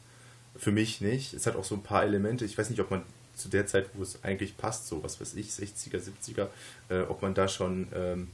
Für 0.57 0.71
mich 0.71 0.99
nicht. 1.01 1.33
Es 1.33 1.45
hat 1.47 1.55
auch 1.55 1.63
so 1.63 1.75
ein 1.75 1.83
paar 1.83 2.03
Elemente. 2.03 2.43
Ich 2.43 2.57
weiß 2.57 2.69
nicht, 2.69 2.79
ob 2.81 2.89
man 2.91 3.03
zu 3.37 3.49
der 3.49 3.67
Zeit, 3.67 3.89
wo 3.93 4.03
es 4.03 4.23
eigentlich 4.23 4.57
passt, 4.57 4.87
so 4.87 5.03
was 5.03 5.21
weiß 5.21 5.35
ich, 5.35 5.49
60er, 5.49 6.01
70er, 6.01 6.47
äh, 6.89 7.01
ob 7.01 7.21
man 7.21 7.33
da 7.33 7.47
schon 7.47 7.87
ähm, 7.93 8.29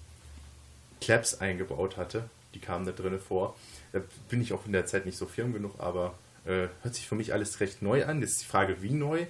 Claps 1.01 1.35
eingebaut 1.35 1.97
hatte. 1.97 2.30
Die 2.53 2.59
kamen 2.59 2.85
da 2.85 2.91
drinnen 2.91 3.19
vor. 3.19 3.55
Da 3.91 4.01
bin 4.30 4.41
ich 4.41 4.53
auch 4.53 4.65
in 4.65 4.71
der 4.71 4.85
Zeit 4.85 5.05
nicht 5.05 5.17
so 5.17 5.25
firm 5.25 5.53
genug, 5.53 5.80
aber 5.80 6.15
äh, 6.45 6.67
hört 6.81 6.95
sich 6.95 7.07
für 7.07 7.15
mich 7.15 7.34
alles 7.34 7.59
recht 7.59 7.81
neu 7.81 8.05
an. 8.05 8.21
Jetzt 8.21 8.34
ist 8.34 8.41
die 8.43 8.47
Frage, 8.47 8.81
wie 8.81 8.91
neu. 8.91 9.25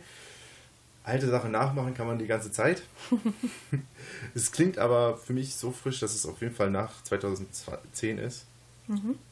Alte 1.03 1.29
Sachen 1.29 1.51
nachmachen 1.51 1.93
kann 1.93 2.07
man 2.07 2.17
die 2.17 2.27
ganze 2.27 2.51
Zeit. 2.51 2.83
es 4.35 4.51
klingt 4.51 4.77
aber 4.77 5.17
für 5.17 5.33
mich 5.33 5.55
so 5.55 5.71
frisch, 5.71 5.99
dass 5.99 6.15
es 6.15 6.25
auf 6.25 6.41
jeden 6.41 6.55
Fall 6.55 6.69
nach 6.69 7.03
2010 7.03 8.19
ist. 8.19 8.45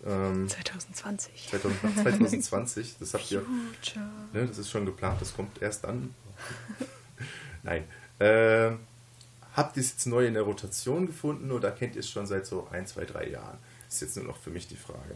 Ähm, 0.05 0.47
2020. 0.47 1.47
2000, 1.49 1.83
nach 1.83 2.03
2020, 2.03 2.95
das 2.99 3.13
habt 3.13 3.31
ihr, 3.31 3.45
ne, 4.33 4.47
das 4.47 4.57
ist 4.57 4.69
schon 4.69 4.85
geplant, 4.85 5.21
das 5.21 5.35
kommt 5.35 5.61
erst 5.61 5.85
an. 5.85 6.13
Nein. 7.63 7.85
Ähm, 8.19 8.79
habt 9.55 9.77
ihr 9.77 9.81
es 9.81 9.91
jetzt 9.91 10.05
neu 10.05 10.25
in 10.25 10.33
der 10.33 10.43
Rotation 10.43 11.07
gefunden 11.07 11.51
oder 11.51 11.71
kennt 11.71 11.95
ihr 11.95 12.01
es 12.01 12.09
schon 12.09 12.27
seit 12.27 12.45
so 12.45 12.67
ein, 12.71 12.87
zwei, 12.87 13.05
drei 13.05 13.29
Jahren? 13.29 13.57
Ist 13.87 14.01
jetzt 14.01 14.15
nur 14.15 14.25
noch 14.25 14.37
für 14.37 14.49
mich 14.49 14.67
die 14.67 14.77
Frage. 14.77 15.15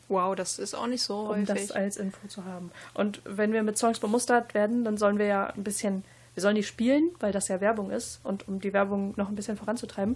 Wow, 0.10 0.36
das 0.38 0.58
ist 0.58 0.74
auch 0.74 0.88
nicht 0.88 1.02
so 1.02 1.32
um 1.32 1.46
das 1.46 1.58
häufig. 1.60 1.76
als 1.76 1.98
Info 1.98 2.26
zu 2.30 2.46
haben. 2.46 2.72
Und 2.94 3.22
wenn 3.26 3.52
wir 3.52 3.62
mit 3.64 3.78
Songs 3.78 4.00
bemustert 4.00 4.54
werden, 4.54 4.86
dann 4.86 4.96
sollen 4.98 5.18
wir 5.20 5.26
ja 5.26 5.48
ein 5.48 5.66
bisschen, 5.66 6.06
wir 6.34 6.42
sollen 6.42 6.56
die 6.56 6.64
spielen, 6.64 7.10
weil 7.20 7.34
das 7.34 7.50
ja 7.50 7.60
Werbung 7.60 7.92
ist 7.92 8.22
und 8.24 8.48
um 8.48 8.62
die 8.62 8.72
Werbung 8.72 9.14
noch 9.18 9.28
ein 9.28 9.36
bisschen 9.36 9.58
voranzutreiben. 9.58 10.16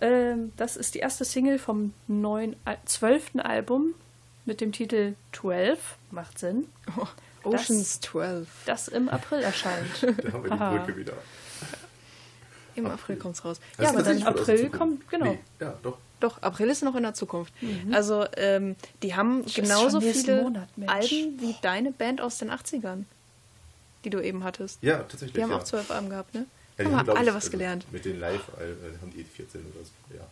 Ähm, 0.00 0.52
das 0.56 0.78
ist 0.78 0.94
die 0.94 1.00
erste 1.00 1.26
Single 1.26 1.58
vom 1.58 1.92
neuen, 2.06 2.56
zwölften 2.86 3.38
Album 3.40 3.92
mit 4.48 4.60
dem 4.60 4.72
Titel 4.72 5.14
12, 5.32 5.78
macht 6.10 6.38
Sinn, 6.38 6.66
Oceans 7.44 8.00
12. 8.00 8.48
das 8.66 8.88
im 8.88 9.08
April 9.08 9.42
erscheint. 9.42 9.86
Da 10.02 10.32
haben 10.32 10.42
wir 10.42 10.50
die 10.50 10.58
Haha. 10.58 10.76
Brücke 10.78 10.96
wieder. 10.98 11.12
Im 12.74 12.86
April 12.86 13.16
kommt's 13.16 13.44
raus. 13.44 13.60
Das 13.76 13.84
Ja, 13.84 13.90
aber 13.92 14.02
dann 14.02 14.22
April 14.22 14.70
kommt- 14.70 15.08
genau. 15.10 15.26
Nee, 15.26 15.38
ja, 15.60 15.74
doch. 15.82 15.98
Doch, 16.20 16.42
April 16.42 16.68
ist 16.68 16.82
noch 16.82 16.96
in 16.96 17.04
der 17.04 17.14
Zukunft. 17.14 17.52
Also, 17.92 18.26
ähm, 18.36 18.74
die 19.04 19.14
haben 19.14 19.44
ist 19.44 19.54
genauso 19.54 20.00
viele 20.00 20.42
Monat. 20.42 20.68
Alben 20.86 21.40
wie 21.40 21.54
deine 21.62 21.92
Band 21.92 22.20
aus 22.20 22.38
den 22.38 22.50
80ern, 22.50 23.04
die 24.04 24.10
du 24.10 24.20
eben 24.20 24.42
hattest. 24.42 24.82
Ja, 24.82 24.98
tatsächlich. 24.98 25.34
Die 25.34 25.42
haben 25.42 25.50
ja. 25.50 25.58
auch 25.58 25.64
zwölf 25.64 25.90
Alben 25.92 26.08
gehabt, 26.10 26.34
ne? 26.34 26.46
Ja, 26.76 26.84
haben 26.86 26.92
wir 26.92 27.04
glaub 27.04 27.18
alle 27.18 27.28
ich, 27.30 27.34
was 27.36 27.44
also 27.44 27.50
gelernt. 27.52 27.86
Mit 27.92 28.04
den 28.04 28.18
Live 28.18 28.48
äh, 28.58 29.00
haben 29.00 29.12
die 29.14 29.22
14 29.22 29.60
oder 29.60 29.84
so. 29.84 30.16
Ja. 30.16 30.24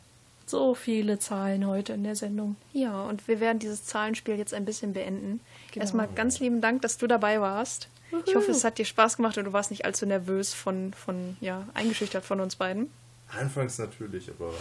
So 0.47 0.74
viele 0.74 1.18
Zahlen 1.18 1.66
heute 1.66 1.93
in 1.93 2.05
der 2.05 2.14
Sendung. 2.14 2.56
Ja, 2.73 3.02
und 3.02 3.27
wir 3.27 3.40
werden 3.40 3.59
dieses 3.59 3.85
Zahlenspiel 3.85 4.36
jetzt 4.36 4.55
ein 4.55 4.64
bisschen 4.64 4.93
beenden. 4.93 5.40
Genau. 5.73 5.82
Erstmal 5.82 6.09
ganz 6.14 6.39
lieben 6.39 6.60
Dank, 6.60 6.82
dass 6.82 6.98
du 6.98 7.09
dabei 7.09 7.40
warst. 7.40 7.89
Ich 8.24 8.36
hoffe, 8.36 8.52
es 8.52 8.62
hat 8.62 8.78
dir 8.78 8.85
Spaß 8.85 9.16
gemacht 9.16 9.36
und 9.36 9.47
du 9.47 9.52
warst 9.52 9.70
nicht 9.70 9.85
allzu 9.85 10.06
nervös 10.06 10.55
von, 10.55 10.94
von 10.94 11.36
ja, 11.40 11.66
eingeschüchtert 11.74 12.24
von 12.24 12.40
uns 12.40 12.55
beiden. 12.55 12.90
Anfangs 13.28 13.78
natürlich, 13.78 14.31
aber 14.31 14.52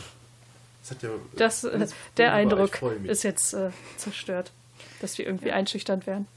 es 0.84 0.92
hat 0.92 1.04
ja. 1.04 1.10
Das, 1.36 1.64
äh, 1.64 1.88
der 2.18 2.34
Eindruck 2.34 2.82
ist 3.04 3.24
jetzt 3.24 3.54
äh, 3.54 3.70
zerstört, 3.98 4.52
dass 5.02 5.18
wir 5.20 5.28
irgendwie 5.28 5.52
einschüchternd 5.52 6.08
wären. 6.08 6.28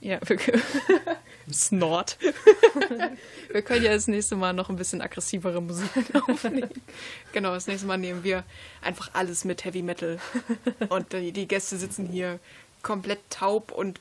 Ja, 0.00 0.18
wirklich. 0.26 0.62
Snort. 1.50 2.18
wir 3.50 3.62
können 3.62 3.84
ja 3.84 3.92
das 3.92 4.06
nächste 4.08 4.36
Mal 4.36 4.52
noch 4.52 4.68
ein 4.70 4.76
bisschen 4.76 5.00
aggressivere 5.00 5.60
Musik 5.60 5.90
aufnehmen. 6.28 6.70
Genau, 7.32 7.52
das 7.54 7.66
nächste 7.66 7.86
Mal 7.86 7.98
nehmen 7.98 8.22
wir 8.24 8.44
einfach 8.82 9.10
alles 9.14 9.44
mit 9.44 9.64
Heavy 9.64 9.82
Metal. 9.82 10.18
Und 10.88 11.12
die, 11.12 11.32
die 11.32 11.48
Gäste 11.48 11.76
sitzen 11.76 12.06
hier 12.06 12.38
komplett 12.82 13.20
taub 13.30 13.72
und 13.72 14.00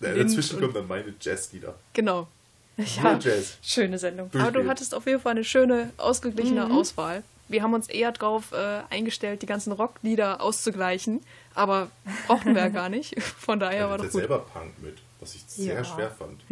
Ja, 0.00 0.10
blind 0.12 0.30
dazwischen 0.30 0.56
und- 0.56 0.60
kommen 0.62 0.74
dann 0.74 0.88
meine 0.88 1.14
Jazzlieder. 1.20 1.74
genau. 1.92 2.28
Ja, 2.76 3.16
Jazz. 3.22 3.56
schöne 3.62 4.00
Sendung. 4.00 4.30
Aber 4.36 4.50
du 4.50 4.66
hattest 4.68 4.96
auf 4.96 5.06
jeden 5.06 5.20
Fall 5.20 5.30
eine 5.32 5.44
schöne, 5.44 5.92
ausgeglichene 5.96 6.72
Auswahl. 6.72 7.22
Wir 7.46 7.62
haben 7.62 7.72
uns 7.72 7.88
eher 7.88 8.10
drauf 8.10 8.50
äh, 8.50 8.80
eingestellt, 8.90 9.42
die 9.42 9.46
ganzen 9.46 9.70
Rocklieder 9.70 10.40
auszugleichen, 10.40 11.20
aber 11.54 11.88
brauchten 12.26 12.52
wir 12.56 12.62
ja 12.62 12.68
gar 12.70 12.88
nicht. 12.88 13.22
Von 13.22 13.60
daher 13.60 13.78
Er 13.82 13.90
war 13.90 13.98
doch 13.98 14.04
gut. 14.06 14.12
selber 14.14 14.40
Punk 14.40 14.72
mit, 14.82 14.96
was 15.24 15.34
ich 15.34 15.42
sehr 15.46 15.76
Ja. 15.76 15.84
schwer 15.84 16.10
fand. 16.10 16.42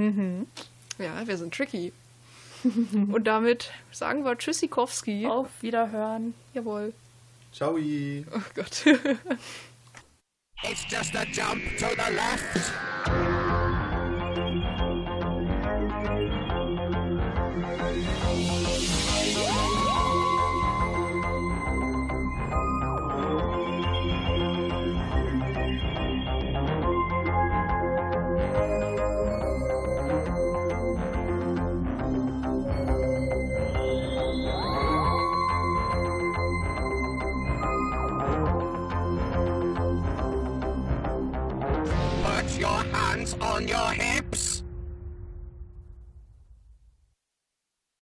Ja, 0.98 1.26
wir 1.26 1.36
sind 1.36 1.54
tricky. 1.54 1.92
Und 2.64 3.24
damit 3.24 3.70
sagen 3.90 4.24
wir 4.24 4.36
Tschüssikowski. 4.38 5.26
Auf 5.26 5.48
Wiederhören. 5.60 6.32
Jawohl. 6.54 6.94
Ciao. 7.52 7.76
Oh 7.76 8.40
Gott. 8.54 8.84
It's 10.64 10.84
just 10.88 11.14
a 11.16 11.24
jump 11.24 11.60
to 11.78 11.86
the 11.88 12.14
left. 12.14 13.31